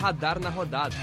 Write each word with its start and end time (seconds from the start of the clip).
Radar 0.00 0.40
na 0.40 0.48
Rodada. 0.48 0.96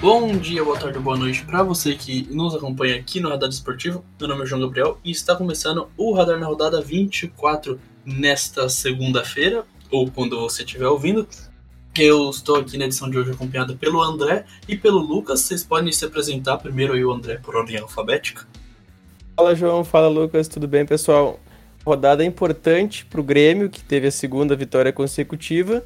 Bom 0.00 0.38
dia, 0.38 0.62
boa 0.62 0.78
tarde, 0.78 1.00
boa 1.00 1.16
noite 1.16 1.44
para 1.44 1.64
você 1.64 1.96
que 1.96 2.22
nos 2.32 2.54
acompanha 2.54 2.94
aqui 2.94 3.18
no 3.18 3.28
Radar 3.28 3.48
Esportivo. 3.48 4.04
Meu 4.20 4.28
nome 4.28 4.44
é 4.44 4.46
João 4.46 4.60
Gabriel 4.60 5.00
e 5.04 5.10
está 5.10 5.34
começando 5.34 5.88
o 5.96 6.14
Radar 6.14 6.38
na 6.38 6.46
Rodada 6.46 6.80
24 6.80 7.80
nesta 8.04 8.68
segunda-feira, 8.68 9.66
ou 9.90 10.08
quando 10.08 10.38
você 10.38 10.62
estiver 10.62 10.86
ouvindo. 10.86 11.26
Eu 11.98 12.30
estou 12.30 12.60
aqui 12.60 12.78
na 12.78 12.84
edição 12.84 13.10
de 13.10 13.18
hoje 13.18 13.32
acompanhado 13.32 13.76
pelo 13.76 14.00
André 14.00 14.46
e 14.68 14.76
pelo 14.76 14.98
Lucas. 14.98 15.40
Vocês 15.40 15.64
podem 15.64 15.90
se 15.90 16.04
apresentar 16.04 16.58
primeiro 16.58 16.92
aí 16.92 17.04
o 17.04 17.10
André 17.10 17.38
por 17.38 17.56
ordem 17.56 17.76
alfabética. 17.76 18.46
Fala 19.36 19.54
João, 19.54 19.84
fala 19.84 20.08
Lucas, 20.08 20.48
tudo 20.48 20.68
bem 20.68 20.84
pessoal? 20.84 21.40
Rodada 21.84 22.24
importante 22.24 23.06
para 23.06 23.20
o 23.20 23.24
Grêmio, 23.24 23.70
que 23.70 23.82
teve 23.82 24.06
a 24.06 24.10
segunda 24.10 24.54
vitória 24.54 24.92
consecutiva 24.92 25.82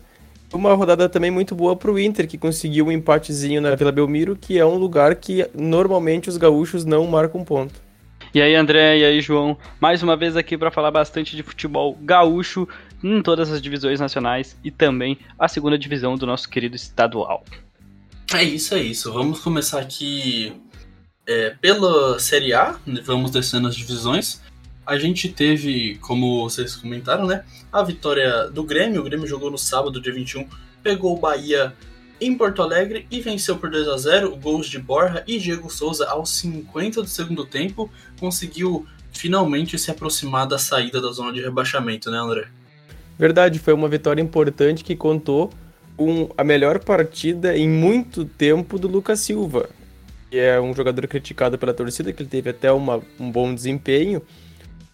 uma 0.54 0.72
rodada 0.74 1.08
também 1.08 1.30
muito 1.30 1.54
boa 1.54 1.74
para 1.74 1.90
o 1.90 1.98
Inter, 1.98 2.28
que 2.28 2.38
conseguiu 2.38 2.86
um 2.86 2.92
empatezinho 2.92 3.60
na 3.60 3.74
Vila 3.74 3.90
Belmiro, 3.90 4.36
que 4.36 4.58
é 4.58 4.64
um 4.64 4.76
lugar 4.76 5.16
que 5.16 5.46
normalmente 5.52 6.28
os 6.28 6.36
gaúchos 6.36 6.84
não 6.84 7.06
marcam 7.06 7.44
ponto. 7.44 7.74
E 8.32 8.40
aí, 8.40 8.54
André, 8.54 8.98
e 8.98 9.04
aí, 9.04 9.20
João, 9.20 9.56
mais 9.80 10.02
uma 10.02 10.16
vez 10.16 10.36
aqui 10.36 10.58
para 10.58 10.70
falar 10.70 10.90
bastante 10.90 11.36
de 11.36 11.42
futebol 11.42 11.96
gaúcho 12.00 12.68
em 13.02 13.22
todas 13.22 13.50
as 13.50 13.60
divisões 13.60 14.00
nacionais 14.00 14.56
e 14.64 14.70
também 14.70 15.18
a 15.38 15.46
segunda 15.46 15.78
divisão 15.78 16.16
do 16.16 16.26
nosso 16.26 16.48
querido 16.48 16.74
estadual. 16.74 17.44
É 18.32 18.42
isso, 18.42 18.74
é 18.74 18.82
isso. 18.82 19.12
Vamos 19.12 19.40
começar 19.40 19.80
aqui 19.80 20.52
é, 21.26 21.50
pela 21.60 22.18
Série 22.18 22.52
A, 22.52 22.78
vamos 23.04 23.30
descendo 23.30 23.68
as 23.68 23.76
divisões 23.76 24.40
a 24.86 24.98
gente 24.98 25.28
teve, 25.28 25.96
como 25.96 26.42
vocês 26.42 26.76
comentaram, 26.76 27.26
né? 27.26 27.44
A 27.72 27.82
vitória 27.82 28.48
do 28.50 28.62
Grêmio. 28.62 29.00
O 29.00 29.04
Grêmio 29.04 29.26
jogou 29.26 29.50
no 29.50 29.58
sábado, 29.58 30.00
dia 30.00 30.12
21, 30.12 30.46
pegou 30.82 31.16
o 31.16 31.20
Bahia 31.20 31.72
em 32.20 32.36
Porto 32.36 32.62
Alegre 32.62 33.06
e 33.10 33.20
venceu 33.20 33.56
por 33.56 33.70
2 33.70 33.88
a 33.88 33.96
0 33.96 34.36
Gols 34.36 34.66
de 34.66 34.78
Borja 34.78 35.24
e 35.26 35.38
Diego 35.38 35.70
Souza 35.70 36.08
aos 36.08 36.30
50 36.30 37.02
do 37.02 37.08
segundo 37.08 37.46
tempo. 37.46 37.90
Conseguiu 38.20 38.86
finalmente 39.12 39.78
se 39.78 39.90
aproximar 39.90 40.46
da 40.46 40.58
saída 40.58 41.00
da 41.00 41.10
zona 41.10 41.32
de 41.32 41.40
rebaixamento, 41.40 42.10
né, 42.10 42.18
André? 42.18 42.46
Verdade, 43.18 43.58
foi 43.58 43.72
uma 43.72 43.88
vitória 43.88 44.20
importante 44.20 44.84
que 44.84 44.94
contou 44.94 45.50
com 45.96 46.28
a 46.36 46.44
melhor 46.44 46.80
partida 46.80 47.56
em 47.56 47.68
muito 47.68 48.24
tempo 48.24 48.78
do 48.78 48.88
Lucas 48.88 49.20
Silva, 49.20 49.70
que 50.30 50.38
é 50.38 50.60
um 50.60 50.74
jogador 50.74 51.06
criticado 51.06 51.58
pela 51.58 51.74
torcida, 51.74 52.12
que 52.12 52.22
ele 52.22 52.30
teve 52.30 52.50
até 52.50 52.70
uma, 52.72 53.00
um 53.18 53.30
bom 53.30 53.54
desempenho 53.54 54.22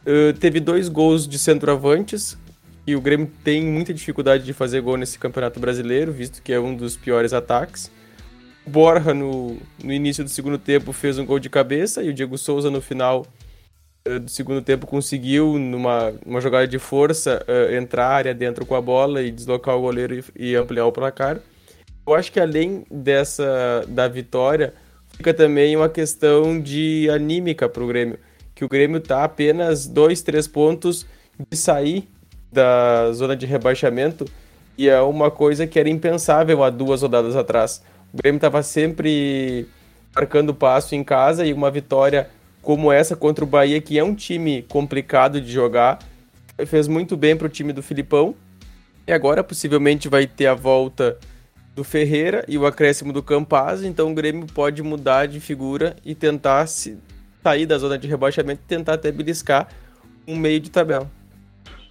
Uh, 0.00 0.33
teve 0.39 0.61
dois 0.61 0.89
gols 0.89 1.28
de 1.28 1.39
centroavantes, 1.39 2.37
e 2.87 2.97
o 2.97 3.00
Grêmio 3.00 3.31
tem 3.45 3.62
muita 3.62 3.92
dificuldade 3.92 4.45
de 4.45 4.53
fazer 4.53 4.81
gol 4.81 4.97
nesse 4.97 5.19
campeonato 5.19 5.61
brasileiro, 5.61 6.11
visto 6.11 6.42
que 6.42 6.53
é 6.53 6.59
um 6.59 6.75
dos 6.75 6.97
piores 6.97 7.33
ataques. 7.33 7.91
Borja, 8.67 9.12
no, 9.12 9.59
no 9.83 9.92
início 9.92 10.25
do 10.25 10.31
segundo 10.31 10.59
tempo, 10.59 10.92
fez 10.92 11.19
um 11.19 11.27
gol 11.27 11.39
de 11.39 11.50
cabeça, 11.50 12.03
e 12.03 12.09
o 12.09 12.15
Diego 12.15 12.39
Souza, 12.39 12.70
no 12.70 12.81
final 12.81 13.27
uh, 14.09 14.19
do 14.19 14.31
segundo 14.31 14.62
tempo, 14.62 14.87
conseguiu, 14.87 15.59
numa 15.59 16.15
uma 16.25 16.41
jogada 16.41 16.67
de 16.67 16.78
força, 16.78 17.44
uh, 17.47 17.75
entrar 17.75 18.09
área 18.09 18.34
dentro 18.34 18.65
com 18.65 18.75
a 18.75 18.81
bola 18.81 19.22
e 19.22 19.31
deslocar 19.31 19.77
o 19.77 19.83
goleiro 19.83 20.25
e, 20.34 20.50
e 20.50 20.56
ampliar 20.56 20.87
o 20.87 20.92
placar. 20.92 21.39
Eu 22.06 22.15
acho 22.15 22.33
que 22.33 22.41
além 22.41 22.87
dessa 22.91 23.84
da 23.87 24.09
vitória, 24.09 24.72
fica 25.21 25.35
também 25.35 25.77
uma 25.77 25.91
questão 25.91 26.59
de 26.59 27.07
anímica 27.11 27.69
para 27.69 27.85
o 27.85 27.87
Grêmio 27.87 28.19
que 28.55 28.65
o 28.65 28.69
Grêmio 28.69 28.97
está 28.97 29.23
apenas 29.23 29.87
dois, 29.87 30.23
três 30.23 30.49
pontos 30.49 31.07
de 31.51 31.57
sair 31.57 32.09
da 32.50 33.12
zona 33.12 33.37
de 33.37 33.44
rebaixamento 33.44 34.25
e 34.78 34.89
é 34.89 34.99
uma 35.03 35.31
coisa 35.31 35.67
que 35.67 35.78
era 35.78 35.91
impensável 35.91 36.65
há 36.65 36.71
duas 36.71 37.03
rodadas 37.03 37.37
atrás. 37.37 37.83
O 38.15 38.17
Grêmio 38.17 38.39
estava 38.39 38.62
sempre 38.62 39.67
marcando 40.15 40.55
passo 40.55 40.94
em 40.94 41.05
casa 41.05 41.44
e 41.44 41.53
uma 41.53 41.71
vitória 41.71 42.31
como 42.62 42.91
essa 42.91 43.15
contra 43.15 43.44
o 43.44 43.47
Bahia, 43.47 43.81
que 43.81 43.99
é 43.99 44.05
um 44.05 44.15
time 44.15 44.62
complicado 44.62 45.39
de 45.39 45.53
jogar, 45.53 45.99
fez 46.67 46.89
muito 46.89 47.15
bem 47.15 47.37
para 47.37 47.47
o 47.47 47.50
time 47.50 47.75
do 47.75 47.83
Filipão. 47.83 48.34
E 49.06 49.12
agora 49.12 49.44
possivelmente 49.44 50.09
vai 50.09 50.27
ter 50.27 50.47
a 50.47 50.55
volta 50.55 51.19
do 51.75 51.84
Ferreira 51.84 52.44
e 52.48 52.58
o 52.58 52.66
acréscimo 52.66 53.12
do 53.12 53.22
Campaz, 53.22 53.82
então 53.82 54.10
o 54.10 54.14
Grêmio 54.14 54.47
pode 54.47 54.82
mudar 54.82 55.26
de 55.26 55.41
figura 55.41 55.97
e 56.04 56.14
tentar 56.14 56.66
se 56.66 56.98
sair 57.42 57.66
da 57.66 57.78
zona 57.78 57.97
de 57.97 58.06
rebaixamento 58.06 58.62
e 58.64 58.69
tentar 58.69 58.94
até 58.94 59.10
beliscar 59.10 59.69
um 60.26 60.36
meio 60.36 60.60
de 60.60 60.70
tabela. 60.70 61.10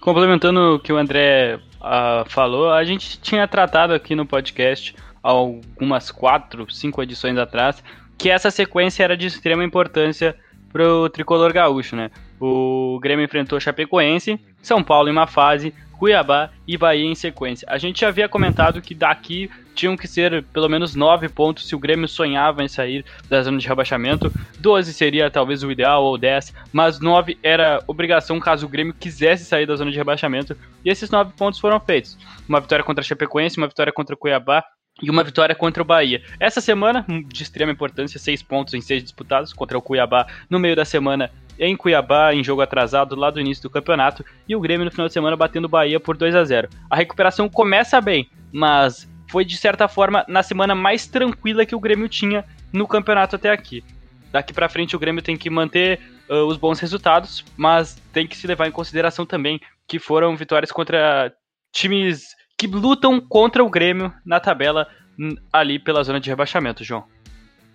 Complementando 0.00 0.76
o 0.76 0.78
que 0.78 0.92
o 0.92 0.96
André 0.96 1.58
uh, 1.80 2.28
falou, 2.28 2.72
a 2.72 2.82
gente 2.84 3.20
tinha 3.20 3.46
tratado 3.46 3.92
aqui 3.92 4.14
no 4.14 4.24
podcast 4.24 4.94
algumas 5.22 6.10
quatro, 6.10 6.70
cinco 6.70 7.02
edições 7.02 7.36
atrás, 7.36 7.82
que 8.16 8.30
essa 8.30 8.50
sequência 8.50 9.04
era 9.04 9.16
de 9.16 9.26
extrema 9.26 9.64
importância 9.64 10.34
para 10.72 10.88
o 10.88 11.08
tricolor 11.08 11.52
gaúcho, 11.52 11.96
né? 11.96 12.10
O 12.40 12.98
Grêmio 13.02 13.24
enfrentou 13.24 13.60
Chapecoense, 13.60 14.40
São 14.62 14.82
Paulo 14.82 15.08
em 15.08 15.12
uma 15.12 15.26
fase, 15.26 15.74
Cuiabá 15.98 16.50
e 16.66 16.78
Bahia 16.78 17.04
em 17.04 17.14
sequência. 17.14 17.66
A 17.70 17.76
gente 17.76 18.00
já 18.00 18.08
havia 18.08 18.28
comentado 18.28 18.80
que 18.80 18.94
daqui 18.94 19.50
tinham 19.80 19.96
que 19.96 20.06
ser 20.06 20.44
pelo 20.52 20.68
menos 20.68 20.94
9 20.94 21.30
pontos 21.30 21.66
se 21.66 21.74
o 21.74 21.78
Grêmio 21.78 22.06
sonhava 22.06 22.62
em 22.62 22.68
sair 22.68 23.02
da 23.30 23.42
zona 23.42 23.58
de 23.58 23.66
rebaixamento. 23.66 24.30
12 24.58 24.92
seria 24.92 25.30
talvez 25.30 25.62
o 25.62 25.72
ideal, 25.72 26.04
ou 26.04 26.18
10, 26.18 26.52
mas 26.70 27.00
9 27.00 27.38
era 27.42 27.82
obrigação 27.86 28.38
caso 28.38 28.66
o 28.66 28.68
Grêmio 28.68 28.92
quisesse 28.92 29.44
sair 29.46 29.64
da 29.64 29.74
zona 29.74 29.90
de 29.90 29.96
rebaixamento. 29.96 30.54
E 30.84 30.90
esses 30.90 31.10
9 31.10 31.32
pontos 31.32 31.58
foram 31.58 31.80
feitos. 31.80 32.18
Uma 32.46 32.60
vitória 32.60 32.84
contra 32.84 33.02
a 33.02 33.04
Chapecoense, 33.04 33.56
uma 33.56 33.68
vitória 33.68 33.90
contra 33.90 34.14
o 34.14 34.18
Cuiabá 34.18 34.62
e 35.02 35.10
uma 35.10 35.24
vitória 35.24 35.54
contra 35.54 35.82
o 35.82 35.86
Bahia. 35.86 36.22
Essa 36.38 36.60
semana, 36.60 37.06
de 37.26 37.42
extrema 37.42 37.72
importância, 37.72 38.20
6 38.20 38.42
pontos 38.42 38.74
em 38.74 38.82
6 38.82 39.02
disputados 39.02 39.54
contra 39.54 39.78
o 39.78 39.82
Cuiabá. 39.82 40.26
No 40.50 40.58
meio 40.58 40.76
da 40.76 40.84
semana, 40.84 41.30
em 41.58 41.74
Cuiabá, 41.74 42.34
em 42.34 42.44
jogo 42.44 42.60
atrasado 42.60 43.16
lá 43.16 43.30
do 43.30 43.40
início 43.40 43.62
do 43.62 43.70
campeonato, 43.70 44.22
e 44.46 44.54
o 44.54 44.60
Grêmio 44.60 44.84
no 44.84 44.90
final 44.90 45.06
de 45.06 45.14
semana 45.14 45.36
batendo 45.36 45.64
o 45.64 45.68
Bahia 45.68 45.98
por 45.98 46.18
2 46.18 46.34
a 46.34 46.44
0. 46.44 46.68
A 46.90 46.96
recuperação 46.96 47.48
começa 47.48 47.98
bem, 47.98 48.28
mas 48.52 49.09
foi 49.30 49.44
de 49.44 49.56
certa 49.56 49.88
forma 49.88 50.24
na 50.28 50.42
semana 50.42 50.74
mais 50.74 51.06
tranquila 51.06 51.64
que 51.64 51.74
o 51.74 51.80
Grêmio 51.80 52.08
tinha 52.08 52.44
no 52.72 52.86
campeonato 52.86 53.36
até 53.36 53.50
aqui. 53.50 53.84
Daqui 54.32 54.52
para 54.52 54.68
frente 54.68 54.94
o 54.94 54.98
Grêmio 54.98 55.22
tem 55.22 55.36
que 55.36 55.50
manter 55.50 56.00
uh, 56.28 56.44
os 56.46 56.56
bons 56.56 56.78
resultados, 56.78 57.44
mas 57.56 58.00
tem 58.12 58.26
que 58.26 58.36
se 58.36 58.46
levar 58.46 58.68
em 58.68 58.72
consideração 58.72 59.26
também 59.26 59.60
que 59.86 59.98
foram 59.98 60.36
vitórias 60.36 60.70
contra 60.70 61.32
times 61.72 62.28
que 62.56 62.66
lutam 62.66 63.20
contra 63.20 63.64
o 63.64 63.70
Grêmio 63.70 64.12
na 64.24 64.38
tabela 64.38 64.86
ali 65.52 65.78
pela 65.78 66.02
zona 66.02 66.20
de 66.20 66.28
rebaixamento, 66.28 66.84
João. 66.84 67.04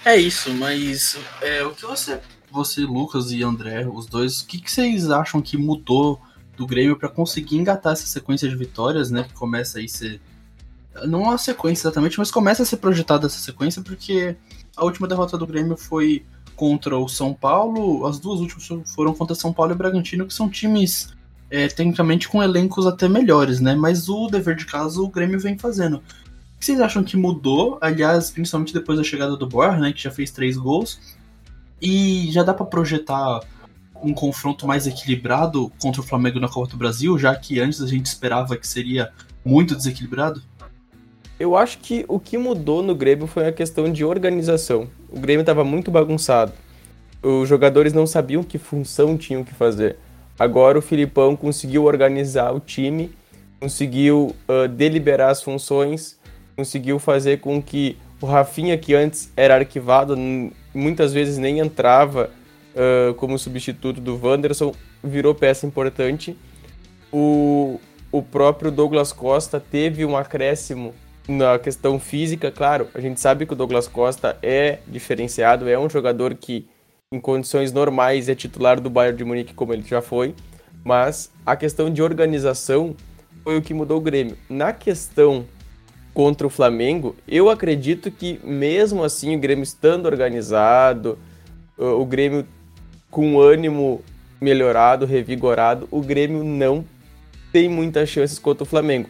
É 0.04 0.16
isso, 0.16 0.54
mas 0.54 1.18
é, 1.42 1.64
o 1.64 1.72
que 1.72 1.86
você 1.86 2.20
você, 2.56 2.82
Lucas 2.82 3.32
e 3.32 3.44
André, 3.44 3.86
os 3.86 4.06
dois, 4.06 4.40
o 4.40 4.48
que, 4.48 4.60
que 4.60 4.72
vocês 4.72 5.10
acham 5.10 5.42
que 5.42 5.58
mudou 5.58 6.22
do 6.56 6.66
Grêmio 6.66 6.98
para 6.98 7.10
conseguir 7.10 7.58
engatar 7.58 7.94
essa 7.94 8.06
sequência 8.06 8.48
de 8.48 8.56
vitórias, 8.56 9.12
né? 9.12 9.24
Que 9.24 9.34
começa 9.34 9.80
aí 9.80 9.90
ser. 9.90 10.22
Não 11.04 11.24
uma 11.24 11.38
sequência 11.38 11.88
exatamente, 11.88 12.18
mas 12.18 12.32
começa 12.32 12.64
a 12.64 12.66
ser 12.66 12.78
projetada 12.78 13.28
essa 13.28 13.40
sequência, 13.40 13.82
porque 13.82 14.36
a 14.76 14.84
última 14.84 15.08
derrota 15.08 15.38
do 15.38 15.46
Grêmio 15.46 15.76
foi 15.76 16.26
contra 16.56 16.98
o 16.98 17.08
São 17.08 17.34
Paulo, 17.34 18.06
as 18.06 18.20
duas 18.20 18.40
últimas 18.40 18.92
foram 18.94 19.14
contra 19.14 19.36
São 19.36 19.52
Paulo 19.52 19.74
e 19.74 19.76
Bragantino, 19.76 20.26
que 20.26 20.34
são 20.34 20.50
times 20.50 21.14
é, 21.50 21.68
tecnicamente 21.68 22.28
com 22.28 22.42
elencos 22.42 22.86
até 22.86 23.08
melhores, 23.08 23.60
né? 23.60 23.76
Mas 23.76 24.10
o 24.10 24.28
dever 24.28 24.56
de 24.56 24.66
casa 24.66 25.02
o 25.02 25.10
Grêmio 25.10 25.40
vem 25.40 25.58
fazendo. 25.58 25.98
O 25.98 26.60
que 26.60 26.66
vocês 26.66 26.80
acham 26.80 27.04
que 27.04 27.18
mudou? 27.18 27.78
Aliás, 27.82 28.32
principalmente 28.32 28.74
depois 28.74 28.98
da 28.98 29.04
chegada 29.04 29.36
do 29.36 29.48
Borja, 29.48 29.78
né? 29.78 29.92
Que 29.92 30.02
já 30.02 30.12
fez 30.12 30.32
três 30.32 30.58
gols. 30.58 31.00
E 31.82 32.32
já 32.32 32.42
dá 32.42 32.54
para 32.54 32.66
projetar 32.66 33.42
um 34.02 34.14
confronto 34.14 34.66
mais 34.66 34.88
equilibrado 34.88 35.72
contra 35.80 36.02
o 36.02 36.04
Flamengo 36.04 36.40
na 36.40 36.48
Copa 36.48 36.70
do 36.70 36.78
Brasil, 36.78 37.18
já 37.18 37.36
que 37.36 37.60
antes 37.60 37.82
a 37.82 37.88
gente 37.88 38.06
esperava 38.06 38.56
que 38.58 38.68
seria 38.68 39.12
muito 39.44 39.76
desequilibrado? 39.76 40.42
Eu 41.38 41.58
acho 41.58 41.80
que 41.80 42.06
o 42.08 42.18
que 42.18 42.38
mudou 42.38 42.82
no 42.82 42.96
Grêmio 42.96 43.28
foi 43.28 43.46
a 43.48 43.52
questão 43.52 43.92
de 43.92 44.06
organização. 44.06 44.88
O 45.10 45.20
Grêmio 45.20 45.42
estava 45.42 45.66
muito 45.66 45.92
bagunçado. 45.92 46.54
Os 47.22 47.50
jogadores 47.50 47.92
não 47.92 48.08
sabiam 48.08 48.42
que 48.42 48.58
função 48.58 49.18
tinham 49.18 49.44
que 49.44 49.54
fazer. 49.54 49.98
Agora 50.40 50.80
o 50.80 50.82
Filipão 50.82 51.36
conseguiu 51.36 51.84
organizar 51.84 52.54
o 52.54 52.60
time, 52.60 53.12
conseguiu 53.60 54.34
uh, 54.48 54.68
deliberar 54.68 55.30
as 55.30 55.44
funções, 55.44 56.18
conseguiu 56.56 57.00
fazer 57.00 57.40
com 57.40 57.62
que 57.62 57.98
o 58.22 58.26
Rafinha, 58.26 58.78
que 58.78 58.94
antes 58.94 59.32
era 59.36 59.56
arquivado, 59.56 60.16
muitas 60.74 61.12
vezes 61.12 61.38
nem 61.38 61.60
entrava 61.60 62.30
uh, 62.76 63.14
como 63.16 63.38
substituto 63.38 64.00
do 64.00 64.18
Wanderson, 64.22 64.74
virou 65.04 65.36
peça 65.36 65.66
importante. 65.66 66.38
O, 67.12 67.80
o 68.10 68.22
próprio 68.22 68.72
Douglas 68.72 69.12
Costa 69.12 69.60
teve 69.60 70.06
um 70.06 70.16
acréscimo 70.16 70.94
na 71.28 71.58
questão 71.58 72.00
física, 72.00 72.52
claro, 72.52 72.88
a 72.94 73.00
gente 73.00 73.20
sabe 73.20 73.46
que 73.46 73.54
o 73.54 73.56
Douglas 73.56 73.88
Costa 73.88 74.38
é 74.44 74.80
diferenciado, 74.88 75.68
é 75.68 75.78
um 75.78 75.90
jogador 75.90 76.36
que 76.36 76.68
em 77.12 77.20
condições 77.20 77.72
normais 77.72 78.30
é 78.30 78.36
titular 78.36 78.80
do 78.80 78.90
Bayern 78.90 79.18
de 79.18 79.24
Munique 79.24 79.54
como 79.54 79.74
ele 79.74 79.84
já 79.84 80.02
foi, 80.02 80.36
Mas 80.86 81.32
a 81.44 81.56
questão 81.56 81.90
de 81.92 82.04
organização 82.04 82.96
foi 83.44 83.58
o 83.58 83.62
que 83.62 83.74
mudou 83.74 83.98
o 83.98 84.02
Grêmio. 84.02 84.38
Na 84.48 84.72
questão 84.72 85.44
contra 86.14 86.46
o 86.46 86.50
Flamengo, 86.50 87.16
eu 87.28 87.50
acredito 87.50 88.12
que 88.12 88.40
mesmo 88.44 89.04
assim 89.04 89.36
o 89.36 89.40
Grêmio 89.40 89.64
estando 89.64 90.06
organizado, 90.06 91.18
o 91.76 92.06
Grêmio 92.06 92.46
com 93.10 93.40
ânimo 93.40 94.04
melhorado, 94.40 95.08
revigorado, 95.08 95.88
o 95.90 96.02
Grêmio 96.02 96.44
não 96.44 96.86
tem 97.52 97.68
muitas 97.68 98.08
chances 98.08 98.38
contra 98.38 98.64
o 98.64 98.68
Flamengo. 98.68 99.10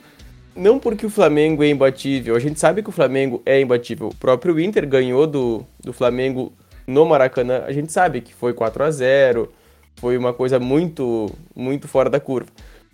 Não 0.55 0.79
porque 0.79 1.05
o 1.05 1.09
Flamengo 1.09 1.63
é 1.63 1.69
imbatível, 1.69 2.35
a 2.35 2.39
gente 2.39 2.59
sabe 2.59 2.81
que 2.81 2.89
o 2.89 2.93
Flamengo 2.93 3.41
é 3.45 3.59
imbatível. 3.59 4.07
O 4.07 4.15
próprio 4.15 4.57
Inter 4.59 4.87
ganhou 4.87 5.27
do, 5.27 5.65
do 5.83 5.91
Flamengo 5.91 6.53
no 6.87 7.05
Maracanã, 7.05 7.63
a 7.65 7.73
gente 7.73 7.91
sabe 7.91 8.21
que 8.21 8.33
foi 8.33 8.53
4 8.53 8.83
a 8.83 8.91
0 8.91 9.51
foi 9.97 10.17
uma 10.17 10.33
coisa 10.33 10.59
muito, 10.59 11.31
muito 11.55 11.87
fora 11.87 12.09
da 12.09 12.19
curva. 12.19 12.49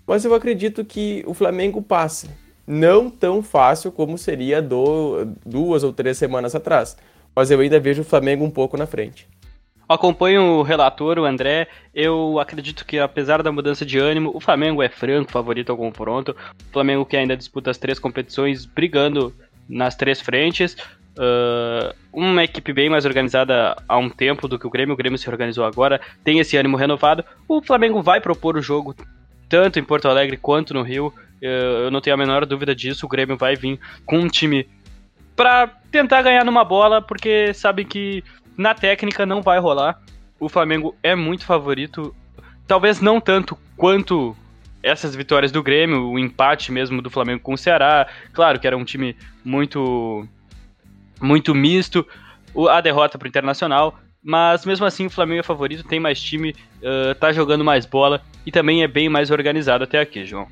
Mas 0.06 0.24
eu 0.26 0.34
acredito 0.34 0.84
que 0.86 1.24
o 1.26 1.34
Flamengo 1.34 1.82
passa. 1.82 2.28
Não 2.66 3.10
tão 3.10 3.42
fácil 3.42 3.92
como 3.92 4.18
seria 4.18 4.62
do, 4.62 5.26
duas 5.46 5.84
ou 5.84 5.92
três 5.92 6.18
semanas 6.18 6.54
atrás. 6.54 6.96
Mas 7.36 7.50
eu 7.50 7.60
ainda 7.60 7.80
vejo 7.80 8.02
o 8.02 8.06
Flamengo 8.06 8.46
um 8.46 8.52
pouco 8.52 8.78
na 8.78 8.86
frente. 8.86 9.28
Acompanho 9.92 10.42
o 10.42 10.62
relator, 10.64 11.20
o 11.20 11.26
André. 11.26 11.68
Eu 11.94 12.40
acredito 12.40 12.86
que, 12.86 12.98
apesar 12.98 13.44
da 13.44 13.52
mudança 13.52 13.86
de 13.86 13.98
ânimo, 13.98 14.32
o 14.34 14.40
Flamengo 14.40 14.82
é 14.82 14.90
franco 14.90 15.32
favorito 15.32 15.72
ao 15.72 15.78
confronto. 15.78 16.36
O 16.70 16.72
Flamengo 16.72 17.06
que 17.06 17.18
ainda 17.18 17.36
disputa 17.36 17.70
as 17.72 17.78
três 17.78 18.00
competições, 18.00 18.66
brigando 18.66 19.34
nas 19.68 19.96
três 19.96 20.22
frentes. 20.22 20.76
Uh, 21.12 21.94
uma 22.14 22.44
equipe 22.44 22.72
bem 22.72 22.90
mais 22.90 23.06
organizada 23.06 23.76
há 23.88 23.98
um 23.98 24.10
tempo 24.10 24.48
do 24.48 24.58
que 24.58 24.66
o 24.66 24.70
Grêmio. 24.70 24.94
O 24.94 24.98
Grêmio 24.98 25.18
se 25.18 25.30
organizou 25.30 25.66
agora, 25.66 26.00
tem 26.24 26.40
esse 26.40 26.56
ânimo 26.56 26.78
renovado. 26.78 27.24
O 27.48 27.62
Flamengo 27.62 28.02
vai 28.02 28.22
propor 28.22 28.56
o 28.56 28.62
jogo 28.62 28.96
tanto 29.50 29.78
em 29.78 29.84
Porto 29.84 30.08
Alegre 30.08 30.38
quanto 30.38 30.74
no 30.74 30.82
Rio. 30.82 31.14
Uh, 31.42 31.86
eu 31.86 31.92
não 31.92 32.00
tenho 32.00 32.14
a 32.14 32.18
menor 32.18 32.46
dúvida 32.46 32.74
disso. 32.74 33.06
O 33.06 33.10
Grêmio 33.10 33.36
vai 33.36 33.56
vir 33.56 33.80
com 34.06 34.20
um 34.20 34.28
time 34.28 34.68
para 35.36 35.68
tentar 35.92 36.22
ganhar 36.22 36.46
numa 36.46 36.64
bola, 36.64 37.02
porque 37.02 37.54
sabe 37.54 37.84
que 37.84 38.24
na 38.58 38.74
técnica 38.74 39.26
não 39.26 39.42
vai 39.42 39.60
rolar. 39.60 40.02
O 40.40 40.50
Flamengo 40.50 40.96
é 41.04 41.16
muito 41.16 41.46
favorito. 41.46 42.16
Talvez 42.68 43.00
não 43.00 43.20
tanto 43.20 43.58
quanto 43.76 44.36
essas 44.84 45.16
vitórias 45.16 45.52
do 45.52 45.62
Grêmio, 45.62 46.10
o 46.10 46.18
empate 46.18 46.72
mesmo 46.72 47.02
do 47.02 47.10
Flamengo 47.10 47.42
com 47.42 47.54
o 47.54 47.58
Ceará. 47.58 48.08
Claro 48.34 48.60
que 48.60 48.68
era 48.68 48.78
um 48.78 48.84
time 48.84 49.16
muito 49.44 50.28
muito 51.20 51.54
misto, 51.54 52.06
a 52.70 52.82
derrota 52.82 53.16
para 53.18 53.28
o 53.28 53.30
Internacional, 53.30 54.00
mas 54.24 54.66
mesmo 54.66 54.86
assim 54.88 55.06
o 55.06 55.10
Flamengo 55.10 55.42
é 55.42 55.44
favorito, 55.44 55.84
tem 55.84 56.00
mais 56.00 56.20
time, 56.20 56.56
uh, 56.82 57.14
tá 57.20 57.32
jogando 57.32 57.64
mais 57.64 57.86
bola 57.86 58.24
e 58.44 58.52
também 58.52 58.82
é 58.82 58.88
bem 58.88 59.08
mais 59.08 59.30
organizado 59.30 59.84
até 59.84 60.00
aqui, 60.00 60.26
João. 60.26 60.48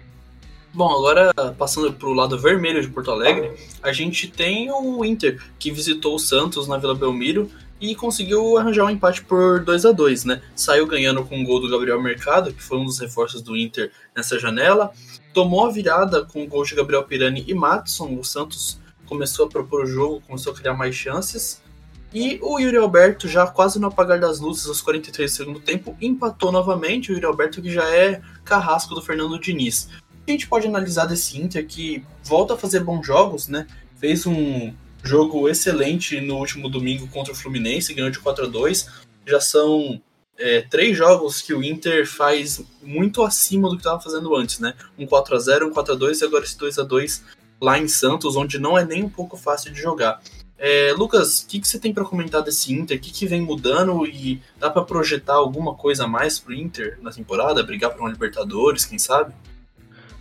Bom, 0.72 0.88
agora 0.88 1.34
passando 1.57 1.92
para 1.92 2.07
o 2.07 2.13
lado 2.13 2.38
vermelho 2.38 2.80
de 2.81 2.88
Porto 2.90 3.10
Alegre, 3.10 3.52
a 3.81 3.92
gente 3.92 4.28
tem 4.28 4.72
o 4.72 5.04
Inter, 5.04 5.42
que 5.57 5.72
visitou 5.72 6.13
o 6.13 6.19
Santos 6.19 6.68
na 6.68 6.78
Vila 6.78 6.94
Belmiro 6.94 7.50
e 7.80 7.96
conseguiu 7.96 8.58
arranjar 8.58 8.86
um 8.86 8.90
empate 8.90 9.24
por 9.24 9.64
2 9.64 9.86
a 9.86 9.92
2 9.92 10.26
né? 10.26 10.42
Saiu 10.56 10.86
ganhando 10.86 11.24
com 11.24 11.38
o 11.38 11.40
um 11.40 11.44
gol 11.44 11.62
do 11.62 11.70
Gabriel 11.70 12.02
Mercado, 12.02 12.54
que 12.54 12.62
foi 12.62 12.78
um 12.78 12.86
dos 12.86 13.00
reforços 13.00 13.42
do 13.42 13.56
Inter 13.56 13.92
nessa 14.16 14.38
janela. 14.38 14.92
Tomou 15.34 15.66
a 15.66 15.72
virada 15.72 16.26
com 16.26 16.44
o 16.44 16.48
gol 16.48 16.64
de 16.64 16.76
Gabriel 16.76 17.04
Pirani 17.04 17.46
e 17.48 17.54
Matson. 17.54 18.18
O 18.20 18.24
Santos 18.24 18.80
começou 19.06 19.46
a 19.46 19.50
propor 19.50 19.84
o 19.84 19.88
jogo, 19.88 20.22
começou 20.28 20.54
a 20.54 20.56
criar 20.56 20.74
mais 20.74 20.96
chances. 20.96 21.62
E 22.14 22.40
o 22.42 22.60
Yuri 22.60 22.78
Alberto, 22.78 23.28
já 23.28 23.46
quase 23.46 23.80
no 23.80 23.88
apagar 23.88 24.20
das 24.20 24.40
luzes, 24.40 24.68
aos 24.68 24.81
43 24.81 25.31
do 25.31 25.36
segundo 25.36 25.60
tempo, 25.60 25.96
empatou 26.02 26.52
novamente. 26.52 27.12
O 27.12 27.14
Yuri 27.14 27.26
Alberto, 27.26 27.62
que 27.62 27.72
já 27.72 27.88
é 27.88 28.22
carrasco 28.44 28.96
do 28.96 29.02
Fernando 29.02 29.40
Diniz. 29.40 29.90
A 30.28 30.31
gente 30.31 30.48
pode 30.48 30.68
analisar 30.68 31.06
desse 31.06 31.40
Inter 31.40 31.66
que 31.66 32.04
volta 32.24 32.56
a 32.56 32.58
fazer 32.58 32.81
bons 32.81 33.06
jogos, 33.06 33.48
né? 33.48 33.68
Fez 34.00 34.26
um 34.26 34.74
jogo 35.04 35.48
excelente 35.48 36.19
no 36.22 36.38
último 36.38 36.69
domingo 36.69 37.07
contra 37.07 37.34
o 37.34 37.36
Fluminense, 37.36 37.94
ganhou 37.94 38.10
de 38.10 38.19
4 38.19 38.46
a 38.46 38.48
2 38.48 38.88
Já 39.25 39.40
são 39.40 40.01
é, 40.38 40.62
três 40.62 40.98
jogos 40.98 41.42
que 41.42 41.54
o 41.54 41.63
Inter 41.63 42.07
faz 42.07 42.63
muito 42.81 43.24
acima 43.24 43.69
do 43.69 43.75
que 43.75 43.81
estava 43.81 44.00
fazendo 44.01 44.36
antes, 44.36 44.60
né? 44.60 44.74
Um 44.98 45.06
4 45.06 45.36
a 45.36 45.40
0 45.40 45.68
um 45.68 45.72
4 45.72 45.94
a 45.94 45.98
2 45.98 46.22
e 46.22 46.25
agora 46.25 46.46
esse 46.46 46.57
2 46.57 46.80
a 46.80 46.84
2 46.84 47.24
lá 47.62 47.78
em 47.78 47.88
Santos, 47.88 48.36
onde 48.36 48.57
não 48.57 48.78
é 48.78 48.86
nem 48.86 49.04
um 49.04 49.10
pouco 49.10 49.36
fácil 49.36 49.72
de 49.72 49.81
jogar. 49.81 50.22
É, 50.57 50.94
Lucas, 50.98 51.42
o 51.42 51.48
que, 51.48 51.60
que, 51.60 51.68
você 51.68 51.80
tem 51.80 51.94
para 51.94 52.04
comentar 52.04 52.42
desse 52.42 52.74
Inter? 52.74 52.98
O 52.98 53.02
que, 53.02 53.12
que 53.12 53.25
vem 53.25 53.42
mudando 53.42 54.06
e 54.06 54.42
dá 54.57 54.69
para 54.69 54.84
projetar 54.84 55.36
alguma 55.36 55.74
coisa 55.74 56.04
a 56.04 56.07
mais 56.07 56.38
pro 56.38 56.54
Inter 56.54 56.98
na 57.02 57.12
temporada? 57.12 57.63
Brigar 57.63 57.92
por 57.92 58.02
uma 58.02 58.10
Libertadores, 58.10 58.86
quem 58.86 59.00
sabe? 59.00 59.34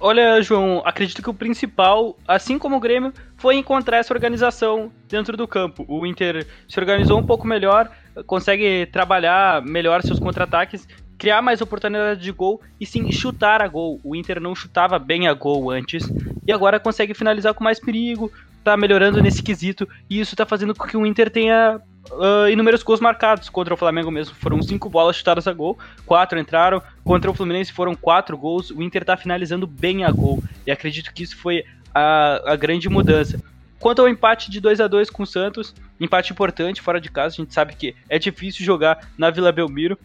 Olha, 0.01 0.41
João, 0.41 0.81
acredito 0.85 1.23
que 1.23 1.31
o 1.31 1.35
principal, 1.35 2.17
assim 2.27 2.59
como 2.59 2.77
o 2.77 2.81
Grêmio, 2.81 3.13
foi 3.37 3.57
encontrar 3.57 3.99
essa 3.99 4.15
organização 4.15 4.93
dentro 5.09 5.37
do 5.37 5.49
campo. 5.49 5.85
O 5.89 6.07
Inter 6.07 6.47
se 6.69 6.79
organizou 6.79 7.19
um 7.19 7.23
pouco 7.23 7.47
melhor, 7.47 7.91
consegue 8.27 8.87
trabalhar 8.87 9.61
melhor 9.63 10.03
seus 10.03 10.21
contra-ataques 10.21 10.87
criar 11.19 11.43
mais 11.43 11.61
oportunidades 11.61 12.23
de 12.23 12.31
gol 12.31 12.63
e 12.81 12.87
sim 12.87 13.11
chutar 13.11 13.61
a 13.61 13.67
gol. 13.67 14.01
O 14.05 14.15
Inter 14.15 14.41
não 14.41 14.55
chutava 14.55 14.99
bem 14.99 15.27
a 15.27 15.35
gol 15.35 15.71
antes 15.71 16.09
e 16.47 16.53
agora 16.53 16.79
consegue 16.79 17.13
finalizar 17.13 17.53
com 17.53 17.65
mais 17.65 17.81
perigo, 17.81 18.33
tá 18.63 18.77
melhorando 18.77 19.21
nesse 19.21 19.43
quesito 19.43 19.87
e 20.09 20.21
isso 20.21 20.37
tá 20.37 20.47
fazendo 20.47 20.75
com 20.75 20.87
que 20.87 20.97
o 20.97 21.05
Inter 21.05 21.29
tenha 21.29 21.81
uh, 22.11 22.49
inúmeros 22.49 22.83
gols 22.83 23.01
marcados. 23.01 23.49
Contra 23.49 23.75
o 23.75 23.77
Flamengo 23.77 24.11
mesmo 24.11 24.35
foram 24.35 24.61
cinco 24.63 24.89
bolas 24.89 25.17
chutadas 25.17 25.47
a 25.47 25.53
gol, 25.53 25.79
quatro 26.07 26.39
entraram. 26.39 26.83
Contra 27.05 27.31
o 27.31 27.35
Fluminense 27.35 27.73
foram 27.73 27.95
quatro 27.95 28.37
gols. 28.37 28.71
O 28.71 28.83
Inter 28.83 29.05
tá 29.05 29.17
finalizando 29.17 29.67
bem 29.67 30.05
a 30.05 30.11
gol 30.11 30.43
e 30.67 30.71
acredito 30.71 31.13
que 31.13 31.23
isso 31.23 31.37
foi 31.37 31.65
a, 31.95 32.53
a 32.53 32.57
grande 32.57 32.89
mudança. 32.89 33.41
Quanto 33.79 34.03
ao 34.03 34.09
empate 34.09 34.51
de 34.51 34.61
2 34.61 34.81
a 34.81 34.89
2 34.89 35.09
com 35.09 35.23
o 35.23 35.27
Santos, 35.27 35.75
empate 36.01 36.33
importante 36.33 36.83
fora 36.83 37.01
de 37.01 37.11
casa, 37.11 37.35
a 37.35 37.37
gente 37.37 37.55
sabe 37.55 37.77
que 37.77 37.95
é 38.09 38.19
difícil 38.19 38.65
jogar 38.65 39.09
na 39.17 39.31
Vila 39.31 39.53
Belmiro, 39.53 39.97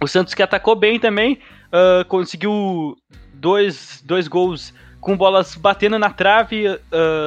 o 0.00 0.06
Santos 0.06 0.34
que 0.34 0.42
atacou 0.42 0.76
bem 0.76 0.98
também, 0.98 1.38
uh, 1.68 2.04
conseguiu 2.06 2.96
dois, 3.32 4.02
dois 4.04 4.28
gols 4.28 4.74
com 5.00 5.16
bolas 5.16 5.54
batendo 5.54 5.98
na 5.98 6.10
trave 6.10 6.68
uh, 6.68 6.78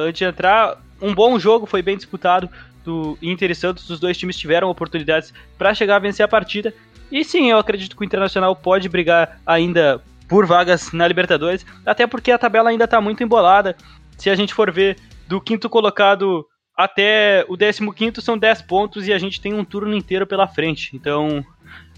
antes 0.06 0.18
de 0.18 0.24
entrar. 0.24 0.80
Um 1.00 1.14
bom 1.14 1.38
jogo, 1.38 1.66
foi 1.66 1.82
bem 1.82 1.96
disputado 1.96 2.48
do 2.86 3.18
Inter 3.20 3.50
e 3.50 3.54
Santos. 3.54 3.90
Os 3.90 4.00
dois 4.00 4.16
times 4.16 4.38
tiveram 4.38 4.70
oportunidades 4.70 5.34
para 5.58 5.74
chegar 5.74 5.96
a 5.96 5.98
vencer 5.98 6.24
a 6.24 6.28
partida. 6.28 6.72
E 7.10 7.24
sim, 7.24 7.50
eu 7.50 7.58
acredito 7.58 7.94
que 7.94 8.02
o 8.02 8.04
Internacional 8.04 8.54
pode 8.56 8.88
brigar 8.88 9.40
ainda 9.44 10.00
por 10.28 10.46
vagas 10.46 10.92
na 10.92 11.06
Libertadores, 11.06 11.64
até 11.84 12.06
porque 12.06 12.32
a 12.32 12.38
tabela 12.38 12.70
ainda 12.70 12.84
está 12.84 13.00
muito 13.00 13.22
embolada. 13.22 13.76
Se 14.16 14.30
a 14.30 14.34
gente 14.34 14.54
for 14.54 14.72
ver 14.72 14.96
do 15.28 15.40
quinto 15.40 15.68
colocado 15.68 16.46
até 16.76 17.44
o 17.48 17.56
décimo 17.56 17.92
quinto 17.92 18.20
são 18.20 18.36
10 18.36 18.62
pontos 18.62 19.08
e 19.08 19.12
a 19.12 19.18
gente 19.18 19.40
tem 19.40 19.54
um 19.54 19.64
turno 19.64 19.94
inteiro 19.94 20.26
pela 20.26 20.46
frente. 20.46 20.94
Então, 20.94 21.44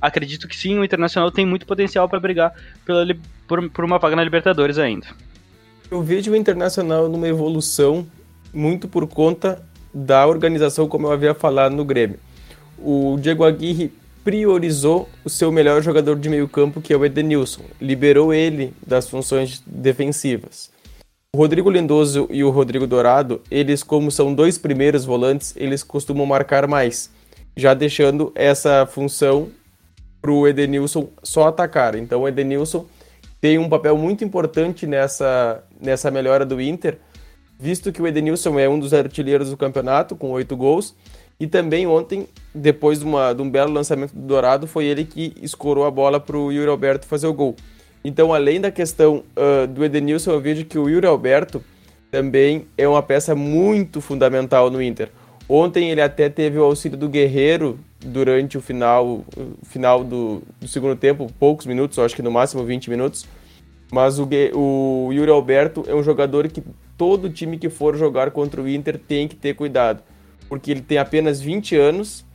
acredito 0.01 0.47
que 0.47 0.57
sim, 0.57 0.79
o 0.79 0.85
Internacional 0.85 1.31
tem 1.31 1.45
muito 1.45 1.67
potencial 1.67 2.09
para 2.09 2.21
brigar 2.21 2.53
pela, 2.85 3.07
por, 3.47 3.69
por 3.71 3.85
uma 3.85 3.99
vaga 3.99 4.17
na 4.17 4.25
Libertadores 4.25 4.79
ainda. 4.79 5.07
Eu 5.91 6.03
vejo 6.03 6.33
o 6.33 6.37
Internacional 6.37 7.09
numa 7.09 7.27
evolução 7.27 8.07
muito 8.53 8.89
por 8.89 9.07
conta 9.07 9.67
da 9.93 10.27
organização, 10.27 10.89
como 10.89 11.07
eu 11.07 11.13
havia 11.13 11.35
falado 11.35 11.75
no 11.75 11.85
Grêmio. 11.85 12.19
O 12.79 13.17
Diego 13.21 13.45
Aguirre 13.45 13.93
priorizou 14.23 15.09
o 15.25 15.31
seu 15.31 15.51
melhor 15.51 15.83
jogador 15.83 16.17
de 16.17 16.29
meio 16.29 16.49
campo, 16.49 16.81
que 16.81 16.93
é 16.93 16.97
o 16.97 17.05
Edenilson. 17.05 17.63
Liberou 17.81 18.33
ele 18.33 18.75
das 18.87 19.09
funções 19.09 19.63
defensivas. 19.67 20.71
O 21.35 21.39
Rodrigo 21.39 21.71
Lindoso 21.71 22.27
e 22.31 22.43
o 22.43 22.51
Rodrigo 22.51 22.87
Dourado, 22.87 23.41
eles 23.51 23.83
como 23.83 24.11
são 24.11 24.35
dois 24.35 24.59
primeiros 24.59 25.05
volantes, 25.05 25.55
eles 25.57 25.83
costumam 25.83 26.27
marcar 26.27 26.67
mais, 26.67 27.11
já 27.57 27.75
deixando 27.75 28.33
essa 28.35 28.87
função 28.87 29.49
para 30.21 30.31
o 30.31 30.49
Edenilson 30.49 31.09
só 31.23 31.49
atacar. 31.49 31.95
Então 31.95 32.23
o 32.23 32.29
Edenilson 32.29 32.87
tem 33.41 33.59
um 33.59 33.69
papel 33.69 33.97
muito 33.97 34.25
importante 34.25 34.87
nessa, 34.87 35.63
nessa 35.81 36.11
melhora 36.11 36.45
do 36.45 36.61
Inter, 36.61 36.99
visto 37.59 37.93
que 37.93 38.01
o 38.01 38.07
Edenilson 38.07 38.59
é 38.59 38.69
um 38.69 38.79
dos 38.79 38.95
artilheiros 38.95 39.51
do 39.51 39.57
campeonato, 39.57 40.15
com 40.15 40.31
oito 40.31 40.57
gols, 40.57 40.95
e 41.41 41.47
também 41.47 41.87
ontem, 41.87 42.27
depois 42.55 42.99
de, 42.99 43.05
uma, 43.05 43.33
de 43.33 43.43
um 43.43 43.51
belo 43.51 43.73
lançamento 43.73 44.13
do 44.13 44.27
Dourado, 44.27 44.67
foi 44.67 44.87
ele 44.87 45.05
que 45.05 45.35
escorou 45.41 45.87
a 45.87 45.91
bola 45.91 46.19
para 46.19 46.37
o 46.37 46.51
Yuri 46.51 46.69
Alberto 46.69 47.07
fazer 47.07 47.27
o 47.27 47.33
gol. 47.33 47.55
Então, 48.05 48.33
além 48.33 48.61
da 48.61 48.71
questão 48.71 49.23
uh, 49.37 49.67
do 49.67 49.85
Edenilson, 49.85 50.33
eu 50.33 50.41
vejo 50.41 50.65
que 50.65 50.79
o 50.79 50.89
Yuri 50.89 51.07
Alberto 51.07 51.63
também 52.11 52.67
é 52.77 52.89
uma 52.89 53.03
peça 53.03 53.35
muito 53.35 54.01
fundamental 54.01 54.71
no 54.71 54.83
Inter. 54.83 55.11
Ontem 55.49 55.91
ele 55.91 56.01
até 56.01 56.29
teve 56.29 56.59
o 56.59 56.65
auxílio 56.65 56.99
do 56.99 57.09
Guerreiro 57.09 57.79
durante 58.01 58.59
o 58.59 58.61
final, 58.61 59.25
final 59.63 60.05
do, 60.05 60.43
do, 60.61 60.69
segundo 60.69 60.95
tempo, 60.97 61.31
poucos 61.39 61.67
minutos, 61.67 61.99
acho 61.99 62.15
que 62.15 62.23
no 62.23 62.31
máximo 62.31 62.65
20 62.65 62.91
minutos. 62.91 63.27
Mas 63.91 64.19
o, 64.19 64.29
o 64.55 65.11
Yuri 65.13 65.31
Alberto 65.31 65.85
é 65.87 65.95
um 65.95 66.03
jogador 66.03 66.47
que 66.49 66.63
todo 66.99 67.31
time 67.31 67.57
que 67.57 67.71
for 67.71 67.97
jogar 67.97 68.33
contra 68.33 68.61
o 68.61 68.69
Inter 68.69 68.99
tem 68.99 69.29
que 69.29 69.37
ter 69.37 69.55
cuidado, 69.55 70.03
porque 70.49 70.71
ele 70.73 70.83
tem 70.83 70.99
apenas 70.99 71.41
20 71.41 71.77
anos, 71.77 72.27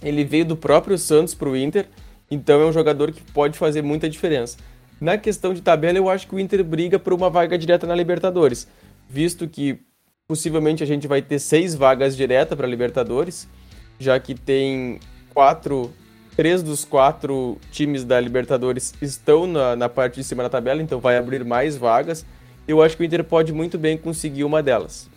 ele 0.00 0.24
veio 0.24 0.44
do 0.44 0.56
próprio 0.56 0.96
Santos 0.96 1.34
para 1.34 1.48
o 1.48 1.56
Inter, 1.56 1.86
então 2.30 2.62
é 2.62 2.64
um 2.64 2.72
jogador 2.72 3.10
que 3.10 3.20
pode 3.32 3.58
fazer 3.58 3.82
muita 3.82 4.08
diferença. 4.08 4.56
Na 5.00 5.18
questão 5.18 5.52
de 5.52 5.60
tabela, 5.60 5.98
eu 5.98 6.08
acho 6.08 6.26
que 6.28 6.34
o 6.34 6.40
Inter 6.40 6.64
briga 6.64 6.98
por 6.98 7.12
uma 7.12 7.28
vaga 7.28 7.58
direta 7.58 7.86
na 7.86 7.94
Libertadores, 7.94 8.68
visto 9.08 9.48
que 9.48 9.80
possivelmente 10.28 10.82
a 10.82 10.86
gente 10.86 11.08
vai 11.08 11.20
ter 11.20 11.38
seis 11.38 11.74
vagas 11.74 12.16
diretas 12.16 12.56
para 12.56 12.66
Libertadores, 12.66 13.48
já 13.98 14.18
que 14.20 14.34
tem 14.34 15.00
quatro, 15.34 15.92
três 16.36 16.62
dos 16.62 16.84
quatro 16.84 17.58
times 17.72 18.04
da 18.04 18.20
Libertadores 18.20 18.94
estão 19.00 19.46
na, 19.46 19.74
na 19.74 19.88
parte 19.88 20.16
de 20.16 20.24
cima 20.24 20.42
da 20.42 20.48
tabela, 20.48 20.82
então 20.82 21.00
vai 21.00 21.16
abrir 21.16 21.44
mais 21.44 21.76
vagas. 21.76 22.24
Eu 22.68 22.82
acho 22.82 22.96
que 22.96 23.02
o 23.02 23.06
Inter 23.06 23.24
pode 23.24 23.52
muito 23.52 23.78
bem 23.78 23.96
conseguir 23.96 24.44
uma 24.44 24.62
delas. 24.62 25.08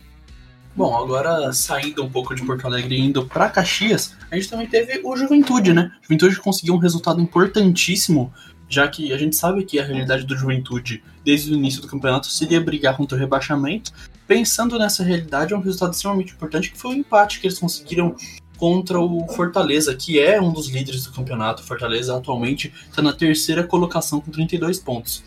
Bom, 0.74 0.96
agora 0.96 1.52
saindo 1.52 2.02
um 2.02 2.10
pouco 2.10 2.34
de 2.34 2.44
Porto 2.46 2.66
Alegre 2.66 2.96
e 2.96 3.02
indo 3.02 3.28
para 3.28 3.50
Caxias, 3.50 4.16
a 4.32 4.36
gente 4.36 4.50
também 4.50 4.68
teve 4.68 5.02
o 5.04 5.18
Juventude, 5.18 5.74
né? 5.74 5.92
O 6.00 6.04
Juventude 6.04 6.38
conseguiu 6.38 6.76
um 6.76 6.78
resultado 6.78 7.20
importantíssimo 7.20 8.32
já 8.72 8.88
que 8.88 9.12
a 9.12 9.18
gente 9.18 9.36
sabe 9.36 9.66
que 9.66 9.78
a 9.80 9.84
realidade 9.84 10.26
do 10.26 10.36
Juventude 10.36 11.04
desde 11.26 11.52
o 11.52 11.56
início 11.56 11.82
do 11.82 11.90
campeonato 11.90 12.28
seria 12.28 12.62
brigar 12.62 12.96
contra 12.96 13.18
o 13.18 13.20
rebaixamento. 13.20 13.92
Pensando 14.26 14.80
nessa 14.80 15.04
realidade, 15.04 15.54
é 15.54 15.58
um 15.58 15.62
resultado 15.62 15.92
extremamente 15.92 16.32
importante 16.32 16.72
que 16.72 16.80
foi 16.80 16.92
o 16.92 16.98
empate 16.98 17.42
que 17.42 17.48
eles 17.48 17.60
conseguiram 17.60 18.16
contra 18.58 18.98
o 18.98 19.28
Fortaleza, 19.28 19.94
que 19.94 20.20
é 20.20 20.42
um 20.42 20.54
dos 20.54 20.70
líderes 20.70 21.04
do 21.04 21.12
campeonato. 21.12 21.64
Fortaleza 21.64 22.16
atualmente 22.16 22.74
está 22.90 23.02
na 23.02 23.12
terceira 23.12 23.62
colocação 23.62 24.22
com 24.22 24.32
32 24.32 24.80
pontos. 24.80 25.22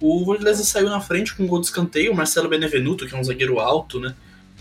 O 0.00 0.24
Fortaleza 0.24 0.64
saiu 0.64 0.88
na 0.88 1.00
frente 1.00 1.34
com 1.34 1.44
um 1.44 1.46
gol 1.46 1.60
de 1.60 1.66
escanteio, 1.66 2.12
o 2.12 2.16
Marcelo 2.16 2.48
Benevenuto, 2.48 3.06
que 3.06 3.14
é 3.14 3.18
um 3.18 3.24
zagueiro 3.24 3.60
alto, 3.60 4.00
né? 4.00 4.14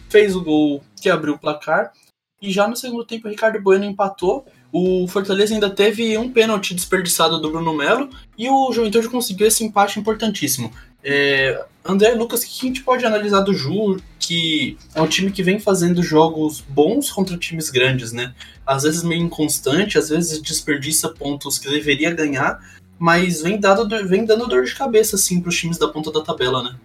Fez 0.10 0.36
o 0.36 0.43
gol 0.43 0.84
que 1.01 1.10
abriu 1.10 1.36
o 1.36 1.39
placar. 1.39 1.93
E 2.41 2.51
já 2.51 2.67
no 2.67 2.75
segundo 2.75 3.05
tempo, 3.05 3.27
o 3.27 3.31
Ricardo 3.31 3.62
Bueno 3.62 3.86
empatou 3.86 4.46
o 4.72 5.08
Fortaleza 5.08 5.53
ainda 5.53 5.69
teve 5.69 6.17
um 6.17 6.31
pênalti 6.31 6.75
desperdiçado 6.75 7.39
do 7.39 7.50
Bruno 7.50 7.74
Melo 7.74 8.10
e 8.38 8.48
o 8.50 8.72
Juventude 8.72 9.10
conseguiu 9.10 9.48
esse 9.48 9.63
empate 9.63 10.00
importantíssimo. 10.00 10.72
É, 11.03 11.65
André 11.84 12.12
Lucas, 12.13 12.43
o 12.43 12.46
que 12.46 12.65
a 12.65 12.67
gente 12.67 12.84
pode 12.84 13.05
analisar 13.05 13.41
do 13.41 13.53
Ju, 13.53 13.98
que 14.19 14.77
é 14.93 15.01
um 15.01 15.08
time 15.08 15.31
que 15.31 15.41
vem 15.41 15.60
fazendo 15.60 16.03
jogos 16.03 16.62
bons 16.62 17.10
contra 17.10 17.38
times 17.38 17.69
grandes, 17.69 18.12
né? 18.12 18.36
Às 18.65 18.84
vezes 18.84 19.01
meio 19.01 19.24
inconstante, 19.24 19.98
às 19.98 20.10
vezes 20.10 20.39
desperdiça 20.39 21.10
pontos 21.10 21.58
que 21.58 21.69
deveria 21.69 22.12
ganhar, 22.12 22.60
mas 23.00 23.41
vem, 23.41 23.60
dado, 23.60 23.88
vem 24.08 24.25
dando 24.25 24.48
dor 24.48 24.65
de 24.65 24.75
cabeça, 24.75 25.15
assim, 25.15 25.41
para 25.41 25.50
os 25.50 25.58
times 25.58 25.77
da 25.77 25.88
ponta 25.88 26.12
da 26.12 26.22
tabela, 26.22 26.62
né? 26.62 26.75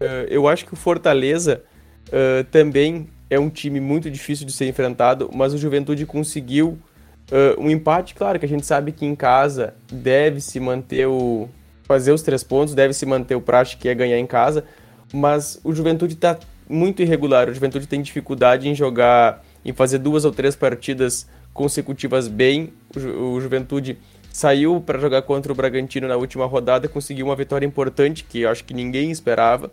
Uh, 0.00 0.26
eu 0.30 0.48
acho 0.48 0.64
que 0.64 0.72
o 0.72 0.76
Fortaleza 0.76 1.62
uh, 2.08 2.44
também 2.50 3.08
é 3.28 3.38
um 3.38 3.50
time 3.50 3.80
muito 3.80 4.10
difícil 4.10 4.46
de 4.46 4.52
ser 4.52 4.68
enfrentado, 4.68 5.28
mas 5.34 5.52
o 5.52 5.58
Juventude 5.58 6.06
conseguiu 6.06 6.78
Uh, 7.32 7.58
um 7.58 7.70
empate, 7.70 8.14
claro, 8.14 8.38
que 8.38 8.44
a 8.44 8.48
gente 8.48 8.66
sabe 8.66 8.92
que 8.92 9.06
em 9.06 9.14
casa 9.14 9.72
deve 9.90 10.38
se 10.38 10.60
manter 10.60 11.06
o. 11.06 11.48
fazer 11.84 12.12
os 12.12 12.20
três 12.20 12.42
pontos, 12.42 12.74
deve 12.74 12.92
se 12.92 13.06
manter 13.06 13.34
o 13.34 13.40
praxe 13.40 13.74
que 13.74 13.88
é 13.88 13.94
ganhar 13.94 14.18
em 14.18 14.26
casa, 14.26 14.64
mas 15.10 15.58
o 15.64 15.72
Juventude 15.72 16.12
está 16.12 16.38
muito 16.68 17.00
irregular. 17.00 17.48
O 17.48 17.54
Juventude 17.54 17.86
tem 17.86 18.02
dificuldade 18.02 18.68
em 18.68 18.74
jogar, 18.74 19.42
em 19.64 19.72
fazer 19.72 19.96
duas 19.98 20.26
ou 20.26 20.30
três 20.30 20.54
partidas 20.54 21.26
consecutivas 21.54 22.28
bem. 22.28 22.74
O, 22.94 23.00
Ju, 23.00 23.08
o 23.10 23.40
Juventude 23.40 23.96
saiu 24.32 24.80
para 24.80 24.98
jogar 24.98 25.22
contra 25.22 25.52
o 25.52 25.54
Bragantino 25.54 26.08
na 26.08 26.16
última 26.16 26.46
rodada, 26.46 26.88
conseguiu 26.88 27.26
uma 27.26 27.36
vitória 27.36 27.66
importante 27.66 28.24
que 28.24 28.40
eu 28.40 28.50
acho 28.50 28.64
que 28.64 28.74
ninguém 28.74 29.10
esperava. 29.10 29.70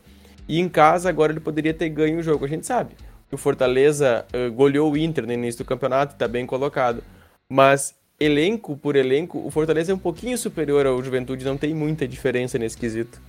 E 0.48 0.60
em 0.60 0.68
casa 0.68 1.10
agora 1.10 1.32
ele 1.32 1.40
poderia 1.40 1.74
ter 1.74 1.90
ganho 1.90 2.20
o 2.20 2.24
jogo. 2.24 2.46
A 2.46 2.48
gente 2.48 2.66
sabe 2.66 2.96
o 3.32 3.38
Fortaleza 3.38 4.26
uh, 4.34 4.52
goleou 4.52 4.92
o 4.92 4.98
Inter 4.98 5.26
no 5.26 5.32
início 5.32 5.64
do 5.64 5.68
campeonato, 5.68 6.14
está 6.14 6.28
bem 6.28 6.48
colocado 6.48 7.04
mas 7.50 7.96
elenco 8.20 8.78
por 8.78 8.96
elenco, 8.96 9.42
o 9.46 9.50
Fortaleza 9.50 9.92
é 9.92 9.96
um 9.96 10.00
pouquinho 10.00 10.38
superior 10.38 10.86
ao 10.86 11.02
Juventude, 11.02 11.44
não 11.44 11.58
tem 11.58 11.74
muita 11.74 12.08
diferença 12.08 12.60
nesse 12.60 12.78
quesito. 12.78 13.20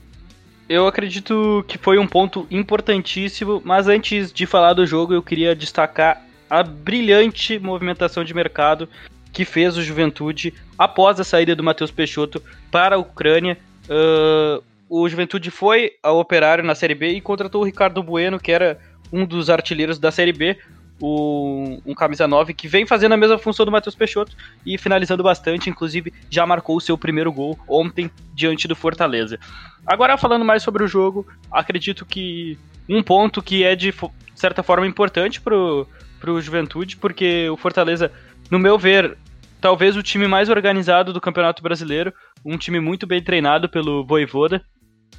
Eu 0.68 0.86
acredito 0.86 1.64
que 1.66 1.78
foi 1.78 1.98
um 1.98 2.06
ponto 2.06 2.46
importantíssimo, 2.50 3.60
mas 3.64 3.88
antes 3.88 4.30
de 4.30 4.46
falar 4.46 4.74
do 4.74 4.86
jogo, 4.86 5.14
eu 5.14 5.22
queria 5.22 5.54
destacar 5.54 6.22
a 6.48 6.62
brilhante 6.62 7.58
movimentação 7.58 8.22
de 8.22 8.34
mercado 8.34 8.88
que 9.32 9.44
fez 9.44 9.76
o 9.76 9.82
Juventude 9.82 10.54
após 10.78 11.20
a 11.20 11.24
saída 11.24 11.54
do 11.54 11.62
Matheus 11.62 11.90
Peixoto 11.90 12.42
para 12.70 12.96
a 12.96 12.98
Ucrânia. 12.98 13.58
Uh, 13.84 14.62
o 14.88 15.08
Juventude 15.08 15.50
foi 15.50 15.92
ao 16.02 16.18
Operário 16.18 16.64
na 16.64 16.74
Série 16.74 16.94
B 16.94 17.10
e 17.10 17.20
contratou 17.20 17.62
o 17.62 17.64
Ricardo 17.64 18.02
Bueno, 18.02 18.40
que 18.40 18.50
era 18.50 18.78
um 19.12 19.24
dos 19.24 19.48
artilheiros 19.50 19.98
da 19.98 20.10
Série 20.10 20.32
B 20.32 20.56
o, 21.00 21.80
um 21.84 21.94
camisa 21.94 22.28
9 22.28 22.52
que 22.52 22.68
vem 22.68 22.86
fazendo 22.86 23.12
a 23.12 23.16
mesma 23.16 23.38
função 23.38 23.64
do 23.64 23.72
Matheus 23.72 23.94
Peixoto 23.94 24.36
e 24.64 24.76
finalizando 24.76 25.22
bastante, 25.22 25.70
inclusive 25.70 26.12
já 26.28 26.46
marcou 26.46 26.76
o 26.76 26.80
seu 26.80 26.98
primeiro 26.98 27.32
gol 27.32 27.58
ontem 27.66 28.10
diante 28.34 28.68
do 28.68 28.76
Fortaleza. 28.76 29.38
Agora 29.86 30.18
falando 30.18 30.44
mais 30.44 30.62
sobre 30.62 30.84
o 30.84 30.88
jogo, 30.88 31.26
acredito 31.50 32.04
que 32.04 32.58
um 32.88 33.02
ponto 33.02 33.42
que 33.42 33.64
é 33.64 33.74
de 33.74 33.94
certa 34.34 34.62
forma 34.62 34.86
importante 34.86 35.40
pro, 35.40 35.86
pro 36.18 36.40
Juventude, 36.40 36.96
porque 36.96 37.48
o 37.48 37.56
Fortaleza, 37.56 38.12
no 38.50 38.58
meu 38.58 38.78
ver, 38.78 39.16
talvez 39.60 39.96
o 39.96 40.02
time 40.02 40.26
mais 40.26 40.48
organizado 40.48 41.12
do 41.12 41.20
Campeonato 41.20 41.62
Brasileiro, 41.62 42.12
um 42.44 42.56
time 42.56 42.80
muito 42.80 43.06
bem 43.06 43.22
treinado 43.22 43.68
pelo 43.68 44.04
Voivoda, 44.04 44.62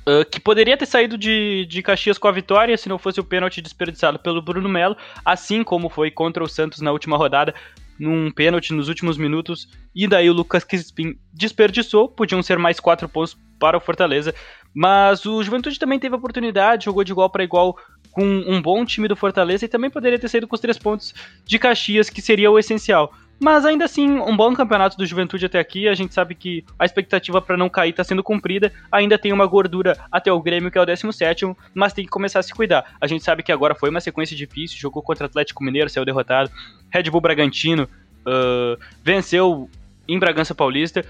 Uh, 0.02 0.26
que 0.26 0.40
poderia 0.40 0.76
ter 0.76 0.88
saído 0.88 1.16
de, 1.16 1.64
de 1.68 1.84
Caxias 1.84 2.18
com 2.18 2.28
a 2.28 2.32
vitória 2.32 2.76
se 2.76 2.90
não 2.90 2.98
fosse 2.98 3.20
o 3.20 3.24
pênalti 3.24 3.62
desperdiçado 3.62 4.18
pelo 4.18 4.42
Bruno 4.42 4.68
Melo, 4.68 4.98
assim 5.24 5.64
como 5.64 5.90
foi 5.90 6.10
contra 6.10 6.44
o 6.44 6.50
Santos 6.50 6.82
na 6.82 6.92
última 6.92 7.18
rodada, 7.18 7.54
num 8.02 8.32
pênalti 8.32 8.74
nos 8.74 8.90
últimos 8.90 9.16
minutos, 9.16 9.70
e 9.94 10.08
daí 10.08 10.28
o 10.28 10.34
Lucas 10.34 10.64
Crispim 10.64 11.16
desperdiçou, 11.32 12.10
podiam 12.10 12.42
ser 12.42 12.58
mais 12.58 12.80
quatro 12.80 13.08
pontos 13.08 13.38
para 13.60 13.78
o 13.78 13.80
Fortaleza, 13.80 14.34
mas 14.74 15.24
o 15.24 15.44
Juventude 15.44 15.78
também 15.78 16.00
teve 16.00 16.16
oportunidade, 16.16 16.86
jogou 16.86 17.04
de 17.04 17.12
igual 17.12 17.30
para 17.30 17.44
igual 17.44 17.78
com 18.10 18.26
um 18.26 18.60
bom 18.60 18.84
time 18.84 19.08
do 19.08 19.16
Fortaleza 19.16 19.66
e 19.66 19.68
também 19.68 19.92
poderia 19.92 20.18
ter 20.18 20.28
saído 20.30 20.48
com 20.48 20.56
os 20.56 20.62
três 20.62 20.80
pontos 20.80 21.14
de 21.46 21.60
Caxias, 21.60 22.10
que 22.10 22.24
seria 22.24 22.50
o 22.50 22.58
essencial. 22.58 23.14
Mas 23.42 23.66
ainda 23.66 23.86
assim, 23.86 24.08
um 24.20 24.38
bom 24.38 24.54
campeonato 24.54 24.96
do 24.96 25.04
Juventude 25.04 25.48
até 25.48 25.58
aqui. 25.58 25.88
A 25.88 25.96
gente 25.96 26.14
sabe 26.14 26.36
que 26.36 26.64
a 26.78 26.86
expectativa 26.86 27.42
para 27.42 27.58
não 27.58 27.70
cair 27.70 27.90
está 27.90 28.04
sendo 28.04 28.22
cumprida. 28.22 28.72
Ainda 28.92 29.18
tem 29.18 29.34
uma 29.34 29.48
gordura 29.48 29.98
até 30.12 30.32
o 30.32 30.40
Grêmio, 30.40 30.70
que 30.70 30.78
é 30.78 30.82
o 30.82 30.86
17, 30.86 31.52
mas 31.74 31.92
tem 31.92 32.06
que 32.06 32.12
começar 32.12 32.38
a 32.38 32.44
se 32.44 32.54
cuidar. 32.54 32.94
A 33.02 33.08
gente 33.08 33.24
sabe 33.24 33.42
que 33.42 33.52
agora 33.52 33.74
foi 33.74 33.90
uma 33.90 34.00
sequência 34.00 34.38
difícil. 34.38 34.78
Jogou 34.78 35.02
contra 35.02 35.26
Atlético 35.26 35.64
Mineiro, 35.64 35.90
saiu 35.90 36.06
derrotado. 36.06 36.52
Red 36.92 37.10
Bull 37.10 37.20
Bragantino 37.20 37.90
uh, 38.28 38.80
venceu 39.04 39.68
em 40.08 40.20
Bragança 40.20 40.54
Paulista. 40.54 41.04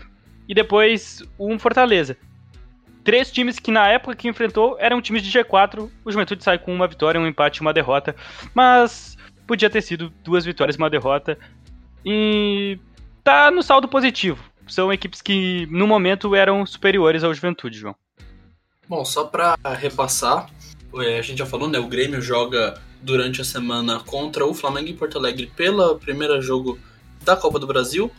E 0.47 0.53
depois 0.53 1.21
um 1.37 1.59
Fortaleza. 1.59 2.15
Três 3.03 3.29
times 3.29 3.59
que 3.59 3.71
na 3.71 3.89
época 3.89 4.15
que 4.15 4.29
enfrentou 4.29 4.77
eram 4.79 5.01
times 5.01 5.21
de 5.21 5.37
G4. 5.37 5.89
O 6.05 6.09
Juventude 6.09 6.45
sai 6.45 6.57
com 6.57 6.73
uma 6.73 6.87
vitória, 6.87 7.19
um 7.19 7.27
empate 7.27 7.57
e 7.57 7.61
uma 7.61 7.73
derrota. 7.73 8.15
Mas 8.55 9.17
podia 9.45 9.69
ter 9.69 9.81
sido 9.81 10.13
duas 10.23 10.45
vitórias 10.45 10.77
e 10.77 10.79
uma 10.79 10.89
derrota. 10.89 11.37
E 12.05 12.79
tá 13.23 13.51
no 13.51 13.61
saldo 13.61 13.87
positivo. 13.87 14.43
São 14.67 14.91
equipes 14.91 15.21
que 15.21 15.67
no 15.69 15.85
momento 15.85 16.33
eram 16.35 16.65
superiores 16.65 17.23
ao 17.23 17.33
Juventude, 17.33 17.77
João. 17.77 17.95
Bom, 18.87 19.03
só 19.05 19.25
para 19.25 19.57
repassar, 19.77 20.49
é, 20.95 21.19
a 21.19 21.21
gente 21.21 21.39
já 21.39 21.45
falou, 21.45 21.67
né? 21.67 21.79
O 21.79 21.87
Grêmio 21.87 22.21
joga 22.21 22.79
durante 23.01 23.41
a 23.41 23.45
semana 23.45 23.99
contra 23.99 24.45
o 24.45 24.53
Flamengo 24.53 24.89
em 24.89 24.95
Porto 24.95 25.17
Alegre 25.17 25.51
pelo 25.55 25.95
primeiro 25.97 26.41
jogo 26.41 26.77
da 27.23 27.35
Copa 27.35 27.59
do 27.59 27.67
Brasil. 27.67 28.11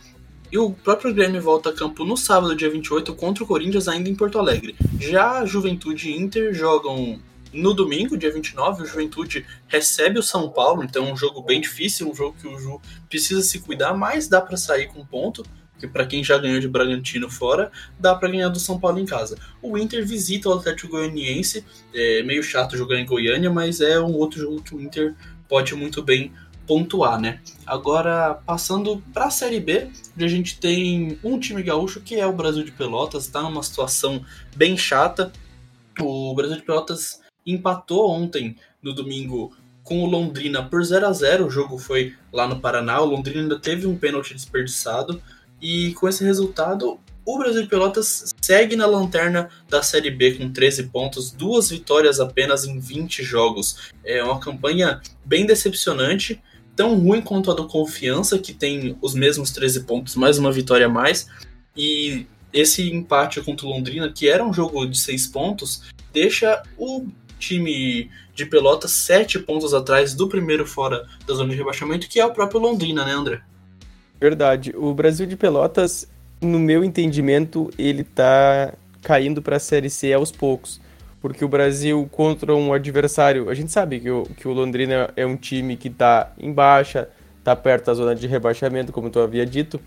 E 0.51 0.57
o 0.57 0.71
próprio 0.71 1.13
Grêmio 1.13 1.41
volta 1.41 1.69
a 1.69 1.73
campo 1.73 2.05
no 2.05 2.15
sábado, 2.15 2.55
dia 2.55 2.69
28, 2.69 3.15
contra 3.15 3.43
o 3.43 3.47
Corinthians, 3.47 3.87
ainda 3.87 4.09
em 4.09 4.15
Porto 4.15 4.37
Alegre. 4.37 4.75
Já 4.99 5.39
a 5.39 5.45
Juventude 5.45 6.11
e 6.11 6.15
Inter 6.15 6.53
jogam 6.53 7.19
no 7.53 7.73
domingo, 7.73 8.17
dia 8.17 8.31
29, 8.31 8.83
o 8.83 8.85
Juventude 8.85 9.45
recebe 9.67 10.19
o 10.19 10.23
São 10.23 10.49
Paulo, 10.49 10.83
então 10.83 11.07
é 11.07 11.13
um 11.13 11.17
jogo 11.17 11.41
bem 11.41 11.61
difícil, 11.61 12.09
um 12.09 12.15
jogo 12.15 12.35
que 12.39 12.47
o 12.47 12.57
Ju 12.59 12.81
precisa 13.07 13.41
se 13.41 13.59
cuidar, 13.59 13.93
mas 13.93 14.27
dá 14.27 14.41
para 14.41 14.57
sair 14.57 14.87
com 14.87 15.05
ponto 15.05 15.43
que 15.83 15.87
para 15.87 16.05
quem 16.05 16.23
já 16.23 16.37
ganhou 16.37 16.61
de 16.61 16.67
Bragantino 16.67 17.29
fora, 17.29 17.69
dá 17.99 18.15
para 18.15 18.29
ganhar 18.29 18.47
do 18.47 18.59
São 18.59 18.79
Paulo 18.79 18.99
em 18.99 19.05
casa. 19.05 19.37
O 19.61 19.77
Inter 19.77 20.05
visita 20.05 20.47
o 20.47 20.53
Atlético 20.53 20.93
Goianiense, 20.93 21.65
é 21.93 22.23
meio 22.23 22.41
chato 22.41 22.77
jogar 22.77 22.97
em 22.97 23.05
Goiânia, 23.05 23.49
mas 23.49 23.81
é 23.81 23.99
um 23.99 24.13
outro 24.13 24.39
jogo 24.39 24.63
que 24.63 24.73
o 24.73 24.79
Inter 24.79 25.13
pode 25.47 25.75
muito 25.75 26.01
bem 26.01 26.31
pontuar, 26.65 27.19
né? 27.19 27.41
Agora, 27.65 28.35
passando 28.45 29.03
para 29.13 29.25
a 29.25 29.29
Série 29.29 29.59
B, 29.59 29.89
a 30.17 30.27
gente 30.27 30.57
tem 30.57 31.19
um 31.21 31.37
time 31.37 31.61
gaúcho 31.61 31.99
que 31.99 32.15
é 32.15 32.25
o 32.25 32.31
Brasil 32.31 32.63
de 32.63 32.71
Pelotas, 32.71 33.25
está 33.25 33.41
numa 33.41 33.61
situação 33.61 34.23
bem 34.55 34.77
chata. 34.77 35.33
O 35.99 36.33
Brasil 36.33 36.55
de 36.55 36.63
Pelotas 36.63 37.19
empatou 37.45 38.09
ontem, 38.09 38.55
no 38.81 38.93
domingo, 38.93 39.55
com 39.83 40.03
o 40.03 40.05
Londrina 40.05 40.63
por 40.63 40.83
0 40.83 41.07
a 41.07 41.13
0 41.13 41.45
O 41.45 41.49
jogo 41.49 41.77
foi 41.77 42.13
lá 42.31 42.47
no 42.47 42.59
Paraná. 42.59 43.01
O 43.01 43.05
Londrina 43.05 43.41
ainda 43.41 43.59
teve 43.59 43.85
um 43.85 43.97
pênalti 43.97 44.33
desperdiçado. 44.33 45.21
E 45.61 45.93
com 45.93 46.07
esse 46.07 46.23
resultado, 46.23 46.99
o 47.25 47.37
Brasil 47.37 47.67
Pelotas 47.67 48.33
segue 48.41 48.75
na 48.75 48.85
lanterna 48.85 49.49
da 49.69 49.81
Série 49.81 50.11
B 50.11 50.33
com 50.33 50.51
13 50.51 50.83
pontos, 50.83 51.31
duas 51.31 51.69
vitórias 51.69 52.19
apenas 52.19 52.65
em 52.65 52.79
20 52.79 53.23
jogos. 53.23 53.91
É 54.03 54.21
uma 54.23 54.39
campanha 54.39 55.01
bem 55.23 55.45
decepcionante, 55.45 56.41
tão 56.75 56.99
ruim 56.99 57.21
quanto 57.21 57.49
a 57.49 57.53
do 57.53 57.67
Confiança, 57.67 58.37
que 58.37 58.53
tem 58.53 58.97
os 59.01 59.13
mesmos 59.13 59.51
13 59.51 59.85
pontos, 59.85 60.15
mais 60.15 60.37
uma 60.37 60.51
vitória 60.51 60.87
a 60.87 60.89
mais. 60.89 61.27
E 61.77 62.27
esse 62.51 62.91
empate 62.91 63.41
contra 63.41 63.65
o 63.65 63.69
Londrina, 63.69 64.11
que 64.11 64.27
era 64.27 64.43
um 64.43 64.53
jogo 64.53 64.85
de 64.85 64.99
seis 64.99 65.25
pontos, 65.25 65.83
deixa 66.11 66.61
o 66.77 67.07
time 67.39 68.09
de 68.33 68.45
Pelotas 68.45 68.91
sete 68.91 69.39
pontos 69.39 69.73
atrás 69.73 70.13
do 70.13 70.27
primeiro 70.27 70.65
fora 70.65 71.05
da 71.27 71.33
zona 71.33 71.49
de 71.49 71.55
rebaixamento, 71.55 72.07
que 72.07 72.19
é 72.19 72.25
o 72.25 72.33
próprio 72.33 72.59
Londrina, 72.59 73.05
né, 73.05 73.11
André? 73.11 73.41
Verdade. 74.19 74.73
O 74.75 74.93
Brasil 74.93 75.25
de 75.25 75.35
Pelotas, 75.35 76.07
no 76.41 76.57
meu 76.59 76.83
entendimento, 76.83 77.69
ele 77.77 78.03
tá 78.03 78.73
caindo 79.01 79.41
para 79.41 79.57
a 79.57 79.59
Série 79.59 79.89
C 79.89 80.13
aos 80.13 80.31
poucos. 80.31 80.81
Porque 81.21 81.45
o 81.45 81.47
Brasil 81.47 82.07
contra 82.11 82.53
um 82.53 82.73
adversário, 82.73 83.49
a 83.49 83.53
gente 83.53 83.71
sabe 83.71 83.99
que 83.99 84.09
o, 84.09 84.23
que 84.23 84.47
o 84.47 84.51
Londrina 84.51 85.09
é 85.15 85.25
um 85.25 85.37
time 85.37 85.77
que 85.77 85.89
tá 85.89 86.33
em 86.37 86.51
baixa, 86.51 87.09
tá 87.43 87.55
perto 87.55 87.85
da 87.85 87.93
zona 87.93 88.15
de 88.15 88.27
rebaixamento, 88.27 88.91
como 88.91 89.09
tu 89.09 89.19
havia 89.19 89.45
dito. 89.45 89.79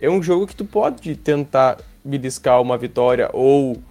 É 0.00 0.08
um 0.08 0.22
jogo 0.22 0.46
que 0.46 0.54
tu 0.54 0.64
pode 0.64 1.16
tentar 1.16 1.78
beliscar 2.04 2.60
uma 2.60 2.76
vitória 2.76 3.30
ou 3.32 3.82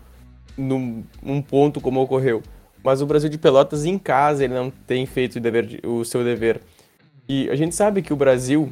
num 0.57 1.03
um 1.21 1.41
ponto 1.41 1.81
como 1.81 2.01
ocorreu. 2.01 2.43
Mas 2.83 3.01
o 3.01 3.05
Brasil 3.05 3.29
de 3.29 3.37
Pelotas 3.37 3.85
em 3.85 3.97
casa 3.97 4.43
ele 4.43 4.53
não 4.53 4.69
tem 4.69 5.05
feito 5.05 5.37
o, 5.37 5.39
dever, 5.39 5.79
o 5.85 6.03
seu 6.03 6.23
dever. 6.23 6.61
E 7.27 7.49
a 7.49 7.55
gente 7.55 7.73
sabe 7.73 8.01
que 8.01 8.11
o 8.11 8.15
Brasil 8.15 8.71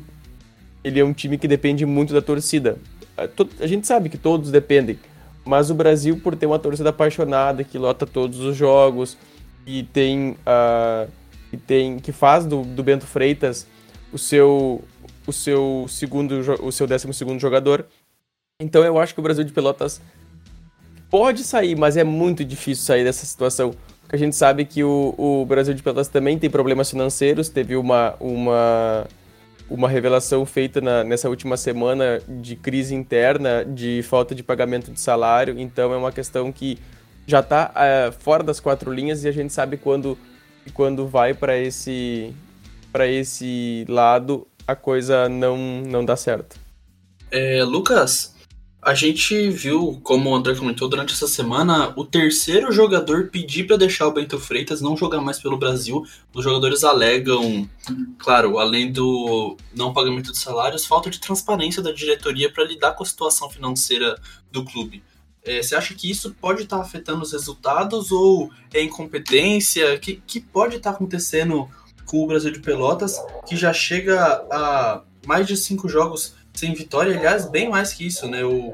ele 0.83 0.99
é 0.99 1.05
um 1.05 1.13
time 1.13 1.37
que 1.37 1.47
depende 1.47 1.85
muito 1.85 2.13
da 2.13 2.21
torcida. 2.21 2.77
A, 3.17 3.67
gente 3.67 3.87
sabe 3.87 4.09
que 4.09 4.17
todos 4.17 4.51
dependem, 4.51 4.99
mas 5.45 5.69
o 5.69 5.75
Brasil 5.75 6.19
por 6.19 6.35
ter 6.35 6.45
uma 6.45 6.59
torcida 6.59 6.89
apaixonada 6.89 7.63
que 7.63 7.77
lota 7.77 8.05
todos 8.05 8.39
os 8.39 8.55
jogos 8.55 9.17
e 9.65 9.83
tem 9.83 10.31
uh, 10.31 11.09
e 11.53 11.57
tem 11.57 11.99
que 11.99 12.11
faz 12.11 12.45
do, 12.45 12.63
do 12.63 12.83
Bento 12.83 13.05
Freitas 13.05 13.67
o 14.11 14.17
seu 14.17 14.83
o 15.27 15.31
seu 15.31 15.85
segundo 15.87 16.39
o 16.63 16.71
seu 16.71 16.87
décimo 16.87 17.13
segundo 17.13 17.39
jogador 17.39 17.85
então 18.59 18.83
eu 18.83 18.99
acho 18.99 19.13
que 19.13 19.19
o 19.19 19.23
Brasil 19.23 19.43
de 19.43 19.51
Pelotas 19.51 20.01
pode 21.09 21.43
sair, 21.43 21.75
mas 21.75 21.97
é 21.97 22.03
muito 22.03 22.45
difícil 22.45 22.85
sair 22.85 23.03
dessa 23.03 23.25
situação. 23.25 23.73
Porque 24.11 24.21
a 24.21 24.25
gente 24.25 24.35
sabe 24.35 24.65
que 24.65 24.83
o, 24.83 25.15
o 25.17 25.45
Brasil 25.45 25.73
de 25.73 25.81
Pelotas 25.81 26.09
também 26.09 26.37
tem 26.37 26.49
problemas 26.49 26.89
financeiros, 26.89 27.47
teve 27.47 27.77
uma, 27.77 28.13
uma, 28.19 29.07
uma 29.69 29.87
revelação 29.87 30.45
feita 30.45 30.81
na, 30.81 31.01
nessa 31.01 31.29
última 31.29 31.55
semana 31.55 32.21
de 32.27 32.57
crise 32.57 32.93
interna, 32.93 33.63
de 33.63 34.03
falta 34.03 34.35
de 34.35 34.43
pagamento 34.43 34.91
de 34.91 34.99
salário, 34.99 35.57
então 35.57 35.93
é 35.93 35.95
uma 35.95 36.11
questão 36.11 36.51
que 36.51 36.77
já 37.25 37.39
está 37.39 37.71
é, 37.73 38.11
fora 38.11 38.43
das 38.43 38.59
quatro 38.59 38.91
linhas 38.91 39.23
e 39.23 39.29
a 39.29 39.31
gente 39.31 39.53
sabe 39.53 39.77
quando, 39.77 40.17
quando 40.73 41.07
vai 41.07 41.33
para 41.33 41.57
esse, 41.57 42.33
esse 42.93 43.85
lado 43.87 44.45
a 44.67 44.75
coisa 44.75 45.29
não, 45.29 45.57
não 45.57 46.03
dá 46.03 46.17
certo. 46.17 46.59
É, 47.31 47.63
Lucas, 47.63 48.30
a 48.81 48.95
gente 48.95 49.49
viu, 49.51 49.99
como 50.03 50.31
o 50.31 50.35
André 50.35 50.55
comentou 50.55 50.89
durante 50.89 51.13
essa 51.13 51.27
semana, 51.27 51.93
o 51.95 52.03
terceiro 52.03 52.71
jogador 52.71 53.27
pedir 53.27 53.67
para 53.67 53.77
deixar 53.77 54.07
o 54.07 54.11
Bento 54.11 54.39
Freitas 54.39 54.81
não 54.81 54.97
jogar 54.97 55.21
mais 55.21 55.37
pelo 55.39 55.55
Brasil. 55.55 56.03
Os 56.33 56.43
jogadores 56.43 56.83
alegam, 56.83 57.69
claro, 58.17 58.57
além 58.57 58.91
do 58.91 59.55
não 59.75 59.93
pagamento 59.93 60.31
de 60.31 60.37
salários, 60.39 60.85
falta 60.85 61.11
de 61.11 61.19
transparência 61.19 61.79
da 61.79 61.91
diretoria 61.91 62.51
para 62.51 62.63
lidar 62.63 62.93
com 62.93 63.03
a 63.03 63.05
situação 63.05 63.51
financeira 63.51 64.19
do 64.51 64.65
clube. 64.65 65.03
É, 65.43 65.61
você 65.61 65.75
acha 65.75 65.93
que 65.93 66.09
isso 66.09 66.35
pode 66.41 66.63
estar 66.63 66.77
tá 66.77 66.81
afetando 66.81 67.21
os 67.21 67.33
resultados 67.33 68.11
ou 68.11 68.49
é 68.73 68.81
incompetência? 68.81 69.93
O 69.93 69.99
que, 69.99 70.21
que 70.25 70.39
pode 70.39 70.77
estar 70.77 70.89
tá 70.89 70.95
acontecendo 70.95 71.69
com 72.05 72.23
o 72.23 72.27
Brasil 72.27 72.51
de 72.51 72.59
Pelotas, 72.59 73.17
que 73.47 73.55
já 73.55 73.71
chega 73.71 74.43
a 74.51 75.03
mais 75.25 75.45
de 75.45 75.55
cinco 75.55 75.87
jogos 75.87 76.33
sem 76.53 76.73
vitória, 76.73 77.17
aliás, 77.17 77.49
bem 77.49 77.69
mais 77.69 77.93
que 77.93 78.05
isso, 78.05 78.27
né? 78.27 78.43
O, 78.43 78.73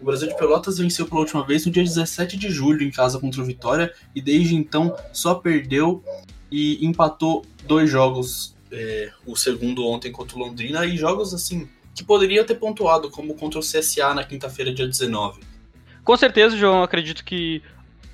o 0.00 0.04
Brasil 0.04 0.28
de 0.28 0.36
Pelotas 0.36 0.78
venceu 0.78 1.06
pela 1.06 1.20
última 1.20 1.46
vez 1.46 1.64
no 1.64 1.72
dia 1.72 1.82
17 1.82 2.36
de 2.36 2.50
julho 2.50 2.82
em 2.82 2.90
casa 2.90 3.18
contra 3.20 3.40
o 3.40 3.44
Vitória 3.44 3.94
e 4.14 4.20
desde 4.20 4.54
então 4.54 4.96
só 5.12 5.34
perdeu 5.34 6.02
e 6.50 6.84
empatou 6.84 7.44
dois 7.64 7.88
jogos, 7.88 8.56
é, 8.70 9.10
o 9.24 9.36
segundo 9.36 9.86
ontem 9.86 10.10
contra 10.10 10.36
o 10.36 10.40
Londrina 10.40 10.84
e 10.84 10.96
jogos 10.96 11.32
assim 11.32 11.68
que 11.94 12.02
poderia 12.02 12.42
ter 12.44 12.54
pontuado, 12.54 13.10
como 13.10 13.34
contra 13.34 13.60
o 13.60 13.62
CSA 13.62 14.14
na 14.14 14.24
quinta-feira, 14.24 14.72
dia 14.72 14.88
19. 14.88 15.40
Com 16.02 16.16
certeza, 16.16 16.56
João, 16.56 16.82
acredito 16.82 17.24
que 17.24 17.62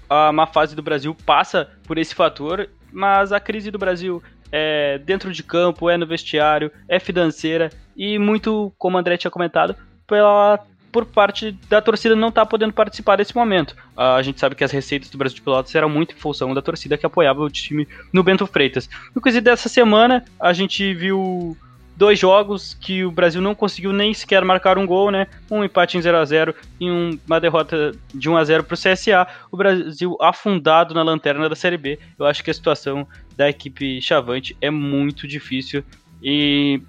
a 0.08 0.32
má 0.32 0.46
fase 0.46 0.74
do 0.74 0.82
Brasil 0.82 1.14
passa 1.14 1.70
por 1.84 1.96
esse 1.96 2.14
fator, 2.14 2.68
mas 2.92 3.32
a 3.32 3.40
crise 3.40 3.70
do 3.70 3.78
Brasil 3.78 4.22
é 4.50 4.98
dentro 4.98 5.32
de 5.32 5.42
campo, 5.42 5.88
é 5.90 5.96
no 5.96 6.06
vestiário, 6.06 6.70
é 6.88 6.98
financeira 6.98 7.70
e 7.96 8.18
muito, 8.18 8.72
como 8.78 8.96
o 8.96 9.00
André 9.00 9.16
tinha 9.16 9.30
comentado, 9.30 9.74
pela 10.06 10.58
por 10.90 11.04
parte 11.04 11.52
da 11.68 11.82
torcida 11.82 12.16
não 12.16 12.32
tá 12.32 12.46
podendo 12.46 12.72
participar 12.72 13.16
desse 13.16 13.34
momento. 13.36 13.76
A 13.96 14.22
gente 14.22 14.40
sabe 14.40 14.54
que 14.54 14.64
as 14.64 14.72
receitas 14.72 15.10
do 15.10 15.18
Brasil 15.18 15.36
de 15.36 15.42
Pelotas 15.42 15.74
eram 15.74 15.88
muito 15.88 16.14
em 16.14 16.18
função 16.18 16.54
da 16.54 16.62
torcida 16.62 16.96
que 16.96 17.04
apoiava 17.04 17.42
o 17.42 17.50
time 17.50 17.86
no 18.12 18.22
Bento 18.22 18.46
Freitas. 18.46 18.88
No 19.14 19.20
quesito 19.20 19.44
dessa 19.44 19.68
semana, 19.68 20.24
a 20.40 20.52
gente 20.52 20.94
viu 20.94 21.56
dois 21.98 22.16
jogos 22.16 22.74
que 22.80 23.04
o 23.04 23.10
Brasil 23.10 23.42
não 23.42 23.56
conseguiu 23.56 23.92
nem 23.92 24.14
sequer 24.14 24.44
marcar 24.44 24.78
um 24.78 24.86
gol, 24.86 25.10
né? 25.10 25.26
Um 25.50 25.64
empate 25.64 25.98
em 25.98 26.00
0 26.00 26.16
a 26.16 26.24
0 26.24 26.54
e 26.80 26.88
uma 26.88 27.40
derrota 27.40 27.92
de 28.14 28.30
1 28.30 28.36
a 28.36 28.44
0 28.44 28.62
para 28.62 28.74
o 28.74 28.78
CSA. 28.78 29.26
O 29.50 29.56
Brasil 29.56 30.16
afundado 30.20 30.94
na 30.94 31.02
lanterna 31.02 31.48
da 31.48 31.56
Série 31.56 31.76
B. 31.76 31.98
Eu 32.16 32.24
acho 32.24 32.44
que 32.44 32.52
a 32.52 32.54
situação 32.54 33.06
da 33.36 33.50
equipe 33.50 34.00
Chavante 34.00 34.56
é 34.60 34.70
muito 34.70 35.26
difícil 35.26 35.82
e 36.22 36.80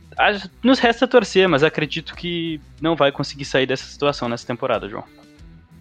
nos 0.64 0.78
resta 0.78 1.08
torcer, 1.08 1.50
mas 1.50 1.64
acredito 1.64 2.14
que 2.16 2.62
não 2.80 2.96
vai 2.96 3.12
conseguir 3.12 3.46
sair 3.46 3.66
dessa 3.66 3.86
situação 3.86 4.30
nessa 4.30 4.46
temporada, 4.46 4.88
João. 4.88 5.06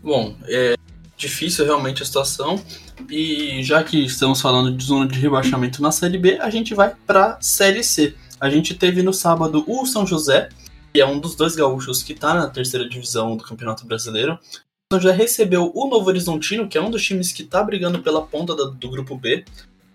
Bom, 0.03 0.35
é 0.45 0.75
difícil 1.19 1.67
realmente 1.67 2.03
a 2.03 2.07
situação 2.07 2.63
e 3.11 3.63
já 3.63 3.83
que 3.83 4.05
estamos 4.05 4.41
falando 4.41 4.75
de 4.75 4.85
zona 4.85 5.07
de 5.07 5.19
rebaixamento 5.19 5.83
na 5.83 5.93
Série 5.93 6.17
B, 6.17 6.39
a 6.41 6.49
gente 6.49 6.75
vai 6.75 6.95
para 7.07 7.37
Série 7.43 7.83
C. 7.83 8.15
A 8.41 8.49
gente 8.49 8.75
teve 8.75 9.03
no 9.03 9.13
sábado 9.13 9.65
o 9.67 9.85
São 9.85 10.07
José, 10.07 10.49
que 10.93 11.01
é 11.01 11.07
um 11.07 11.19
dos 11.19 11.35
dois 11.35 11.57
gaúchos 11.57 12.03
que 12.05 12.13
está 12.13 12.35
na 12.35 12.47
terceira 12.49 12.89
divisão 12.89 13.37
do 13.37 13.43
Campeonato 13.43 13.85
Brasileiro. 13.85 14.35
O 14.35 14.95
São 14.95 15.01
José 15.01 15.15
recebeu 15.15 15.73
o 15.75 15.89
Novo 15.89 16.07
Horizontino, 16.09 16.69
que 16.69 16.79
é 16.79 16.83
um 16.83 16.91
dos 16.91 17.05
times 17.05 17.33
que 17.33 17.43
está 17.43 17.63
brigando 17.65 18.01
pela 18.01 18.25
ponta 18.25 18.55
do, 18.55 18.91
grupo 18.91 19.17
B, 19.17 19.45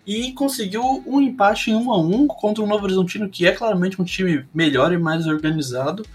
e 0.06 0.34
conseguiu 0.34 1.01
um 1.08 1.21
empate 1.21 1.71
em 1.71 1.75
1 1.75 1.91
a 1.91 1.97
1 1.97 2.27
contra 2.27 2.62
o 2.62 2.67
Novo 2.67 2.84
Horizontino, 2.84 3.29
que 3.29 3.47
é 3.47 3.53
claramente 3.53 4.01
um 4.01 4.06
time 4.06 4.45
melhor 4.53 4.91
e 4.91 4.97
mais 4.97 5.25
organizado. 5.25 6.06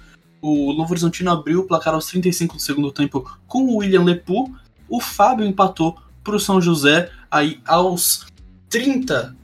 O 0.43 0.75
Novo 0.75 0.93
Horizontino 0.93 1.31
abriu 1.31 1.61
o 1.61 1.67
placar 1.67 1.95
aos 1.95 2.07
35 2.09 2.57
do 2.57 2.63
segundo 2.63 2.93
tempo 2.93 3.25
com 3.47 3.65
o 3.65 3.77
William 3.79 4.05
Lepu. 4.05 4.55
O 4.87 5.01
Fábio 5.01 5.47
empatou 5.47 5.99
para 6.23 6.37
o 6.37 6.41
São 6.41 6.61
José 6.61 7.11
aí 7.31 7.59
aos 7.65 8.27
30 8.69 9.35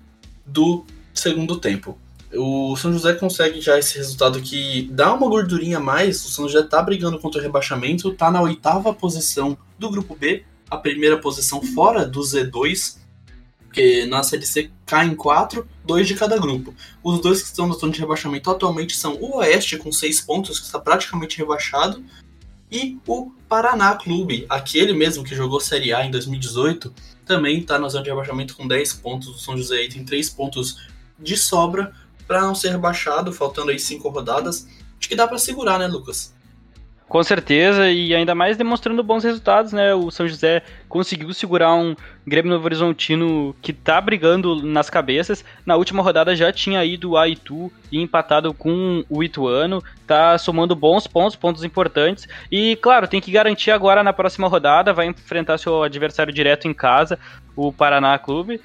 do 0.47 0.85
segundo 1.15 1.57
tempo 1.57 1.99
o 2.37 2.77
São 2.77 2.93
José 2.93 3.15
consegue 3.15 3.61
já 3.61 3.79
esse 3.79 3.97
resultado 3.97 4.41
que 4.41 4.89
dá 4.93 5.13
uma 5.13 5.29
gordurinha 5.29 5.79
a 5.79 5.81
mais. 5.81 6.25
O 6.25 6.29
São 6.29 6.49
José 6.49 6.67
tá 6.67 6.83
brigando 6.83 7.19
contra 7.19 7.41
o 7.41 7.43
rebaixamento, 7.43 8.13
tá 8.13 8.31
na 8.31 8.41
oitava 8.41 8.93
posição 8.95 9.57
do 9.79 9.91
grupo 9.91 10.17
B, 10.17 10.45
a 10.71 10.77
primeira 10.77 11.19
posição 11.19 11.63
fora 11.63 12.07
do 12.07 12.21
Z2, 12.21 12.99
porque 13.65 14.07
na 14.07 14.23
Série 14.23 14.47
C 14.47 14.71
caem 14.87 15.15
quatro, 15.15 15.67
dois 15.85 16.07
de 16.07 16.15
cada 16.15 16.39
grupo. 16.39 16.75
Os 17.03 17.21
dois 17.21 17.43
que 17.43 17.49
estão 17.49 17.67
na 17.67 17.75
zona 17.75 17.93
de 17.93 18.01
rebaixamento 18.01 18.51
atualmente 18.51 18.97
são 18.97 19.15
o 19.21 19.39
Oeste, 19.39 19.77
com 19.77 19.91
seis 19.91 20.21
pontos, 20.21 20.59
que 20.59 20.67
está 20.67 20.79
praticamente 20.79 21.39
rebaixado, 21.39 22.05
e 22.71 22.99
o 23.07 23.31
Paraná 23.49 23.95
Clube, 23.95 24.47
aquele 24.49 24.93
mesmo 24.93 25.23
que 25.23 25.35
jogou 25.35 25.61
Série 25.61 25.93
A 25.93 26.05
em 26.05 26.11
2018, 26.11 26.93
também 27.25 27.61
está 27.61 27.79
na 27.79 27.89
zona 27.89 28.03
de 28.03 28.11
rebaixamento 28.11 28.57
com 28.57 28.67
10 28.67 28.95
pontos. 28.95 29.29
O 29.29 29.39
São 29.39 29.57
José 29.57 29.77
aí 29.77 29.89
tem 29.89 30.05
3 30.05 30.31
pontos 30.31 30.77
de 31.19 31.37
sobra 31.37 31.93
para 32.27 32.41
não 32.41 32.55
ser 32.55 32.71
rebaixado, 32.71 33.33
faltando 33.33 33.71
aí 33.71 33.79
cinco 33.79 34.09
rodadas. 34.09 34.67
Acho 34.99 35.09
que 35.09 35.17
dá 35.17 35.27
para 35.27 35.39
segurar, 35.39 35.79
né, 35.79 35.87
Lucas? 35.87 36.35
Com 37.07 37.23
certeza, 37.23 37.91
e 37.91 38.15
ainda 38.15 38.35
mais 38.35 38.57
demonstrando 38.57 39.03
bons 39.03 39.23
resultados, 39.23 39.73
né? 39.73 39.95
O 39.95 40.11
São 40.11 40.27
José 40.27 40.63
conseguiu 40.89 41.33
segurar 41.35 41.75
um 41.75 41.95
Grêmio 42.27 42.51
Novo 42.51 42.65
Horizontino 42.65 43.55
que 43.61 43.75
tá 43.75 44.01
brigando 44.01 44.63
nas 44.67 44.89
cabeças. 44.89 45.45
Na 45.67 45.77
última 45.77 46.03
rodada 46.03 46.35
já 46.35 46.51
tinha 46.51 46.83
ido 46.83 47.17
a 47.17 47.29
Itu 47.29 47.71
e 47.93 48.01
empatado 48.01 48.55
com 48.55 49.05
o 49.09 49.23
Ituano, 49.23 49.83
tá 50.07 50.39
somando 50.39 50.75
bons 50.75 51.07
pontos, 51.07 51.37
pontos 51.37 51.63
importantes. 51.63 52.27
E 52.51 52.77
claro, 52.77 53.07
tem 53.07 53.21
que 53.21 53.31
garantir 53.31 53.71
agora 53.71 54.03
na 54.03 54.13
próxima 54.13 54.49
rodada, 54.49 54.93
vai 54.93 55.07
enfrentar 55.07 55.59
seu 55.59 55.83
adversário 55.83 56.33
direto 56.33 56.67
em 56.67 56.75
casa, 56.75 57.19
o 57.55 57.71
Paraná 57.71 58.19
Clube. 58.19 58.61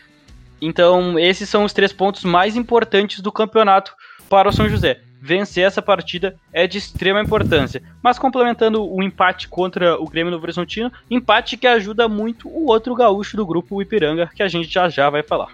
Então, 0.62 1.18
esses 1.18 1.50
são 1.50 1.64
os 1.64 1.74
três 1.74 1.94
pontos 1.94 2.24
mais 2.24 2.56
importantes 2.56 3.22
do 3.22 3.32
campeonato 3.32 3.94
para 4.30 4.50
o 4.50 4.52
São 4.52 4.70
José. 4.70 5.02
Vencer 5.22 5.66
essa 5.66 5.82
partida 5.82 6.36
é 6.54 6.66
de 6.66 6.78
extrema 6.78 7.22
importância. 7.22 7.82
Mas 8.02 8.18
complementando 8.18 8.84
o 8.84 9.04
empate 9.04 9.48
contra 9.48 10.00
o 10.00 10.06
Grêmio 10.06 10.32
Novo 10.32 10.44
Horizontino, 10.44 10.92
empate 11.10 11.58
que 11.58 11.68
ajuda 11.68 12.08
muito 12.08 12.48
o 12.48 12.68
outro 12.68 12.96
gaúcho 12.96 13.36
do 13.36 13.46
grupo, 13.46 13.76
o 13.76 13.82
Ipiranga, 13.82 14.30
que 14.34 14.44
a 14.44 14.48
gente 14.48 14.70
já 14.70 14.88
já 14.88 15.10
vai 15.10 15.24
falar. 15.24 15.50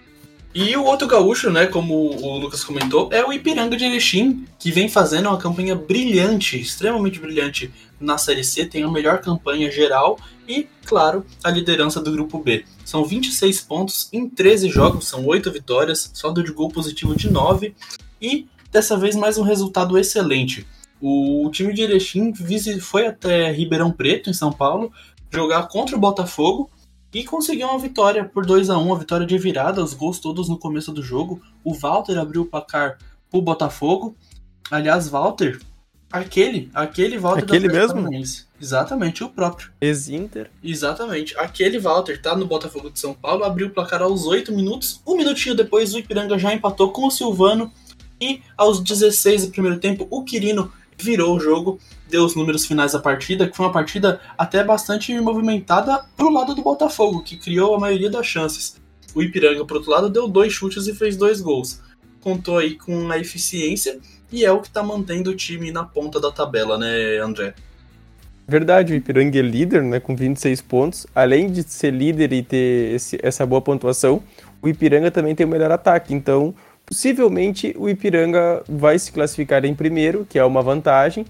E 0.53 0.73
o 0.77 0.85
outro 0.85 1.05
gaúcho, 1.05 1.51
né, 1.51 1.65
como 1.65 1.93
o 1.93 2.37
Lucas 2.37 2.63
comentou, 2.63 3.09
é 3.11 3.25
o 3.25 3.33
Ipiranga 3.33 3.75
de 3.75 3.83
Erechim, 3.83 4.45
que 4.57 4.71
vem 4.71 4.87
fazendo 4.87 5.27
uma 5.27 5.37
campanha 5.37 5.75
brilhante, 5.75 6.57
extremamente 6.57 7.19
brilhante 7.19 7.73
na 7.99 8.17
Série 8.17 8.43
C, 8.43 8.65
tem 8.65 8.83
a 8.83 8.91
melhor 8.91 9.21
campanha 9.21 9.71
geral 9.71 10.17
e, 10.47 10.67
claro, 10.85 11.25
a 11.43 11.49
liderança 11.49 12.01
do 12.01 12.11
grupo 12.11 12.39
B. 12.39 12.65
São 12.83 13.03
26 13.03 13.61
pontos 13.61 14.09
em 14.11 14.29
13 14.29 14.69
jogos, 14.69 15.07
são 15.07 15.25
8 15.25 15.51
vitórias, 15.51 16.11
saldo 16.13 16.43
de 16.43 16.51
gol 16.51 16.69
positivo 16.69 17.15
de 17.15 17.29
9 17.29 17.75
e 18.21 18.47
dessa 18.71 18.97
vez 18.97 19.15
mais 19.15 19.37
um 19.37 19.43
resultado 19.43 19.97
excelente. 19.97 20.67
O 21.01 21.49
time 21.51 21.73
de 21.73 21.81
Erechim 21.81 22.33
foi 22.79 23.07
até 23.07 23.51
Ribeirão 23.51 23.91
Preto, 23.91 24.29
em 24.29 24.33
São 24.33 24.51
Paulo, 24.51 24.91
jogar 25.31 25.67
contra 25.67 25.95
o 25.95 25.99
Botafogo 25.99 26.69
e 27.13 27.23
conseguiu 27.23 27.67
uma 27.67 27.79
vitória 27.79 28.25
por 28.25 28.45
2 28.45 28.69
a 28.69 28.77
1 28.77 28.81
uma 28.81 28.99
vitória 28.99 29.25
de 29.25 29.37
virada, 29.37 29.83
os 29.83 29.93
gols 29.93 30.19
todos 30.19 30.49
no 30.49 30.57
começo 30.57 30.91
do 30.91 31.01
jogo. 31.01 31.41
O 31.63 31.73
Walter 31.73 32.17
abriu 32.17 32.41
o 32.41 32.45
placar 32.45 32.97
pro 33.29 33.41
Botafogo. 33.41 34.15
Aliás, 34.69 35.07
Walter, 35.07 35.59
aquele, 36.11 36.69
aquele 36.73 37.17
Walter 37.17 37.43
aquele 37.43 37.67
mesmo? 37.67 37.95
Paranaense. 37.95 38.45
Exatamente, 38.59 39.23
o 39.23 39.29
próprio. 39.29 39.71
Ex-Inter. 39.81 40.49
Exatamente. 40.63 41.37
Aquele 41.37 41.77
Walter 41.77 42.21
tá 42.21 42.35
no 42.35 42.45
Botafogo 42.45 42.89
de 42.89 42.99
São 42.99 43.13
Paulo, 43.13 43.43
abriu 43.43 43.67
o 43.67 43.69
placar 43.69 44.01
aos 44.01 44.25
8 44.25 44.51
minutos. 44.53 45.01
Um 45.05 45.17
minutinho 45.17 45.55
depois, 45.55 45.93
o 45.93 45.99
Ipiranga 45.99 46.39
já 46.39 46.53
empatou 46.53 46.91
com 46.91 47.05
o 47.05 47.11
Silvano. 47.11 47.71
E 48.19 48.41
aos 48.57 48.79
16 48.79 49.47
do 49.47 49.51
primeiro 49.51 49.79
tempo, 49.79 50.07
o 50.09 50.23
Quirino 50.23 50.71
virou 50.97 51.35
o 51.35 51.39
jogo, 51.39 51.79
deu 52.09 52.23
os 52.23 52.35
números 52.35 52.65
finais 52.65 52.93
da 52.93 52.99
partida, 52.99 53.47
que 53.47 53.55
foi 53.55 53.65
uma 53.65 53.73
partida 53.73 54.21
até 54.37 54.63
bastante 54.63 55.13
movimentada 55.19 56.05
pro 56.15 56.31
lado 56.31 56.55
do 56.55 56.61
Botafogo, 56.61 57.21
que 57.21 57.35
criou 57.35 57.75
a 57.75 57.79
maioria 57.79 58.09
das 58.09 58.25
chances. 58.25 58.77
O 59.13 59.21
Ipiranga, 59.21 59.65
por 59.65 59.77
outro 59.77 59.91
lado, 59.91 60.09
deu 60.09 60.27
dois 60.27 60.53
chutes 60.53 60.87
e 60.87 60.93
fez 60.93 61.17
dois 61.17 61.41
gols. 61.41 61.81
Contou 62.25 62.57
aí 62.57 62.73
com 62.73 63.11
a 63.11 63.19
eficiência 63.19 63.99
e 64.31 64.43
é 64.43 64.51
o 64.51 64.59
que 64.59 64.71
tá 64.71 64.81
mantendo 64.81 65.29
o 65.29 65.35
time 65.35 65.69
na 65.69 65.83
ponta 65.83 66.19
da 66.19 66.31
tabela, 66.31 66.75
né, 66.75 67.19
André? 67.19 67.53
Verdade, 68.47 68.93
o 68.93 68.95
Ipiranga 68.95 69.37
é 69.37 69.43
líder, 69.43 69.83
né, 69.83 69.99
com 69.99 70.15
26 70.15 70.59
pontos. 70.63 71.05
Além 71.13 71.51
de 71.51 71.61
ser 71.61 71.93
líder 71.93 72.33
e 72.33 72.41
ter 72.41 72.95
esse, 72.95 73.19
essa 73.21 73.45
boa 73.45 73.61
pontuação, 73.61 74.23
o 74.59 74.67
Ipiranga 74.67 75.11
também 75.11 75.35
tem 75.35 75.45
o 75.45 75.49
melhor 75.49 75.71
ataque. 75.71 76.15
Então, 76.15 76.55
possivelmente 76.83 77.75
o 77.77 77.87
Ipiranga 77.87 78.63
vai 78.67 78.97
se 78.97 79.11
classificar 79.11 79.63
em 79.63 79.75
primeiro, 79.75 80.25
que 80.27 80.39
é 80.39 80.43
uma 80.43 80.63
vantagem, 80.63 81.27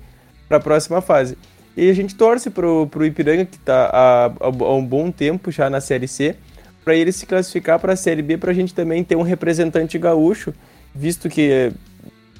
para 0.47 0.59
a 0.59 0.61
próxima 0.61 1.01
fase. 1.01 1.37
E 1.75 1.89
a 1.89 1.93
gente 1.93 2.15
torce 2.15 2.49
para 2.49 2.65
o 2.65 3.05
Ipiranga, 3.05 3.43
que 3.43 3.57
está 3.57 3.89
há, 3.91 4.25
há, 4.39 4.73
um 4.73 4.85
bom 4.85 5.11
tempo 5.11 5.51
já 5.51 5.69
na 5.69 5.81
Série 5.81 6.07
C, 6.07 6.37
para 6.85 6.95
ele 6.95 7.11
se 7.11 7.25
classificar 7.25 7.79
para 7.79 7.91
a 7.91 7.97
Série 7.97 8.21
B, 8.21 8.37
para 8.37 8.51
a 8.51 8.53
gente 8.53 8.73
também 8.73 9.03
ter 9.03 9.17
um 9.17 9.23
representante 9.23 9.97
gaúcho, 9.99 10.53
visto 10.95 11.27
que, 11.29 11.71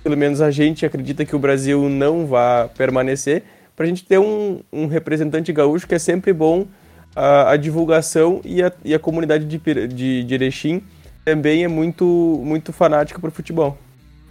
pelo 0.02 0.16
menos 0.16 0.42
a 0.42 0.50
gente 0.50 0.86
acredita 0.86 1.26
que 1.26 1.36
o 1.36 1.40
Brasil 1.40 1.90
não 1.90 2.26
vai 2.26 2.70
permanecer, 2.70 3.44
para 3.76 3.86
a 3.86 3.88
gente 3.88 4.06
ter 4.06 4.18
um, 4.18 4.62
um, 4.72 4.88
representante 4.88 5.52
gaúcho 5.52 5.86
que 5.86 5.94
é 5.94 6.00
sempre 6.00 6.32
bom 6.32 6.66
a, 7.14 7.52
a 7.52 7.58
divulgação 7.58 8.40
e 8.46 8.64
a, 8.64 8.72
e 8.86 8.94
a 8.94 9.00
comunidade 9.00 9.44
de, 9.46 9.88
de, 9.88 10.24
de 10.24 10.34
Erechim 10.34 10.82
também 11.26 11.66
é 11.66 11.68
muito, 11.68 12.06
muito 12.44 12.72
fanática 12.72 13.20
por 13.20 13.32
futebol. 13.32 13.78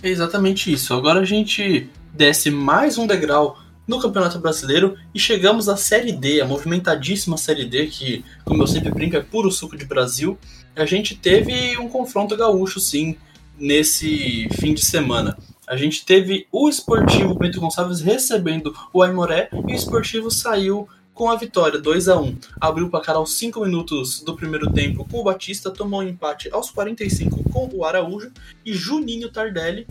É 0.02 0.08
exatamente 0.08 0.72
isso. 0.72 0.94
Agora 0.94 1.20
a 1.20 1.24
gente 1.24 1.90
desce 2.12 2.50
mais 2.50 2.96
um 2.96 3.06
degrau 3.06 3.58
no 3.86 4.00
Campeonato 4.00 4.38
Brasileiro 4.38 4.96
e 5.14 5.18
chegamos 5.18 5.68
à 5.68 5.76
Série 5.76 6.12
D, 6.12 6.40
a 6.40 6.46
movimentadíssima 6.46 7.36
Série 7.36 7.66
D, 7.66 7.86
que, 7.86 8.24
como 8.44 8.62
eu 8.62 8.66
sempre 8.66 8.90
brinco, 8.90 9.16
é 9.16 9.20
puro 9.20 9.50
suco 9.50 9.76
de 9.76 9.84
Brasil. 9.84 10.38
A 10.74 10.86
gente 10.86 11.14
teve 11.14 11.76
um 11.78 11.88
confronto 11.88 12.36
gaúcho, 12.36 12.80
sim, 12.80 13.16
nesse 13.64 14.46
fim 14.60 14.74
de 14.74 14.84
semana. 14.84 15.38
A 15.66 15.74
gente 15.74 16.04
teve 16.04 16.46
o 16.52 16.68
Esportivo 16.68 17.34
Bento 17.34 17.58
Gonçalves 17.58 18.02
recebendo 18.02 18.74
o 18.92 19.02
Aimoré 19.02 19.48
e 19.66 19.72
o 19.72 19.74
Esportivo 19.74 20.30
saiu 20.30 20.86
com 21.14 21.30
a 21.30 21.36
vitória 21.36 21.80
2 21.80 22.08
a 22.08 22.20
1 22.20 22.36
Abriu 22.60 22.86
o 22.86 22.90
placar 22.90 23.16
aos 23.16 23.32
5 23.38 23.60
minutos 23.60 24.20
do 24.20 24.36
primeiro 24.36 24.70
tempo 24.70 25.08
com 25.08 25.20
o 25.20 25.24
Batista, 25.24 25.70
tomou 25.70 26.00
um 26.00 26.08
empate 26.08 26.50
aos 26.52 26.70
45 26.70 27.42
com 27.50 27.70
o 27.72 27.84
Araújo 27.84 28.30
e 28.66 28.74
Juninho 28.74 29.30
Tardelli 29.30 29.86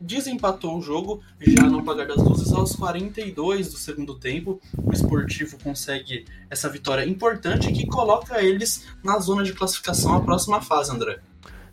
desempatou 0.00 0.76
o 0.76 0.82
jogo, 0.82 1.22
já 1.40 1.62
no 1.62 1.78
apagar 1.78 2.06
das 2.06 2.18
luzes, 2.18 2.52
aos 2.52 2.76
42 2.76 3.72
do 3.72 3.78
segundo 3.78 4.14
tempo. 4.14 4.60
O 4.76 4.92
esportivo 4.92 5.58
consegue 5.62 6.26
essa 6.50 6.68
vitória 6.68 7.04
importante 7.04 7.72
que 7.72 7.86
coloca 7.86 8.42
eles 8.42 8.86
na 9.02 9.18
zona 9.18 9.42
de 9.42 9.52
classificação 9.52 10.14
à 10.14 10.20
próxima 10.20 10.60
fase, 10.60 10.92
André. 10.92 11.18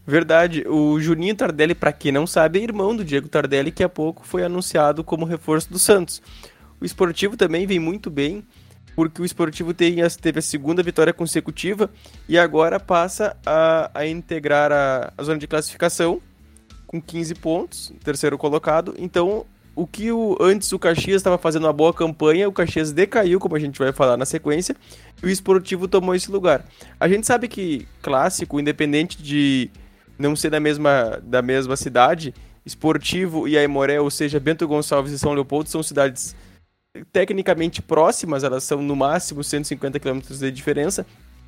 Verdade, 0.05 0.65
o 0.67 0.99
Juninho 0.99 1.35
Tardelli, 1.35 1.73
para 1.73 1.93
quem 1.93 2.11
não 2.11 2.27
sabe, 2.27 2.59
é 2.59 2.63
irmão 2.63 2.95
do 2.95 3.05
Diego 3.05 3.29
Tardelli, 3.29 3.71
que 3.71 3.83
há 3.83 3.89
pouco 3.89 4.25
foi 4.25 4.43
anunciado 4.43 5.03
como 5.03 5.25
reforço 5.25 5.71
do 5.71 5.79
Santos. 5.79 6.21
O 6.81 6.85
esportivo 6.85 7.37
também 7.37 7.65
vem 7.65 7.79
muito 7.79 8.09
bem, 8.09 8.43
porque 8.95 9.21
o 9.21 9.25
esportivo 9.25 9.73
teve 9.73 10.01
a 10.01 10.41
segunda 10.41 10.83
vitória 10.83 11.13
consecutiva 11.13 11.89
e 12.27 12.37
agora 12.37 12.79
passa 12.79 13.37
a, 13.45 13.89
a 13.93 14.05
integrar 14.05 14.71
a, 14.71 15.13
a 15.17 15.23
zona 15.23 15.39
de 15.39 15.47
classificação 15.47 16.21
com 16.85 17.01
15 17.01 17.35
pontos, 17.35 17.93
terceiro 18.03 18.37
colocado. 18.37 18.93
Então, 18.99 19.45
o 19.75 19.87
que 19.87 20.11
o, 20.11 20.37
antes 20.39 20.71
o 20.71 20.77
Caxias 20.77 21.21
estava 21.21 21.37
fazendo 21.37 21.63
uma 21.63 21.73
boa 21.73 21.93
campanha, 21.93 22.47
o 22.47 22.51
Caxias 22.51 22.91
decaiu, 22.91 23.39
como 23.39 23.55
a 23.55 23.59
gente 23.59 23.79
vai 23.79 23.91
falar 23.91 24.17
na 24.17 24.25
sequência, 24.25 24.75
e 25.23 25.25
o 25.25 25.29
Esportivo 25.29 25.87
tomou 25.87 26.13
esse 26.13 26.29
lugar. 26.29 26.65
A 26.99 27.07
gente 27.07 27.25
sabe 27.25 27.47
que 27.47 27.87
clássico, 28.01 28.59
independente 28.59 29.23
de 29.23 29.71
não 30.17 30.35
ser 30.35 30.49
da 30.49 30.59
mesma, 30.59 31.19
da 31.23 31.41
mesma 31.41 31.75
cidade, 31.75 32.33
Esportivo 32.65 33.47
e 33.47 33.57
Aimoré, 33.57 33.99
ou 33.99 34.09
seja, 34.09 34.39
Bento 34.39 34.67
Gonçalves 34.67 35.11
e 35.11 35.19
São 35.19 35.33
Leopoldo, 35.33 35.69
são 35.69 35.83
cidades 35.83 36.35
tecnicamente 37.11 37.81
próximas, 37.81 38.43
elas 38.43 38.63
são 38.63 38.81
no 38.81 38.95
máximo 38.95 39.43
150 39.43 39.99
quilômetros 39.99 40.39
de 40.39 40.51
diferença, 40.51 41.05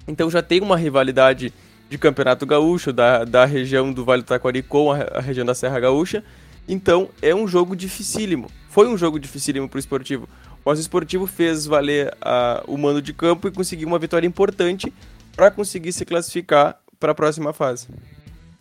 então 0.08 0.30
já 0.30 0.42
tem 0.42 0.62
uma 0.62 0.76
rivalidade 0.76 1.54
de 1.90 1.98
Campeonato 1.98 2.46
Gaúcho, 2.46 2.92
da, 2.92 3.24
da 3.24 3.46
região 3.46 3.94
do 3.94 4.04
Vale 4.04 4.24
do 4.24 4.26
Taquari 4.26 4.64
com 4.64 4.92
a, 4.92 4.98
a 5.14 5.22
região 5.22 5.46
da 5.46 5.54
Serra 5.54 5.80
Gaúcha. 5.80 6.24
Então 6.68 7.10
é 7.22 7.34
um 7.34 7.48
jogo 7.48 7.76
dificílimo. 7.76 8.50
Foi 8.70 8.88
um 8.88 8.98
jogo 8.98 9.20
dificílimo 9.20 9.70
para 9.70 9.78
o 9.78 9.80
esportivo. 9.80 10.28
Mas 10.66 10.80
o 10.80 10.82
esportivo 10.82 11.28
fez 11.28 11.66
valer 11.66 12.16
a, 12.20 12.64
o 12.68 12.78
mando 12.78 13.02
de 13.02 13.14
campo 13.14 13.48
e 13.48 13.52
conseguiu 13.52 13.88
uma 13.88 14.00
vitória 14.00 14.26
importante 14.26 14.92
para 15.36 15.52
conseguir 15.52 15.94
se 15.94 16.06
classificar 16.06 16.80
para 17.00 17.12
a 17.12 17.16
próxima 17.16 17.54
fase. 17.54 17.88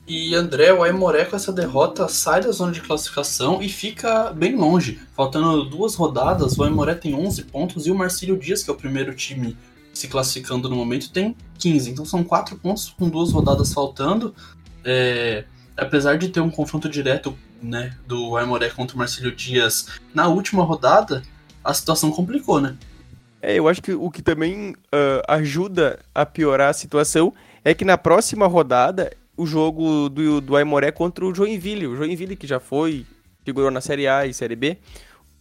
E 0.06 0.34
André, 0.34 0.72
o 0.72 0.82
Aimoré 0.82 1.24
com 1.24 1.34
essa 1.34 1.50
derrota 1.50 2.08
sai 2.08 2.42
da 2.42 2.50
zona 2.50 2.72
de 2.72 2.82
classificação 2.82 3.62
e 3.62 3.70
fica 3.70 4.30
bem 4.32 4.54
longe. 4.54 5.00
Faltando 5.16 5.64
duas 5.64 5.94
rodadas, 5.94 6.58
o 6.58 6.62
Aimoré 6.62 6.94
tem 6.94 7.14
11 7.14 7.44
pontos 7.44 7.86
e 7.86 7.90
o 7.90 7.94
Marcílio 7.94 8.36
Dias, 8.36 8.62
que 8.62 8.70
é 8.70 8.72
o 8.72 8.76
primeiro 8.76 9.14
time 9.14 9.56
se 9.94 10.08
classificando 10.08 10.68
no 10.68 10.76
momento, 10.76 11.10
tem 11.10 11.34
15. 11.58 11.90
Então 11.90 12.04
são 12.04 12.22
4 12.22 12.56
pontos 12.58 12.94
com 12.98 13.08
duas 13.08 13.32
rodadas 13.32 13.72
faltando. 13.72 14.34
É, 14.84 15.44
apesar 15.76 16.18
de 16.18 16.28
ter 16.28 16.40
um 16.40 16.50
confronto 16.50 16.88
direto 16.88 17.34
né, 17.62 17.96
do 18.06 18.36
Aimoré 18.36 18.68
contra 18.68 18.94
o 18.94 18.98
Marcílio 18.98 19.34
Dias 19.34 19.88
na 20.12 20.28
última 20.28 20.64
rodada, 20.64 21.22
a 21.62 21.72
situação 21.72 22.10
complicou, 22.10 22.60
né? 22.60 22.76
É, 23.40 23.58
eu 23.58 23.68
acho 23.68 23.80
que 23.80 23.92
o 23.92 24.10
que 24.10 24.22
também 24.22 24.72
uh, 24.72 25.22
ajuda 25.28 25.98
a 26.14 26.26
piorar 26.26 26.70
a 26.70 26.74
situação 26.74 27.32
é 27.64 27.72
que 27.72 27.84
na 27.84 27.96
próxima 27.96 28.46
rodada 28.46 29.10
o 29.36 29.46
jogo 29.46 30.08
do, 30.08 30.40
do 30.40 30.56
Aimoré 30.56 30.90
contra 30.90 31.24
o 31.24 31.34
Joinville. 31.34 31.86
O 31.86 31.96
Joinville 31.96 32.36
que 32.36 32.46
já 32.46 32.60
foi, 32.60 33.06
figurou 33.44 33.70
na 33.70 33.80
Série 33.80 34.06
A 34.06 34.26
e 34.26 34.34
Série 34.34 34.56
B, 34.56 34.78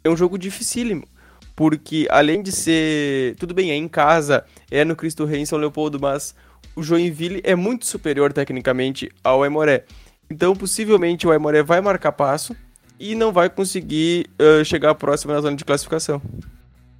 é 0.03 0.10
um 0.10 0.17
jogo 0.17 0.38
dificílimo 0.38 1.08
porque 1.56 2.08
além 2.10 2.41
de 2.41 2.51
ser. 2.51 3.36
Tudo 3.36 3.53
bem, 3.53 3.71
é 3.71 3.75
em 3.75 3.88
casa, 3.88 4.43
é 4.69 4.84
no 4.84 4.95
Cristo 4.95 5.25
Rei 5.25 5.41
em 5.41 5.45
São 5.45 5.60
Leopoldo, 5.60 5.99
mas 5.99 6.36
o 6.75 6.82
Joinville 6.82 7.41
é 7.43 7.56
muito 7.56 7.86
superior 7.86 8.34
tecnicamente 8.34 9.12
ao 9.23 9.43
Aimoré. 9.43 9.86
Então, 10.29 10.56
possivelmente, 10.56 11.27
o 11.27 11.32
Aimoré 11.32 11.62
vai 11.62 11.82
marcar 11.82 12.12
passo 12.12 12.56
e 12.99 13.15
não 13.15 13.32
vai 13.32 13.49
conseguir 13.49 14.29
uh, 14.39 14.63
chegar 14.65 14.95
próximo 14.95 15.34
na 15.34 15.41
zona 15.41 15.56
de 15.56 15.65
classificação. 15.65 16.21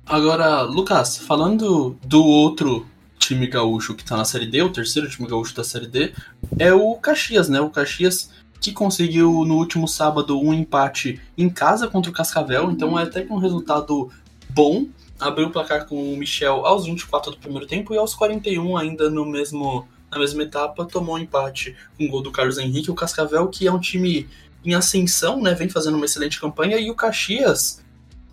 Agora, 0.06 0.62
Lucas, 0.62 1.18
falando 1.18 1.98
do 2.06 2.24
outro 2.24 2.86
time 3.28 3.48
gaúcho 3.48 3.96
que 3.96 4.04
tá 4.04 4.18
na 4.18 4.26
Série 4.26 4.46
D, 4.46 4.62
o 4.62 4.72
terceiro 4.72 5.10
time 5.10 5.28
gaúcho 5.28 5.56
da 5.56 5.64
Série 5.64 5.88
D, 5.88 6.14
é 6.60 6.74
o 6.74 6.96
Caxias, 6.96 7.50
né? 7.50 7.60
O 7.60 7.70
Caxias 7.70 8.30
que 8.60 8.72
conseguiu 8.72 9.44
no 9.46 9.56
último 9.56 9.88
sábado 9.88 10.40
um 10.40 10.54
empate 10.54 11.22
em 11.38 11.50
casa 11.50 11.88
contra 11.88 12.10
o 12.10 12.14
Cascavel, 12.14 12.72
então 12.72 12.98
é 12.98 13.04
até 13.04 13.22
que 13.22 13.34
um 13.34 13.38
resultado 13.38 14.10
bom. 14.50 14.88
Abriu 15.20 15.48
o 15.48 15.52
placar 15.52 15.86
com 15.86 16.14
o 16.14 16.18
Michel 16.18 16.66
aos 16.66 16.86
24 16.86 17.32
do 17.32 17.38
primeiro 17.38 17.68
tempo 17.68 17.94
e 17.94 17.98
aos 17.98 18.16
41, 18.16 18.78
ainda 18.78 19.10
no 19.10 19.26
mesmo, 19.26 19.86
na 20.10 20.18
mesma 20.18 20.44
etapa, 20.44 20.86
tomou 20.86 21.16
um 21.16 21.20
empate 21.20 21.76
com 21.98 22.06
o 22.06 22.10
gol 22.10 22.22
do 22.22 22.32
Carlos 22.32 22.58
Henrique. 22.58 22.90
O 22.90 22.96
Cascavel, 22.96 23.48
que 23.48 23.68
é 23.68 23.72
um 23.72 23.80
time 23.80 24.30
em 24.64 24.74
ascensão, 24.74 25.42
né, 25.42 25.54
vem 25.54 25.68
fazendo 25.68 25.96
uma 25.96 26.06
excelente 26.06 26.40
campanha. 26.40 26.78
E 26.78 26.90
o 26.90 26.96
Caxias, 26.96 27.84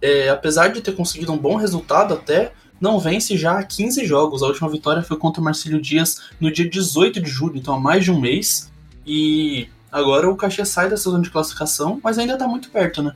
é, 0.00 0.28
apesar 0.28 0.68
de 0.68 0.80
ter 0.80 0.92
conseguido 0.92 1.32
um 1.32 1.38
bom 1.38 1.56
resultado 1.56 2.14
até, 2.14 2.52
não 2.80 2.98
vence 2.98 3.36
já 3.36 3.58
há 3.58 3.62
15 3.62 4.04
jogos. 4.06 4.42
A 4.42 4.46
última 4.46 4.68
vitória 4.68 5.02
foi 5.02 5.16
contra 5.16 5.40
o 5.40 5.44
Marcílio 5.44 5.80
Dias 5.80 6.30
no 6.40 6.50
dia 6.50 6.68
18 6.68 7.20
de 7.20 7.28
julho, 7.28 7.56
então 7.56 7.74
há 7.74 7.80
mais 7.80 8.04
de 8.04 8.10
um 8.10 8.18
mês. 8.18 8.72
E 9.06 9.68
agora 9.92 10.28
o 10.28 10.36
Caxias 10.36 10.68
sai 10.68 10.88
dessa 10.88 11.10
zona 11.10 11.22
de 11.22 11.30
classificação, 11.30 12.00
mas 12.02 12.18
ainda 12.18 12.38
tá 12.38 12.48
muito 12.48 12.70
perto, 12.70 13.02
né? 13.02 13.14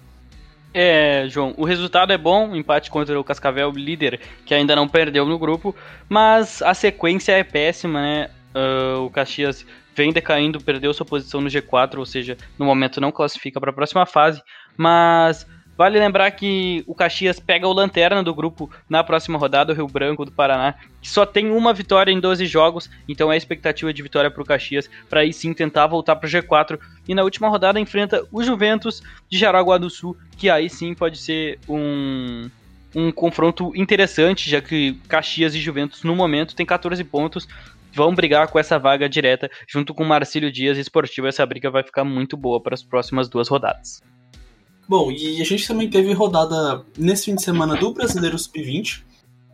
É, 0.77 1.27
João, 1.29 1.55
o 1.57 1.65
resultado 1.65 2.13
é 2.13 2.19
bom, 2.19 2.55
empate 2.55 2.91
contra 2.91 3.19
o 3.19 3.23
Cascavel, 3.23 3.71
líder, 3.71 4.21
que 4.45 4.53
ainda 4.53 4.75
não 4.75 4.89
perdeu 4.89 5.25
no 5.25 5.39
grupo, 5.39 5.75
mas 6.09 6.61
a 6.63 6.75
sequência 6.75 7.31
é 7.31 7.45
péssima, 7.45 8.03
né? 8.03 8.31
Uh, 8.53 9.05
o 9.05 9.11
Caxias 9.11 9.65
vem 9.95 10.13
decaindo, 10.13 10.61
perdeu 10.61 10.93
sua 10.93 11.07
posição 11.07 11.41
no 11.41 11.49
G4, 11.49 11.99
ou 11.99 12.05
seja, 12.05 12.37
no 12.59 12.67
momento 12.67 13.01
não 13.01 13.13
classifica 13.13 13.61
para 13.61 13.71
a 13.71 13.75
próxima 13.75 14.05
fase, 14.05 14.43
mas 14.77 15.47
Vale 15.77 15.99
lembrar 15.99 16.31
que 16.31 16.85
o 16.87 16.95
Caxias 16.95 17.41
pega 17.41 17.67
o 17.67 17.73
lanterna 17.73 18.23
do 18.23 18.35
grupo 18.35 18.71
na 18.89 19.03
próxima 19.03 19.39
rodada, 19.39 19.73
o 19.73 19.77
Rio 19.77 19.89
Branco 19.89 20.25
do 20.25 20.31
Paraná, 20.31 20.75
que 21.03 21.09
só 21.09 21.27
tem 21.27 21.51
uma 21.51 21.73
vitória 21.73 22.13
em 22.13 22.21
12 22.21 22.47
jogos, 22.47 22.89
então 23.09 23.31
é 23.31 23.35
a 23.35 23.37
expectativa 23.37 23.93
de 23.93 24.03
vitória 24.03 24.31
para 24.31 24.43
o 24.43 24.45
Caxias, 24.45 24.89
para 25.11 25.21
aí 25.21 25.33
sim 25.33 25.53
tentar 25.53 25.87
voltar 25.89 26.15
para 26.17 26.27
o 26.27 26.31
G4. 26.31 26.79
E 27.09 27.15
na 27.15 27.25
última 27.25 27.49
rodada 27.49 27.81
enfrenta 27.81 28.25
o 28.31 28.43
Juventus 28.43 29.03
de 29.29 29.37
Jaraguá 29.37 29.77
do 29.77 29.91
Sul, 29.91 30.17
que 30.37 30.49
aí 30.49 30.71
sim 30.71 30.95
pode 30.95 31.19
ser 31.19 31.59
um, 31.69 32.49
um 32.95 33.11
confronto 33.11 33.73
interessante, 33.75 34.49
já 34.49 34.61
que 34.61 34.95
Caxias 35.09 35.55
e 35.57 35.61
Juventus 35.61 36.05
no 36.05 36.15
momento 36.15 36.55
tem 36.55 36.65
14 36.65 37.03
pontos, 37.03 37.49
vão 37.93 38.15
brigar 38.15 38.47
com 38.47 38.59
essa 38.59 38.79
vaga 38.79 39.09
direta 39.09 39.51
junto 39.69 39.93
com 39.93 40.05
Marcílio 40.05 40.53
Dias 40.53 40.79
Esportivo. 40.79 41.27
Essa 41.27 41.45
briga 41.45 41.71
vai 41.71 41.83
ficar 41.83 42.05
muito 42.05 42.37
boa 42.37 42.61
para 42.61 42.75
as 42.75 42.83
próximas 42.83 43.29
duas 43.29 43.49
rodadas. 43.49 44.01
Bom, 44.87 45.11
e 45.11 45.41
a 45.41 45.45
gente 45.45 45.67
também 45.67 45.89
teve 45.89 46.13
rodada 46.13 46.85
nesse 46.99 47.27
fim 47.27 47.35
de 47.35 47.43
semana 47.43 47.75
do 47.77 47.93
Brasileiro 47.93 48.39
Sub-20. 48.39 49.03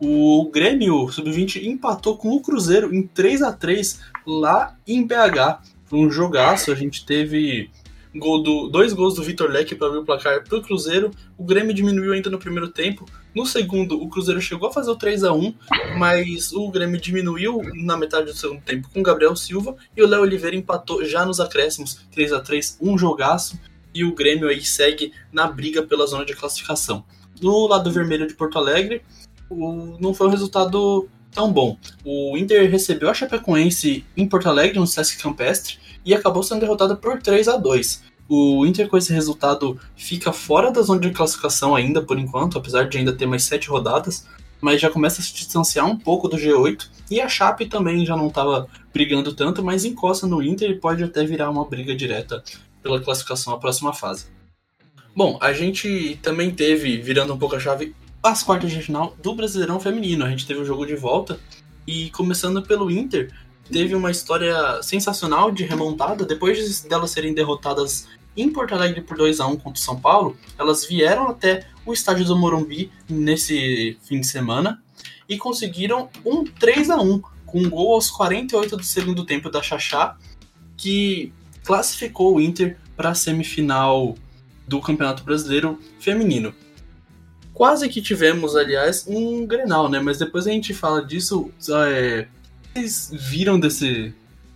O 0.01 0.49
Grêmio 0.51 1.09
Sub-20 1.09 1.63
empatou 1.63 2.17
com 2.17 2.29
o 2.29 2.41
Cruzeiro 2.41 2.93
em 2.93 3.03
3 3.03 3.41
a 3.43 3.53
3 3.53 4.01
lá 4.27 4.75
em 4.85 5.05
BH. 5.05 5.61
Foi 5.85 5.99
um 5.99 6.11
jogaço, 6.11 6.71
a 6.71 6.75
gente 6.75 7.05
teve 7.05 7.69
gol 8.13 8.43
do, 8.43 8.67
dois 8.67 8.91
gols 8.91 9.15
do 9.15 9.23
Vitor 9.23 9.49
Leque 9.49 9.73
para 9.73 9.87
abrir 9.87 9.99
o 9.99 10.05
placar 10.05 10.43
para 10.43 10.57
o 10.57 10.61
Cruzeiro. 10.61 11.11
O 11.37 11.45
Grêmio 11.45 11.73
diminuiu 11.73 12.11
ainda 12.11 12.29
no 12.29 12.37
primeiro 12.37 12.67
tempo. 12.69 13.05
No 13.33 13.45
segundo, 13.45 14.01
o 14.01 14.09
Cruzeiro 14.09 14.41
chegou 14.41 14.67
a 14.67 14.73
fazer 14.73 14.91
o 14.91 14.95
3 14.97 15.23
a 15.23 15.33
1 15.33 15.53
mas 15.97 16.51
o 16.51 16.69
Grêmio 16.69 16.99
diminuiu 16.99 17.61
na 17.75 17.95
metade 17.95 18.25
do 18.25 18.35
segundo 18.35 18.61
tempo 18.61 18.89
com 18.93 18.99
o 18.99 19.03
Gabriel 19.03 19.35
Silva 19.35 19.75
e 19.95 20.03
o 20.03 20.07
Léo 20.07 20.21
Oliveira 20.21 20.55
empatou 20.55 21.05
já 21.05 21.25
nos 21.25 21.39
acréscimos 21.39 22.01
3 22.11 22.33
a 22.33 22.41
3 22.41 22.77
um 22.81 22.97
jogaço 22.97 23.57
e 23.93 24.03
o 24.03 24.13
Grêmio 24.13 24.47
aí 24.47 24.63
segue 24.63 25.13
na 25.31 25.47
briga 25.47 25.83
pela 25.83 26.05
zona 26.05 26.25
de 26.25 26.35
classificação. 26.35 27.03
No 27.41 27.67
lado 27.67 27.91
vermelho 27.91 28.27
de 28.27 28.33
Porto 28.33 28.57
Alegre, 28.57 29.01
o, 29.49 29.97
não 29.99 30.13
foi 30.13 30.27
um 30.27 30.31
resultado 30.31 31.07
tão 31.31 31.51
bom. 31.51 31.77
O 32.03 32.37
Inter 32.37 32.69
recebeu 32.69 33.09
a 33.09 33.13
Chapecoense 33.13 34.05
em 34.15 34.27
Porto 34.27 34.47
Alegre, 34.47 34.79
no 34.79 34.87
Sesc 34.87 35.21
Campestre, 35.21 35.77
e 36.05 36.13
acabou 36.13 36.43
sendo 36.43 36.61
derrotado 36.61 36.97
por 36.97 37.21
3 37.21 37.47
a 37.47 37.57
2 37.57 38.03
O 38.27 38.65
Inter, 38.65 38.87
com 38.87 38.97
esse 38.97 39.13
resultado, 39.13 39.79
fica 39.95 40.31
fora 40.31 40.71
da 40.71 40.81
zona 40.81 40.99
de 40.99 41.11
classificação 41.11 41.75
ainda, 41.75 42.01
por 42.01 42.17
enquanto, 42.17 42.57
apesar 42.57 42.87
de 42.87 42.97
ainda 42.97 43.13
ter 43.13 43.25
mais 43.25 43.43
sete 43.43 43.69
rodadas, 43.69 44.27
mas 44.59 44.79
já 44.79 44.89
começa 44.89 45.21
a 45.21 45.23
se 45.23 45.33
distanciar 45.33 45.85
um 45.85 45.97
pouco 45.97 46.27
do 46.27 46.37
G8. 46.37 46.89
E 47.09 47.19
a 47.19 47.27
Chape 47.27 47.65
também 47.65 48.05
já 48.05 48.15
não 48.15 48.27
estava 48.27 48.67
brigando 48.93 49.33
tanto, 49.33 49.63
mas 49.63 49.85
encosta 49.85 50.27
no 50.27 50.41
Inter 50.43 50.69
e 50.69 50.79
pode 50.79 51.03
até 51.03 51.25
virar 51.25 51.49
uma 51.49 51.65
briga 51.65 51.95
direta 51.95 52.43
pela 52.81 52.99
classificação 52.99 53.53
à 53.53 53.57
próxima 53.57 53.93
fase. 53.93 54.25
Bom, 55.15 55.37
a 55.41 55.53
gente 55.53 56.17
também 56.21 56.51
teve, 56.51 56.97
virando 56.97 57.33
um 57.33 57.37
pouco 57.37 57.55
a 57.55 57.59
chave, 57.59 57.95
as 58.23 58.43
quartas 58.43 58.71
de 58.71 58.81
final 58.81 59.15
do 59.21 59.35
Brasileirão 59.35 59.79
Feminino. 59.79 60.25
A 60.25 60.29
gente 60.29 60.45
teve 60.45 60.59
o 60.59 60.63
um 60.63 60.65
jogo 60.65 60.85
de 60.85 60.95
volta 60.95 61.39
e 61.85 62.09
começando 62.11 62.61
pelo 62.61 62.89
Inter, 62.89 63.33
teve 63.71 63.95
uma 63.95 64.11
história 64.11 64.81
sensacional 64.81 65.51
de 65.51 65.63
remontada. 65.63 66.25
Depois 66.25 66.81
delas 66.81 67.11
serem 67.11 67.33
derrotadas 67.33 68.07
em 68.35 68.49
Porto 68.49 68.73
Alegre 68.73 69.01
por 69.01 69.17
2 69.17 69.39
a 69.39 69.47
1 69.47 69.57
contra 69.57 69.79
o 69.79 69.83
São 69.83 69.99
Paulo, 69.99 70.37
elas 70.57 70.85
vieram 70.85 71.27
até 71.27 71.67
o 71.85 71.91
estádio 71.91 72.25
do 72.25 72.37
Morumbi 72.37 72.91
nesse 73.09 73.97
fim 74.03 74.21
de 74.21 74.27
semana 74.27 74.81
e 75.27 75.37
conseguiram 75.37 76.09
um 76.25 76.43
3 76.43 76.89
a 76.89 77.01
1 77.01 77.21
com 77.45 77.59
um 77.59 77.69
gol 77.69 77.95
aos 77.95 78.09
48 78.09 78.77
do 78.77 78.83
segundo 78.83 79.25
tempo 79.25 79.49
da 79.49 79.61
Xaxá, 79.61 80.17
que 80.77 81.33
classificou 81.63 82.35
o 82.35 82.41
Inter 82.41 82.77
para 82.95 83.09
a 83.09 83.15
semifinal 83.15 84.15
do 84.67 84.79
Campeonato 84.79 85.23
Brasileiro 85.23 85.79
Feminino. 85.99 86.53
Quase 87.53 87.89
que 87.89 88.01
tivemos, 88.01 88.55
aliás, 88.55 89.05
um 89.07 89.45
Grenal, 89.45 89.89
né? 89.89 89.99
Mas 89.99 90.17
depois 90.17 90.47
a 90.47 90.51
gente 90.51 90.73
fala 90.73 91.03
disso. 91.03 91.51
É... 91.87 92.27
Vocês 92.73 93.11
viram 93.13 93.59
desse, 93.59 94.13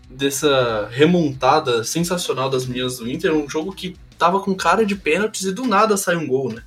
dessa 0.10 0.88
remontada 0.90 1.84
sensacional 1.84 2.50
das 2.50 2.66
meninas 2.66 2.98
do 2.98 3.10
Inter? 3.10 3.34
Um 3.34 3.50
jogo 3.50 3.74
que 3.74 3.98
tava 4.18 4.40
com 4.40 4.56
cara 4.56 4.86
de 4.86 4.96
pênaltis 4.96 5.44
e 5.44 5.52
do 5.52 5.68
nada 5.68 5.98
sai 5.98 6.16
um 6.16 6.26
gol, 6.26 6.54
né? 6.54 6.64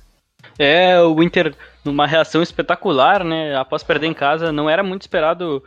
É, 0.57 1.01
o 1.01 1.23
Inter 1.23 1.55
numa 1.83 2.05
reação 2.05 2.43
espetacular, 2.43 3.23
né? 3.23 3.55
Após 3.55 3.81
perder 3.81 4.07
em 4.07 4.13
casa, 4.13 4.51
não 4.51 4.69
era 4.69 4.83
muito 4.83 5.01
esperado 5.01 5.63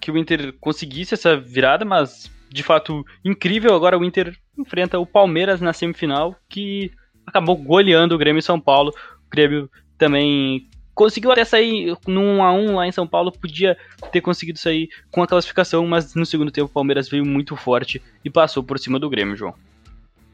que 0.00 0.10
o 0.10 0.16
Inter 0.16 0.54
conseguisse 0.60 1.14
essa 1.14 1.36
virada, 1.36 1.84
mas 1.84 2.30
de 2.50 2.62
fato 2.62 3.04
incrível. 3.24 3.74
Agora 3.74 3.98
o 3.98 4.04
Inter 4.04 4.36
enfrenta 4.58 4.98
o 4.98 5.06
Palmeiras 5.06 5.60
na 5.60 5.72
semifinal, 5.72 6.36
que 6.48 6.90
acabou 7.26 7.56
goleando 7.56 8.14
o 8.14 8.18
Grêmio 8.18 8.40
e 8.40 8.42
São 8.42 8.60
Paulo. 8.60 8.92
O 9.26 9.30
Grêmio 9.30 9.70
também 9.98 10.68
conseguiu 10.94 11.30
até 11.30 11.44
sair 11.44 11.94
num 12.06 12.38
1 12.38 12.42
a 12.42 12.52
1 12.52 12.74
lá 12.76 12.86
em 12.86 12.92
São 12.92 13.06
Paulo, 13.06 13.30
podia 13.30 13.76
ter 14.10 14.22
conseguido 14.22 14.58
sair 14.58 14.88
com 15.10 15.22
a 15.22 15.26
classificação, 15.26 15.86
mas 15.86 16.14
no 16.14 16.24
segundo 16.24 16.50
tempo 16.50 16.70
o 16.70 16.72
Palmeiras 16.72 17.08
veio 17.08 17.24
muito 17.24 17.54
forte 17.54 18.02
e 18.24 18.30
passou 18.30 18.62
por 18.62 18.78
cima 18.78 18.98
do 18.98 19.10
Grêmio, 19.10 19.36
João. 19.36 19.54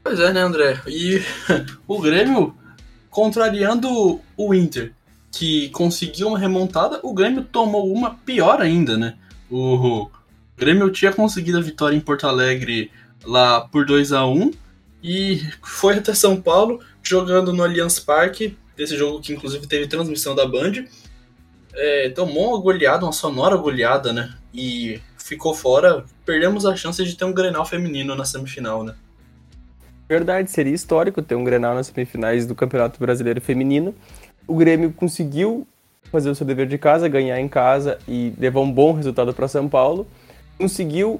Pois 0.01 0.19
é, 0.19 0.31
né, 0.31 0.41
André? 0.41 0.81
E 0.87 1.21
o 1.85 1.99
Grêmio 1.99 2.55
contrariando 3.09 4.21
o 4.37 4.53
Inter, 4.53 4.93
que 5.31 5.69
conseguiu 5.69 6.29
uma 6.29 6.39
remontada, 6.39 6.99
o 7.03 7.13
Grêmio 7.13 7.43
tomou 7.43 7.91
uma 7.91 8.15
pior 8.15 8.61
ainda, 8.61 8.97
né? 8.97 9.15
O 9.51 10.09
Grêmio 10.57 10.89
tinha 10.91 11.11
conseguido 11.11 11.57
a 11.57 11.61
vitória 11.61 11.95
em 11.95 12.01
Porto 12.01 12.27
Alegre 12.27 12.91
lá 13.25 13.61
por 13.61 13.85
2 13.85 14.11
a 14.11 14.25
1 14.25 14.51
e 15.03 15.41
foi 15.61 15.95
até 15.95 16.13
São 16.13 16.39
Paulo 16.41 16.79
jogando 17.01 17.51
no 17.51 17.63
Allianz 17.63 17.99
Parque, 17.99 18.57
desse 18.77 18.95
jogo 18.95 19.19
que 19.19 19.33
inclusive 19.33 19.67
teve 19.67 19.87
transmissão 19.87 20.33
da 20.33 20.47
Band. 20.47 20.85
É, 21.75 22.09
tomou 22.09 22.51
uma 22.51 22.61
goleada, 22.61 23.05
uma 23.05 23.11
sonora 23.11 23.57
goleada, 23.57 24.13
né? 24.13 24.33
E 24.53 25.01
ficou 25.17 25.53
fora. 25.53 26.05
Perdemos 26.25 26.65
a 26.65 26.75
chance 26.75 27.03
de 27.03 27.15
ter 27.15 27.25
um 27.25 27.33
Grenal 27.33 27.65
feminino 27.65 28.15
na 28.15 28.23
semifinal, 28.23 28.83
né? 28.83 28.95
Verdade, 30.07 30.51
seria 30.51 30.73
histórico 30.73 31.21
ter 31.21 31.35
um 31.35 31.43
Grenal 31.43 31.73
nas 31.73 31.87
semifinais 31.87 32.45
do 32.45 32.53
Campeonato 32.53 32.99
Brasileiro 32.99 33.41
Feminino. 33.41 33.95
O 34.47 34.55
Grêmio 34.55 34.93
conseguiu 34.93 35.67
fazer 36.11 36.29
o 36.29 36.35
seu 36.35 36.45
dever 36.45 36.67
de 36.67 36.77
casa, 36.77 37.07
ganhar 37.07 37.39
em 37.39 37.47
casa 37.47 37.97
e 38.07 38.33
levar 38.37 38.59
um 38.59 38.71
bom 38.71 38.93
resultado 38.93 39.33
para 39.33 39.47
São 39.47 39.67
Paulo 39.67 40.07
conseguiu 40.57 41.19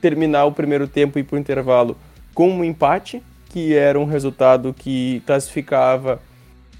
terminar 0.00 0.44
o 0.44 0.52
primeiro 0.52 0.88
tempo 0.88 1.18
e 1.18 1.20
ir 1.20 1.24
para 1.24 1.36
o 1.36 1.38
intervalo 1.38 1.96
com 2.34 2.50
um 2.50 2.64
empate, 2.64 3.22
que 3.48 3.74
era 3.74 3.98
um 3.98 4.04
resultado 4.04 4.74
que 4.74 5.22
classificava 5.26 6.20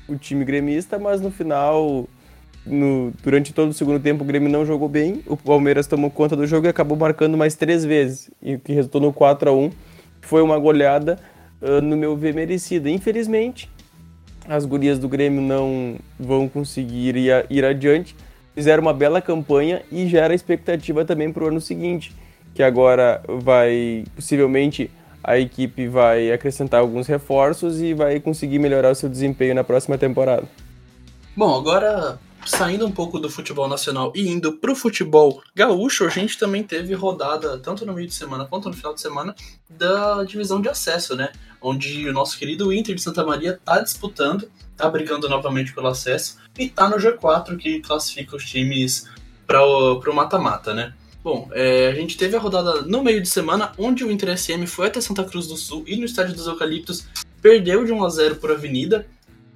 o 0.08 0.16
time 0.16 0.44
gremista, 0.44 0.98
mas 0.98 1.20
no 1.20 1.30
final, 1.30 2.08
no, 2.66 3.12
durante 3.22 3.52
todo 3.52 3.70
o 3.70 3.72
segundo 3.72 4.00
tempo, 4.00 4.24
o 4.24 4.26
Grêmio 4.26 4.48
não 4.48 4.64
jogou 4.64 4.88
bem. 4.88 5.22
O 5.26 5.36
Palmeiras 5.36 5.86
tomou 5.86 6.10
conta 6.10 6.34
do 6.34 6.46
jogo 6.46 6.66
e 6.66 6.70
acabou 6.70 6.96
marcando 6.96 7.36
mais 7.36 7.54
três 7.54 7.84
vezes, 7.84 8.30
o 8.42 8.58
que 8.58 8.72
resultou 8.72 9.00
no 9.00 9.12
4 9.12 9.50
a 9.50 9.52
1 9.52 9.70
Foi 10.22 10.42
uma 10.42 10.58
goleada, 10.58 11.18
uh, 11.60 11.80
no 11.80 11.96
meu 11.96 12.16
ver, 12.16 12.34
merecida. 12.34 12.90
Infelizmente, 12.90 13.70
as 14.48 14.64
gurias 14.64 14.98
do 14.98 15.08
Grêmio 15.08 15.40
não 15.40 15.96
vão 16.18 16.48
conseguir 16.48 17.16
ir, 17.16 17.46
ir 17.48 17.64
adiante 17.64 18.16
fizeram 18.54 18.82
uma 18.82 18.92
bela 18.92 19.20
campanha 19.20 19.82
e 19.90 20.06
gera 20.08 20.34
expectativa 20.34 21.04
também 21.04 21.32
para 21.32 21.44
o 21.44 21.48
ano 21.48 21.60
seguinte, 21.60 22.14
que 22.54 22.62
agora 22.62 23.22
vai 23.28 24.04
possivelmente 24.14 24.90
a 25.24 25.38
equipe 25.38 25.86
vai 25.86 26.32
acrescentar 26.32 26.80
alguns 26.80 27.06
reforços 27.06 27.80
e 27.80 27.94
vai 27.94 28.18
conseguir 28.18 28.58
melhorar 28.58 28.90
o 28.90 28.94
seu 28.94 29.08
desempenho 29.08 29.54
na 29.54 29.62
próxima 29.62 29.96
temporada. 29.96 30.48
Bom, 31.36 31.54
agora 31.56 32.18
saindo 32.44 32.84
um 32.84 32.90
pouco 32.90 33.20
do 33.20 33.30
futebol 33.30 33.68
nacional 33.68 34.12
e 34.14 34.28
indo 34.28 34.54
para 34.58 34.72
o 34.72 34.76
futebol 34.76 35.40
gaúcho, 35.54 36.04
a 36.04 36.08
gente 36.08 36.38
também 36.38 36.62
teve 36.62 36.92
rodada, 36.94 37.58
tanto 37.58 37.86
no 37.86 37.92
meio 37.92 38.08
de 38.08 38.14
semana 38.14 38.44
quanto 38.44 38.68
no 38.68 38.74
final 38.74 38.94
de 38.94 39.00
semana, 39.00 39.34
da 39.70 40.24
divisão 40.24 40.60
de 40.60 40.68
acesso, 40.68 41.14
né? 41.14 41.30
Onde 41.60 42.08
o 42.08 42.12
nosso 42.12 42.36
querido 42.36 42.72
Inter 42.72 42.94
de 42.94 43.02
Santa 43.02 43.24
Maria 43.24 43.52
está 43.52 43.80
disputando 43.80 44.50
tá 44.82 44.90
brigando 44.90 45.28
novamente 45.28 45.72
pelo 45.72 45.86
acesso 45.86 46.38
e 46.58 46.68
tá 46.68 46.88
no 46.88 46.96
G4 46.96 47.56
que 47.56 47.78
classifica 47.78 48.34
os 48.34 48.44
times 48.44 49.08
para 49.46 49.62
o 49.64 50.14
mata-mata, 50.14 50.74
né? 50.74 50.92
Bom, 51.22 51.48
é, 51.52 51.86
a 51.86 51.94
gente 51.94 52.16
teve 52.16 52.36
a 52.36 52.40
rodada 52.40 52.82
no 52.82 53.00
meio 53.00 53.22
de 53.22 53.28
semana, 53.28 53.72
onde 53.78 54.04
o 54.04 54.10
Inter 54.10 54.36
SM 54.36 54.66
foi 54.66 54.88
até 54.88 55.00
Santa 55.00 55.22
Cruz 55.22 55.46
do 55.46 55.56
Sul 55.56 55.84
e 55.86 55.94
no 55.94 56.04
Estádio 56.04 56.34
dos 56.34 56.48
Eucaliptos 56.48 57.06
perdeu 57.40 57.84
de 57.84 57.92
1 57.92 58.04
a 58.04 58.08
0 58.08 58.36
por 58.36 58.50
Avenida. 58.50 59.06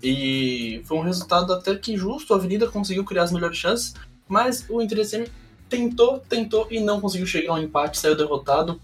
E 0.00 0.82
foi 0.84 0.98
um 0.98 1.02
resultado 1.02 1.52
até 1.52 1.74
que 1.74 1.96
justo, 1.96 2.32
a 2.32 2.36
Avenida 2.36 2.68
conseguiu 2.68 3.04
criar 3.04 3.24
as 3.24 3.32
melhores 3.32 3.56
chances, 3.56 3.94
mas 4.28 4.64
o 4.68 4.80
Inter 4.80 5.04
SM 5.04 5.24
tentou, 5.68 6.20
tentou 6.20 6.68
e 6.70 6.78
não 6.78 7.00
conseguiu 7.00 7.26
chegar 7.26 7.50
ao 7.50 7.60
empate, 7.60 7.98
saiu 7.98 8.14
derrotado. 8.14 8.80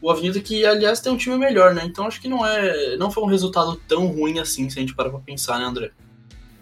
O 0.00 0.10
Avenida 0.10 0.40
que, 0.40 0.64
aliás, 0.64 1.00
tem 1.00 1.12
um 1.12 1.16
time 1.16 1.36
melhor, 1.36 1.74
né? 1.74 1.82
Então 1.84 2.06
acho 2.06 2.20
que 2.20 2.28
não 2.28 2.46
é, 2.46 2.96
não 2.96 3.10
foi 3.10 3.22
um 3.24 3.26
resultado 3.26 3.76
tão 3.88 4.06
ruim 4.06 4.38
assim, 4.38 4.68
se 4.70 4.78
a 4.78 4.80
gente 4.80 4.94
parar 4.94 5.10
pra 5.10 5.18
pensar, 5.18 5.58
né, 5.58 5.64
André? 5.64 5.90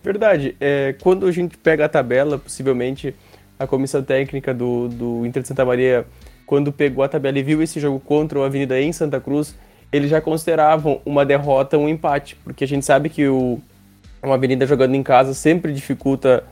Verdade. 0.03 0.57
É, 0.61 0.95
quando 1.01 1.27
a 1.27 1.33
gente 1.33 1.59
pega 1.59 1.85
a 1.85 1.89
tabela, 1.89 2.39
possivelmente 2.39 3.15
a 3.59 3.67
comissão 3.67 4.03
técnica 4.03 4.55
do, 4.55 4.89
do 4.89 5.27
Inter 5.27 5.43
de 5.43 5.49
Santa 5.49 5.65
Maria, 5.65 6.07
quando 6.47 6.73
pegou 6.73 7.03
a 7.03 7.09
tabela 7.09 7.39
e 7.39 7.43
viu 7.43 7.63
esse 7.63 7.81
jogo 7.81 7.99
contra 7.99 8.39
o 8.39 8.45
Avenida 8.45 8.81
em 8.81 8.93
Santa 8.93 9.21
Cruz, 9.21 9.55
eles 9.93 10.11
já 10.11 10.21
consideravam 10.21 11.01
uma 11.05 11.25
derrota 11.25 11.77
um 11.77 11.89
empate, 11.89 12.37
porque 12.37 12.65
a 12.65 12.69
gente 12.69 12.85
sabe 12.85 13.09
que 13.09 13.27
o, 13.27 13.61
uma 14.23 14.35
Avenida 14.35 14.67
jogando 14.67 14.95
em 14.95 15.03
casa 15.03 15.35
sempre 15.35 15.73
dificulta 15.73 16.45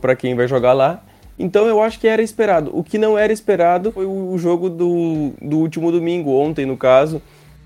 para 0.00 0.16
quem 0.16 0.34
vai 0.34 0.48
jogar 0.48 0.72
lá. 0.72 1.02
Então 1.38 1.66
eu 1.66 1.80
acho 1.80 2.00
que 2.00 2.08
era 2.08 2.20
esperado. 2.20 2.70
O 2.76 2.82
que 2.82 2.98
não 2.98 3.16
era 3.16 3.32
esperado 3.32 3.92
foi 3.92 4.04
o 4.06 4.36
jogo 4.38 4.68
do, 4.68 5.32
do 5.40 5.58
último 5.58 5.92
domingo, 5.92 6.32
ontem 6.32 6.66
no 6.66 6.76
caso, 6.76 7.22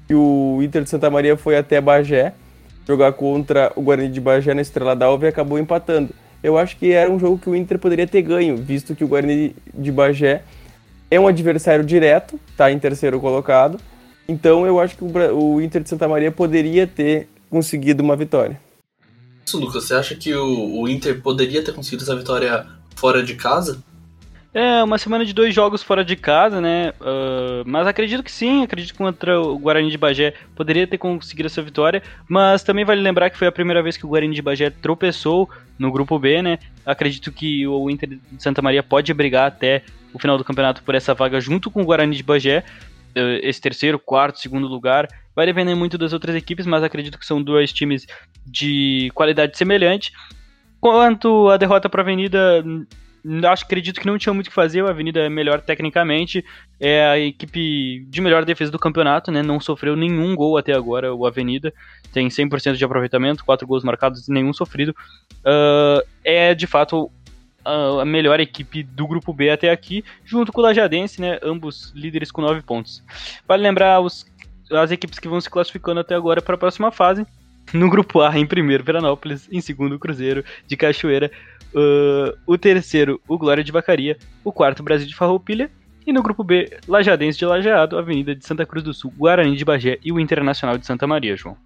que 0.06 0.14
o 0.14 0.58
Inter 0.62 0.82
de 0.82 0.90
Santa 0.90 1.08
Maria 1.08 1.36
foi 1.36 1.56
até 1.56 1.80
Bagé 1.80 2.34
jogar 2.86 3.12
contra 3.12 3.72
o 3.76 3.80
Guarani 3.80 4.08
de 4.08 4.20
Bagé 4.20 4.52
na 4.54 4.60
Estrela 4.60 4.94
d'Alva 4.94 5.26
e 5.26 5.28
acabou 5.28 5.58
empatando. 5.58 6.10
Eu 6.42 6.58
acho 6.58 6.76
que 6.76 6.92
era 6.92 7.10
um 7.10 7.18
jogo 7.18 7.38
que 7.38 7.48
o 7.48 7.54
Inter 7.54 7.78
poderia 7.78 8.06
ter 8.06 8.20
ganho, 8.22 8.56
visto 8.56 8.94
que 8.94 9.04
o 9.04 9.08
Guarani 9.08 9.54
de 9.72 9.92
Bagé 9.92 10.42
é 11.10 11.18
um 11.18 11.28
adversário 11.28 11.84
direto, 11.84 12.38
está 12.50 12.70
em 12.70 12.78
terceiro 12.78 13.20
colocado. 13.20 13.78
Então 14.28 14.66
eu 14.66 14.80
acho 14.80 14.96
que 14.96 15.04
o 15.04 15.60
Inter 15.60 15.82
de 15.82 15.88
Santa 15.88 16.08
Maria 16.08 16.32
poderia 16.32 16.86
ter 16.86 17.28
conseguido 17.48 18.02
uma 18.02 18.16
vitória. 18.16 18.60
Isso, 19.44 19.58
Lucas, 19.58 19.84
você 19.84 19.94
acha 19.94 20.14
que 20.14 20.34
o, 20.34 20.80
o 20.80 20.88
Inter 20.88 21.20
poderia 21.20 21.62
ter 21.62 21.72
conseguido 21.72 22.02
essa 22.02 22.16
vitória 22.16 22.66
fora 22.94 23.22
de 23.22 23.34
casa? 23.34 23.82
É, 24.54 24.82
uma 24.82 24.98
semana 24.98 25.24
de 25.24 25.32
dois 25.32 25.54
jogos 25.54 25.82
fora 25.82 26.04
de 26.04 26.14
casa, 26.14 26.60
né? 26.60 26.92
Uh, 27.00 27.64
mas 27.64 27.86
acredito 27.86 28.22
que 28.22 28.30
sim, 28.30 28.62
acredito 28.62 28.92
que 28.92 28.98
contra 28.98 29.40
o 29.40 29.58
Guarani 29.58 29.90
de 29.90 29.96
Bagé 29.96 30.34
poderia 30.54 30.86
ter 30.86 30.98
conseguido 30.98 31.46
essa 31.46 31.62
vitória. 31.62 32.02
Mas 32.28 32.62
também 32.62 32.84
vale 32.84 33.00
lembrar 33.00 33.30
que 33.30 33.38
foi 33.38 33.48
a 33.48 33.52
primeira 33.52 33.82
vez 33.82 33.96
que 33.96 34.04
o 34.04 34.08
Guarani 34.10 34.34
de 34.34 34.42
Bagé 34.42 34.68
tropeçou 34.68 35.48
no 35.78 35.90
grupo 35.90 36.18
B, 36.18 36.42
né? 36.42 36.58
Acredito 36.84 37.32
que 37.32 37.66
o 37.66 37.88
Inter 37.88 38.10
de 38.10 38.42
Santa 38.42 38.60
Maria 38.60 38.82
pode 38.82 39.12
brigar 39.14 39.48
até 39.48 39.84
o 40.12 40.18
final 40.18 40.36
do 40.36 40.44
campeonato 40.44 40.82
por 40.82 40.94
essa 40.94 41.14
vaga 41.14 41.40
junto 41.40 41.70
com 41.70 41.80
o 41.80 41.86
Guarani 41.86 42.14
de 42.14 42.22
Bagé. 42.22 42.62
Uh, 43.16 43.40
esse 43.42 43.60
terceiro, 43.60 43.98
quarto, 43.98 44.38
segundo 44.38 44.66
lugar. 44.66 45.08
Vai 45.34 45.46
depender 45.46 45.74
muito 45.74 45.96
das 45.96 46.12
outras 46.12 46.36
equipes, 46.36 46.66
mas 46.66 46.82
acredito 46.82 47.18
que 47.18 47.24
são 47.24 47.42
dois 47.42 47.72
times 47.72 48.06
de 48.44 49.10
qualidade 49.14 49.56
semelhante. 49.56 50.12
Quanto 50.82 51.48
à 51.48 51.56
derrota 51.56 51.88
para 51.88 52.00
a 52.00 52.04
Avenida, 52.04 52.64
acho 53.48 53.64
acredito 53.64 54.00
que 54.00 54.06
não 54.08 54.18
tinha 54.18 54.34
muito 54.34 54.48
o 54.48 54.50
que 54.50 54.54
fazer. 54.54 54.84
A 54.84 54.90
Avenida 54.90 55.20
é 55.20 55.28
melhor 55.28 55.60
tecnicamente, 55.60 56.44
é 56.80 57.06
a 57.06 57.16
equipe 57.16 58.04
de 58.08 58.20
melhor 58.20 58.44
defesa 58.44 58.72
do 58.72 58.80
campeonato, 58.80 59.30
né? 59.30 59.44
Não 59.44 59.60
sofreu 59.60 59.94
nenhum 59.94 60.34
gol 60.34 60.58
até 60.58 60.72
agora. 60.72 61.14
O 61.14 61.24
Avenida 61.24 61.72
tem 62.12 62.26
100% 62.26 62.74
de 62.74 62.84
aproveitamento, 62.84 63.44
4 63.44 63.64
gols 63.64 63.84
marcados 63.84 64.26
e 64.26 64.32
nenhum 64.32 64.52
sofrido. 64.52 64.92
Uh, 65.46 66.04
é 66.24 66.52
de 66.52 66.66
fato 66.66 67.08
a 67.64 68.04
melhor 68.04 68.40
equipe 68.40 68.82
do 68.82 69.06
grupo 69.06 69.32
B 69.32 69.50
até 69.50 69.70
aqui, 69.70 70.04
junto 70.24 70.52
com 70.52 70.60
o 70.60 70.64
Lajadense, 70.64 71.20
né? 71.20 71.38
Ambos 71.44 71.92
líderes 71.94 72.32
com 72.32 72.42
9 72.42 72.60
pontos. 72.62 73.04
Vale 73.46 73.62
lembrar 73.62 74.00
os, 74.00 74.26
as 74.68 74.90
equipes 74.90 75.20
que 75.20 75.28
vão 75.28 75.40
se 75.40 75.48
classificando 75.48 76.00
até 76.00 76.16
agora 76.16 76.42
para 76.42 76.56
a 76.56 76.58
próxima 76.58 76.90
fase. 76.90 77.24
No 77.72 77.88
grupo 77.88 78.20
A, 78.20 78.38
em 78.38 78.46
primeiro, 78.46 78.84
Veranópolis. 78.84 79.48
Em 79.50 79.60
segundo, 79.60 79.98
Cruzeiro 79.98 80.44
de 80.66 80.76
Cachoeira. 80.76 81.30
Uh, 81.74 82.36
o 82.46 82.58
terceiro, 82.58 83.20
o 83.26 83.38
Glória 83.38 83.64
de 83.64 83.72
Vacaria. 83.72 84.18
O 84.44 84.52
quarto, 84.52 84.82
Brasil 84.82 85.06
de 85.06 85.14
Farroupilha. 85.14 85.70
E 86.06 86.12
no 86.12 86.22
grupo 86.22 86.42
B, 86.42 86.78
Lajadense 86.88 87.38
de 87.38 87.46
Lajeado, 87.46 87.96
Avenida 87.96 88.34
de 88.34 88.44
Santa 88.44 88.66
Cruz 88.66 88.84
do 88.84 88.92
Sul, 88.92 89.12
Guarani 89.16 89.56
de 89.56 89.64
Bagé 89.64 89.98
e 90.04 90.10
o 90.10 90.18
Internacional 90.18 90.76
de 90.76 90.84
Santa 90.84 91.06
Maria, 91.06 91.36
João. 91.36 91.56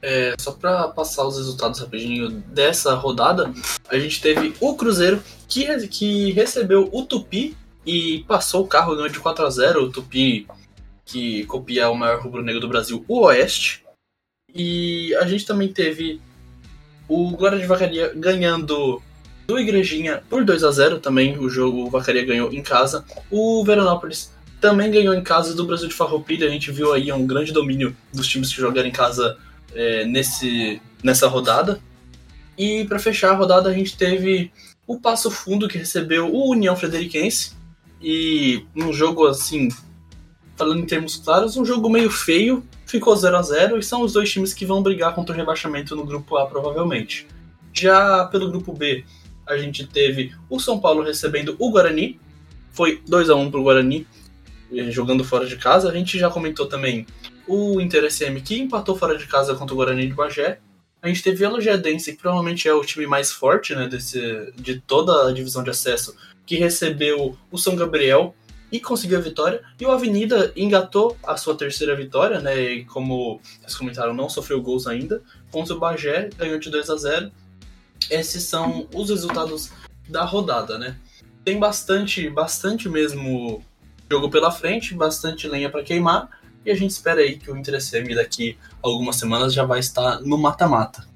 É, 0.00 0.34
só 0.38 0.52
para 0.52 0.88
passar 0.88 1.26
os 1.26 1.36
resultados 1.36 1.80
rapidinho 1.80 2.30
dessa 2.30 2.94
rodada, 2.94 3.52
a 3.88 3.98
gente 3.98 4.20
teve 4.20 4.54
o 4.60 4.76
Cruzeiro 4.76 5.20
que, 5.48 5.88
que 5.88 6.30
recebeu 6.32 6.88
o 6.92 7.02
Tupi 7.04 7.56
e 7.84 8.24
passou 8.28 8.64
o 8.64 8.66
carro, 8.68 9.08
de 9.08 9.18
4 9.18 9.46
a 9.46 9.50
0 9.50 9.84
O 9.84 9.90
Tupi, 9.90 10.46
que 11.04 11.44
copia 11.46 11.88
o 11.88 11.94
maior 11.94 12.20
rubro-negro 12.20 12.60
do 12.60 12.68
Brasil, 12.68 13.04
o 13.08 13.26
Oeste. 13.26 13.85
E 14.56 15.14
a 15.16 15.26
gente 15.26 15.44
também 15.44 15.68
teve 15.68 16.20
o 17.06 17.30
Glória 17.32 17.58
de 17.58 17.66
Vacaria 17.66 18.10
ganhando 18.16 19.02
do 19.46 19.58
Igrejinha 19.58 20.22
por 20.28 20.44
2 20.44 20.64
a 20.64 20.70
0 20.70 20.98
também. 20.98 21.38
O 21.38 21.48
jogo 21.50 21.84
o 21.84 21.90
Vacaria 21.90 22.24
ganhou 22.24 22.52
em 22.52 22.62
casa. 22.62 23.04
O 23.30 23.62
Veranópolis 23.64 24.32
também 24.60 24.90
ganhou 24.90 25.14
em 25.14 25.22
casa 25.22 25.54
do 25.54 25.66
Brasil 25.66 25.88
de 25.88 25.94
Farroupilha. 25.94 26.48
A 26.48 26.50
gente 26.50 26.72
viu 26.72 26.92
aí 26.92 27.12
um 27.12 27.26
grande 27.26 27.52
domínio 27.52 27.94
dos 28.12 28.26
times 28.26 28.48
que 28.52 28.60
jogaram 28.60 28.88
em 28.88 28.92
casa 28.92 29.36
é, 29.74 30.04
nesse, 30.06 30.80
nessa 31.02 31.28
rodada. 31.28 31.78
E 32.56 32.84
para 32.86 32.98
fechar 32.98 33.32
a 33.32 33.36
rodada 33.36 33.68
a 33.68 33.74
gente 33.74 33.96
teve 33.96 34.50
o 34.86 34.98
Passo 34.98 35.30
Fundo 35.30 35.68
que 35.68 35.76
recebeu 35.76 36.32
o 36.32 36.50
União 36.50 36.74
Frederiquense. 36.74 37.54
E 38.00 38.64
um 38.74 38.92
jogo 38.92 39.26
assim, 39.26 39.68
falando 40.56 40.80
em 40.80 40.86
termos 40.86 41.16
claros, 41.16 41.56
um 41.56 41.64
jogo 41.64 41.88
meio 41.88 42.10
feio, 42.10 42.64
ficou 42.86 43.14
0 43.14 43.36
a 43.36 43.42
0 43.42 43.78
e 43.78 43.82
são 43.82 44.02
os 44.02 44.14
dois 44.14 44.30
times 44.30 44.54
que 44.54 44.64
vão 44.64 44.82
brigar 44.82 45.14
contra 45.14 45.34
o 45.34 45.38
rebaixamento 45.38 45.94
no 45.94 46.04
grupo 46.04 46.36
A, 46.36 46.46
provavelmente. 46.46 47.26
Já 47.72 48.24
pelo 48.24 48.50
grupo 48.50 48.72
B, 48.72 49.04
a 49.46 49.56
gente 49.56 49.86
teve 49.86 50.32
o 50.48 50.58
São 50.58 50.80
Paulo 50.80 51.02
recebendo 51.02 51.54
o 51.58 51.70
Guarani, 51.70 52.18
foi 52.72 53.02
2 53.06 53.30
a 53.30 53.34
1 53.34 53.50
pro 53.50 53.62
Guarani, 53.62 54.06
eh, 54.72 54.90
jogando 54.90 55.24
fora 55.24 55.46
de 55.46 55.56
casa. 55.56 55.90
A 55.90 55.94
gente 55.94 56.18
já 56.18 56.30
comentou 56.30 56.66
também 56.66 57.06
o 57.46 57.80
Inter 57.80 58.10
SM 58.10 58.40
que 58.42 58.58
empatou 58.58 58.96
fora 58.96 59.16
de 59.16 59.26
casa 59.26 59.54
contra 59.54 59.74
o 59.74 59.76
Guarani 59.76 60.06
de 60.06 60.14
Bagé. 60.14 60.58
A 61.00 61.08
gente 61.08 61.22
teve 61.22 61.44
o 61.44 61.46
Elogiadense, 61.46 62.12
que 62.12 62.18
provavelmente 62.18 62.66
é 62.66 62.74
o 62.74 62.84
time 62.84 63.06
mais 63.06 63.30
forte 63.30 63.74
né, 63.74 63.86
desse, 63.86 64.52
de 64.56 64.80
toda 64.80 65.28
a 65.28 65.32
divisão 65.32 65.62
de 65.62 65.70
acesso, 65.70 66.16
que 66.44 66.56
recebeu 66.56 67.36
o 67.50 67.58
São 67.58 67.76
Gabriel 67.76 68.34
e 68.70 68.80
conseguiu 68.80 69.18
a 69.18 69.22
vitória. 69.22 69.62
E 69.80 69.86
o 69.86 69.90
Avenida 69.90 70.52
engatou 70.56 71.16
a 71.22 71.36
sua 71.36 71.56
terceira 71.56 71.94
vitória, 71.94 72.40
né? 72.40 72.60
E 72.60 72.84
como 72.84 73.40
vocês 73.60 73.76
comentaram, 73.76 74.14
não 74.14 74.28
sofreu 74.28 74.60
gols 74.60 74.86
ainda. 74.86 75.22
Contra 75.50 75.74
o 75.74 75.78
Bagé, 75.78 76.30
ganhou 76.36 76.58
de 76.58 76.70
2 76.70 76.90
a 76.90 76.96
0 76.96 77.32
Esses 78.10 78.42
são 78.44 78.88
os 78.94 79.10
resultados 79.10 79.70
da 80.08 80.24
rodada, 80.24 80.78
né? 80.78 80.96
Tem 81.44 81.58
bastante, 81.58 82.28
bastante 82.28 82.88
mesmo 82.88 83.62
jogo 84.10 84.30
pela 84.30 84.50
frente, 84.50 84.94
bastante 84.94 85.48
lenha 85.48 85.70
para 85.70 85.82
queimar. 85.82 86.28
E 86.64 86.70
a 86.70 86.74
gente 86.74 86.90
espera 86.90 87.20
aí 87.20 87.38
que 87.38 87.50
o 87.50 87.56
Inter 87.56 87.80
SM 87.80 88.14
daqui 88.14 88.58
algumas 88.82 89.16
semanas 89.16 89.54
já 89.54 89.64
vai 89.64 89.78
estar 89.78 90.20
no 90.20 90.36
mata-mata. 90.36 91.06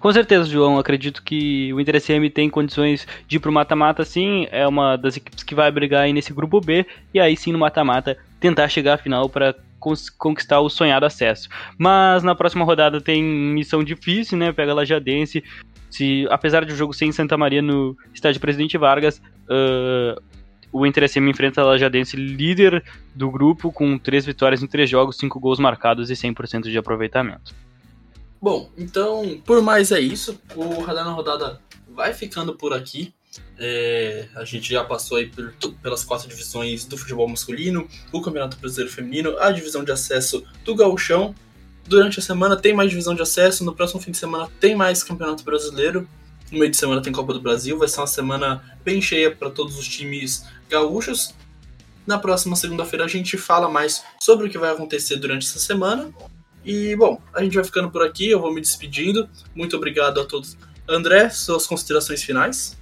Com 0.00 0.10
certeza, 0.12 0.48
João. 0.48 0.78
Acredito 0.78 1.22
que 1.22 1.72
o 1.74 1.78
Inter 1.78 2.00
SM 2.00 2.30
tem 2.32 2.48
condições 2.48 3.06
de 3.28 3.36
ir 3.36 3.38
pro 3.38 3.52
mata-mata, 3.52 4.02
sim. 4.02 4.48
É 4.50 4.66
uma 4.66 4.96
das 4.96 5.18
equipes 5.18 5.44
que 5.44 5.54
vai 5.54 5.70
brigar 5.70 6.04
aí 6.04 6.12
nesse 6.12 6.32
grupo 6.32 6.58
B. 6.58 6.86
E 7.12 7.20
aí 7.20 7.36
sim, 7.36 7.52
no 7.52 7.58
mata-mata, 7.58 8.16
tentar 8.40 8.66
chegar 8.68 8.94
à 8.94 8.98
final 8.98 9.28
para 9.28 9.54
conquistar 10.18 10.60
o 10.60 10.70
sonhado 10.70 11.04
acesso. 11.04 11.48
Mas 11.76 12.22
na 12.22 12.34
próxima 12.34 12.64
rodada 12.64 13.00
tem 13.00 13.22
missão 13.22 13.84
difícil, 13.84 14.38
né? 14.38 14.52
Pega 14.52 14.72
a 14.72 14.74
Lajadense. 14.74 15.44
Se, 15.90 16.26
apesar 16.30 16.64
de 16.64 16.72
o 16.72 16.76
jogo 16.76 16.94
ser 16.94 17.04
em 17.04 17.12
Santa 17.12 17.36
Maria 17.36 17.60
no 17.60 17.94
estádio 18.14 18.40
Presidente 18.40 18.78
Vargas, 18.78 19.18
uh, 19.18 20.22
o 20.72 20.86
Inter 20.86 21.08
SM 21.08 21.28
enfrenta 21.28 21.60
a 21.60 21.64
Lajadense 21.64 22.16
líder 22.16 22.82
do 23.14 23.30
grupo 23.30 23.70
com 23.70 23.98
três 23.98 24.24
vitórias 24.24 24.62
em 24.62 24.66
três 24.66 24.88
jogos, 24.88 25.18
cinco 25.18 25.38
gols 25.38 25.58
marcados 25.58 26.10
e 26.10 26.14
100% 26.14 26.70
de 26.70 26.78
aproveitamento. 26.78 27.54
Bom, 28.40 28.70
então, 28.76 29.40
por 29.44 29.62
mais 29.62 29.92
é 29.92 30.00
isso. 30.00 30.40
O 30.54 30.80
Radar 30.80 31.04
na 31.04 31.12
Rodada 31.12 31.60
vai 31.88 32.14
ficando 32.14 32.54
por 32.54 32.72
aqui. 32.72 33.12
É, 33.58 34.28
a 34.34 34.44
gente 34.44 34.72
já 34.72 34.82
passou 34.82 35.18
aí 35.18 35.26
por, 35.26 35.52
pelas 35.82 36.02
quatro 36.02 36.26
divisões 36.26 36.84
do 36.86 36.96
futebol 36.96 37.28
masculino, 37.28 37.86
o 38.10 38.22
Campeonato 38.22 38.56
Brasileiro 38.56 38.92
Feminino, 38.92 39.38
a 39.38 39.50
divisão 39.50 39.84
de 39.84 39.92
acesso 39.92 40.42
do 40.64 40.74
Gauchão. 40.74 41.34
Durante 41.86 42.18
a 42.18 42.22
semana 42.22 42.56
tem 42.56 42.72
mais 42.72 42.88
divisão 42.88 43.14
de 43.14 43.22
acesso, 43.22 43.64
no 43.64 43.74
próximo 43.74 44.00
fim 44.00 44.10
de 44.10 44.16
semana 44.16 44.48
tem 44.58 44.74
mais 44.74 45.02
Campeonato 45.02 45.44
Brasileiro. 45.44 46.08
No 46.50 46.58
meio 46.58 46.70
de 46.70 46.76
semana 46.76 47.02
tem 47.02 47.12
Copa 47.12 47.32
do 47.32 47.40
Brasil, 47.40 47.78
vai 47.78 47.86
ser 47.86 48.00
uma 48.00 48.06
semana 48.06 48.64
bem 48.82 49.00
cheia 49.00 49.30
para 49.30 49.50
todos 49.50 49.78
os 49.78 49.86
times 49.86 50.44
gaúchos. 50.68 51.34
Na 52.06 52.18
próxima 52.18 52.56
segunda-feira 52.56 53.04
a 53.04 53.08
gente 53.08 53.36
fala 53.36 53.68
mais 53.68 54.02
sobre 54.18 54.46
o 54.46 54.50
que 54.50 54.58
vai 54.58 54.70
acontecer 54.70 55.16
durante 55.16 55.46
essa 55.46 55.60
semana. 55.60 56.12
E, 56.64 56.94
bom, 56.96 57.20
a 57.34 57.42
gente 57.42 57.54
vai 57.54 57.64
ficando 57.64 57.90
por 57.90 58.02
aqui, 58.02 58.30
eu 58.30 58.40
vou 58.40 58.52
me 58.52 58.60
despedindo. 58.60 59.28
Muito 59.54 59.76
obrigado 59.76 60.20
a 60.20 60.24
todos. 60.24 60.56
André, 60.88 61.30
suas 61.30 61.66
considerações 61.66 62.22
finais? 62.22 62.76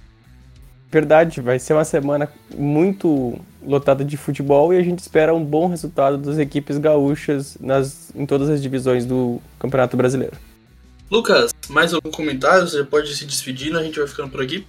Verdade, 0.91 1.39
vai 1.39 1.59
ser 1.59 1.73
uma 1.73 1.85
semana 1.85 2.27
muito 2.55 3.39
lotada 3.63 4.03
de 4.03 4.17
futebol 4.17 4.73
e 4.73 4.77
a 4.77 4.81
gente 4.81 4.99
espera 4.99 5.33
um 5.33 5.45
bom 5.45 5.67
resultado 5.67 6.17
das 6.17 6.39
equipes 6.39 6.79
gaúchas 6.79 7.57
nas, 7.59 8.11
em 8.15 8.25
todas 8.25 8.49
as 8.49 8.61
divisões 8.61 9.05
do 9.05 9.39
Campeonato 9.59 9.95
Brasileiro. 9.95 10.35
Lucas, 11.11 11.51
mais 11.69 11.93
algum 11.93 12.09
comentário? 12.09 12.67
Você 12.67 12.83
pode 12.83 13.15
se 13.15 13.25
despedir, 13.25 13.75
a 13.75 13.83
gente 13.83 13.99
vai 13.99 14.07
ficando 14.07 14.29
por 14.29 14.41
aqui. 14.41 14.65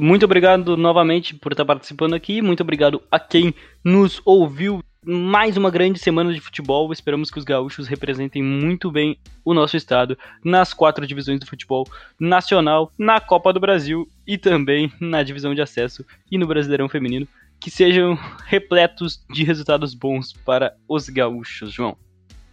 Muito 0.00 0.24
obrigado 0.24 0.76
novamente 0.76 1.34
por 1.34 1.52
estar 1.52 1.64
participando 1.64 2.14
aqui. 2.14 2.42
Muito 2.42 2.62
obrigado 2.62 3.00
a 3.10 3.20
quem 3.20 3.54
nos 3.84 4.20
ouviu 4.24 4.82
mais 5.08 5.56
uma 5.56 5.70
grande 5.70 6.00
semana 6.00 6.34
de 6.34 6.40
futebol. 6.40 6.92
Esperamos 6.92 7.30
que 7.30 7.38
os 7.38 7.44
gaúchos 7.44 7.86
representem 7.86 8.42
muito 8.42 8.90
bem 8.90 9.16
o 9.44 9.54
nosso 9.54 9.76
estado 9.76 10.18
nas 10.42 10.74
quatro 10.74 11.06
divisões 11.06 11.38
do 11.38 11.46
futebol 11.46 11.86
nacional, 12.18 12.90
na 12.98 13.20
Copa 13.20 13.52
do 13.52 13.60
Brasil 13.60 14.08
e 14.26 14.36
também 14.36 14.92
na 15.00 15.22
divisão 15.22 15.54
de 15.54 15.62
acesso 15.62 16.04
e 16.30 16.36
no 16.36 16.46
Brasileirão 16.46 16.88
Feminino. 16.88 17.28
Que 17.60 17.70
sejam 17.70 18.18
repletos 18.44 19.24
de 19.30 19.44
resultados 19.44 19.94
bons 19.94 20.32
para 20.32 20.74
os 20.88 21.08
gaúchos, 21.08 21.72
João. 21.72 21.96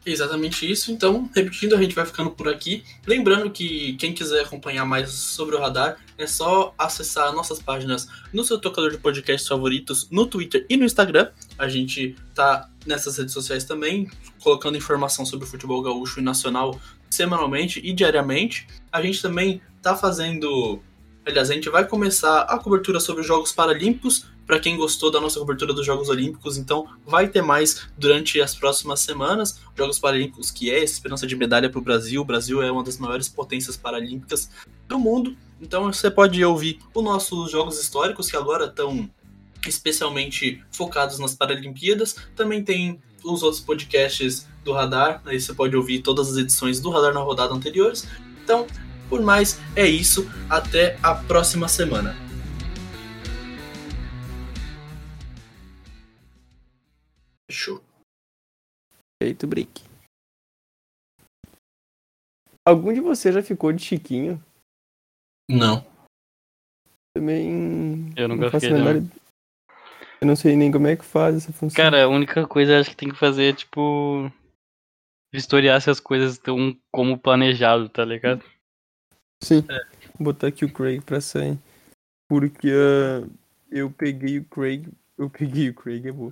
Exatamente 0.05 0.69
isso. 0.69 0.91
Então, 0.91 1.29
repetindo, 1.33 1.75
a 1.75 1.81
gente 1.81 1.95
vai 1.95 2.05
ficando 2.05 2.31
por 2.31 2.49
aqui. 2.49 2.83
Lembrando 3.07 3.49
que 3.49 3.93
quem 3.93 4.13
quiser 4.13 4.41
acompanhar 4.41 4.85
mais 4.85 5.09
sobre 5.11 5.55
o 5.55 5.59
radar, 5.59 5.97
é 6.17 6.27
só 6.27 6.73
acessar 6.77 7.31
nossas 7.33 7.59
páginas 7.61 8.07
no 8.33 8.43
seu 8.43 8.59
tocador 8.59 8.91
de 8.91 8.97
podcasts 8.97 9.47
favoritos, 9.47 10.09
no 10.11 10.25
Twitter 10.25 10.65
e 10.69 10.75
no 10.75 10.83
Instagram. 10.83 11.29
A 11.57 11.69
gente 11.69 12.15
tá 12.35 12.69
nessas 12.85 13.17
redes 13.17 13.33
sociais 13.33 13.63
também, 13.63 14.09
colocando 14.41 14.77
informação 14.77 15.25
sobre 15.25 15.45
o 15.45 15.49
futebol 15.49 15.81
gaúcho 15.81 16.19
e 16.19 16.23
nacional 16.23 16.79
semanalmente 17.09 17.79
e 17.83 17.93
diariamente. 17.93 18.67
A 18.91 19.01
gente 19.01 19.21
também 19.21 19.61
tá 19.81 19.95
fazendo. 19.95 20.81
Aliás, 21.25 21.49
a 21.49 21.53
gente 21.53 21.69
vai 21.69 21.87
começar 21.87 22.41
a 22.41 22.57
cobertura 22.59 22.99
sobre 22.99 23.21
os 23.21 23.27
Jogos 23.27 23.53
Paralímpicos 23.53 24.25
para 24.45 24.59
quem 24.59 24.77
gostou 24.77 25.09
da 25.09 25.21
nossa 25.21 25.39
cobertura 25.39 25.73
dos 25.73 25.85
Jogos 25.85 26.09
Olímpicos, 26.09 26.57
então 26.57 26.87
vai 27.05 27.27
ter 27.27 27.41
mais 27.41 27.87
durante 27.97 28.41
as 28.41 28.55
próximas 28.55 28.99
semanas. 28.99 29.59
Jogos 29.75 29.99
Paralímpicos, 29.99 30.51
que 30.51 30.69
é 30.69 30.83
esperança 30.83 31.25
de 31.25 31.35
medalha 31.35 31.69
para 31.69 31.79
o 31.79 31.83
Brasil. 31.83 32.21
O 32.21 32.25
Brasil 32.25 32.61
é 32.61 32.71
uma 32.71 32.83
das 32.83 32.97
maiores 32.97 33.29
potências 33.29 33.77
paralímpicas 33.77 34.49
do 34.87 34.99
mundo. 34.99 35.35
Então 35.61 35.91
você 35.91 36.11
pode 36.11 36.43
ouvir 36.43 36.79
os 36.93 37.03
nossos 37.03 37.51
Jogos 37.51 37.79
Históricos, 37.81 38.29
que 38.29 38.35
agora 38.35 38.65
estão 38.65 39.09
especialmente 39.65 40.61
focados 40.71 41.19
nas 41.19 41.33
Paralimpíadas. 41.33 42.15
Também 42.35 42.63
tem 42.63 42.99
os 43.23 43.43
outros 43.43 43.61
podcasts 43.61 44.45
do 44.63 44.73
Radar, 44.73 45.21
aí 45.25 45.39
você 45.39 45.53
pode 45.53 45.75
ouvir 45.75 46.01
todas 46.01 46.31
as 46.31 46.37
edições 46.37 46.79
do 46.79 46.89
Radar 46.89 47.13
na 47.13 47.21
rodada 47.21 47.53
anteriores. 47.53 48.05
Então, 48.43 48.67
por 49.09 49.21
mais, 49.21 49.59
é 49.75 49.87
isso. 49.87 50.29
Até 50.49 50.97
a 51.01 51.15
próxima 51.15 51.67
semana. 51.67 52.22
Fechou. 57.53 57.83
Feito 59.21 59.45
brick. 59.45 59.83
Algum 62.67 62.91
de 62.91 62.99
vocês 62.99 63.35
já 63.35 63.43
ficou 63.43 63.71
de 63.71 63.83
Chiquinho? 63.83 64.43
Não. 65.47 65.85
Também. 67.15 68.11
Eu 68.17 68.27
nunca 68.27 68.45
não 68.45 68.49
faço 68.49 68.65
fiquei, 68.65 68.75
menor 68.75 68.95
não. 68.95 69.11
Eu 70.19 70.27
não 70.27 70.35
sei 70.35 70.55
nem 70.55 70.71
como 70.71 70.87
é 70.87 70.95
que 70.95 71.05
faz 71.05 71.35
essa 71.35 71.53
função. 71.53 71.75
Cara, 71.75 72.05
a 72.05 72.07
única 72.07 72.47
coisa 72.47 72.79
acho 72.79 72.89
que 72.89 72.95
tem 72.95 73.09
que 73.09 73.19
fazer 73.19 73.53
é, 73.53 73.55
tipo, 73.55 74.31
vistoriar 75.31 75.79
se 75.79 75.91
as 75.91 75.99
coisas 75.99 76.31
estão 76.31 76.75
como 76.91 77.19
planejado, 77.19 77.87
tá 77.87 78.03
ligado? 78.03 78.43
Sim. 79.43 79.61
Vou 80.17 80.33
botar 80.33 80.47
aqui 80.47 80.65
o 80.65 80.73
Craig 80.73 81.01
pra 81.01 81.21
sair. 81.21 81.59
Porque 82.27 82.71
ah, 82.71 83.29
eu 83.69 83.91
peguei 83.91 84.39
o 84.39 84.45
Craig. 84.45 84.87
Eu 85.19 85.29
peguei 85.29 85.69
o 85.69 85.75
Craig, 85.75 86.07
é 86.07 86.11
bom. 86.11 86.31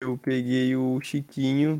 Eu 0.00 0.16
peguei 0.16 0.76
o 0.76 1.00
Chiquinho 1.00 1.76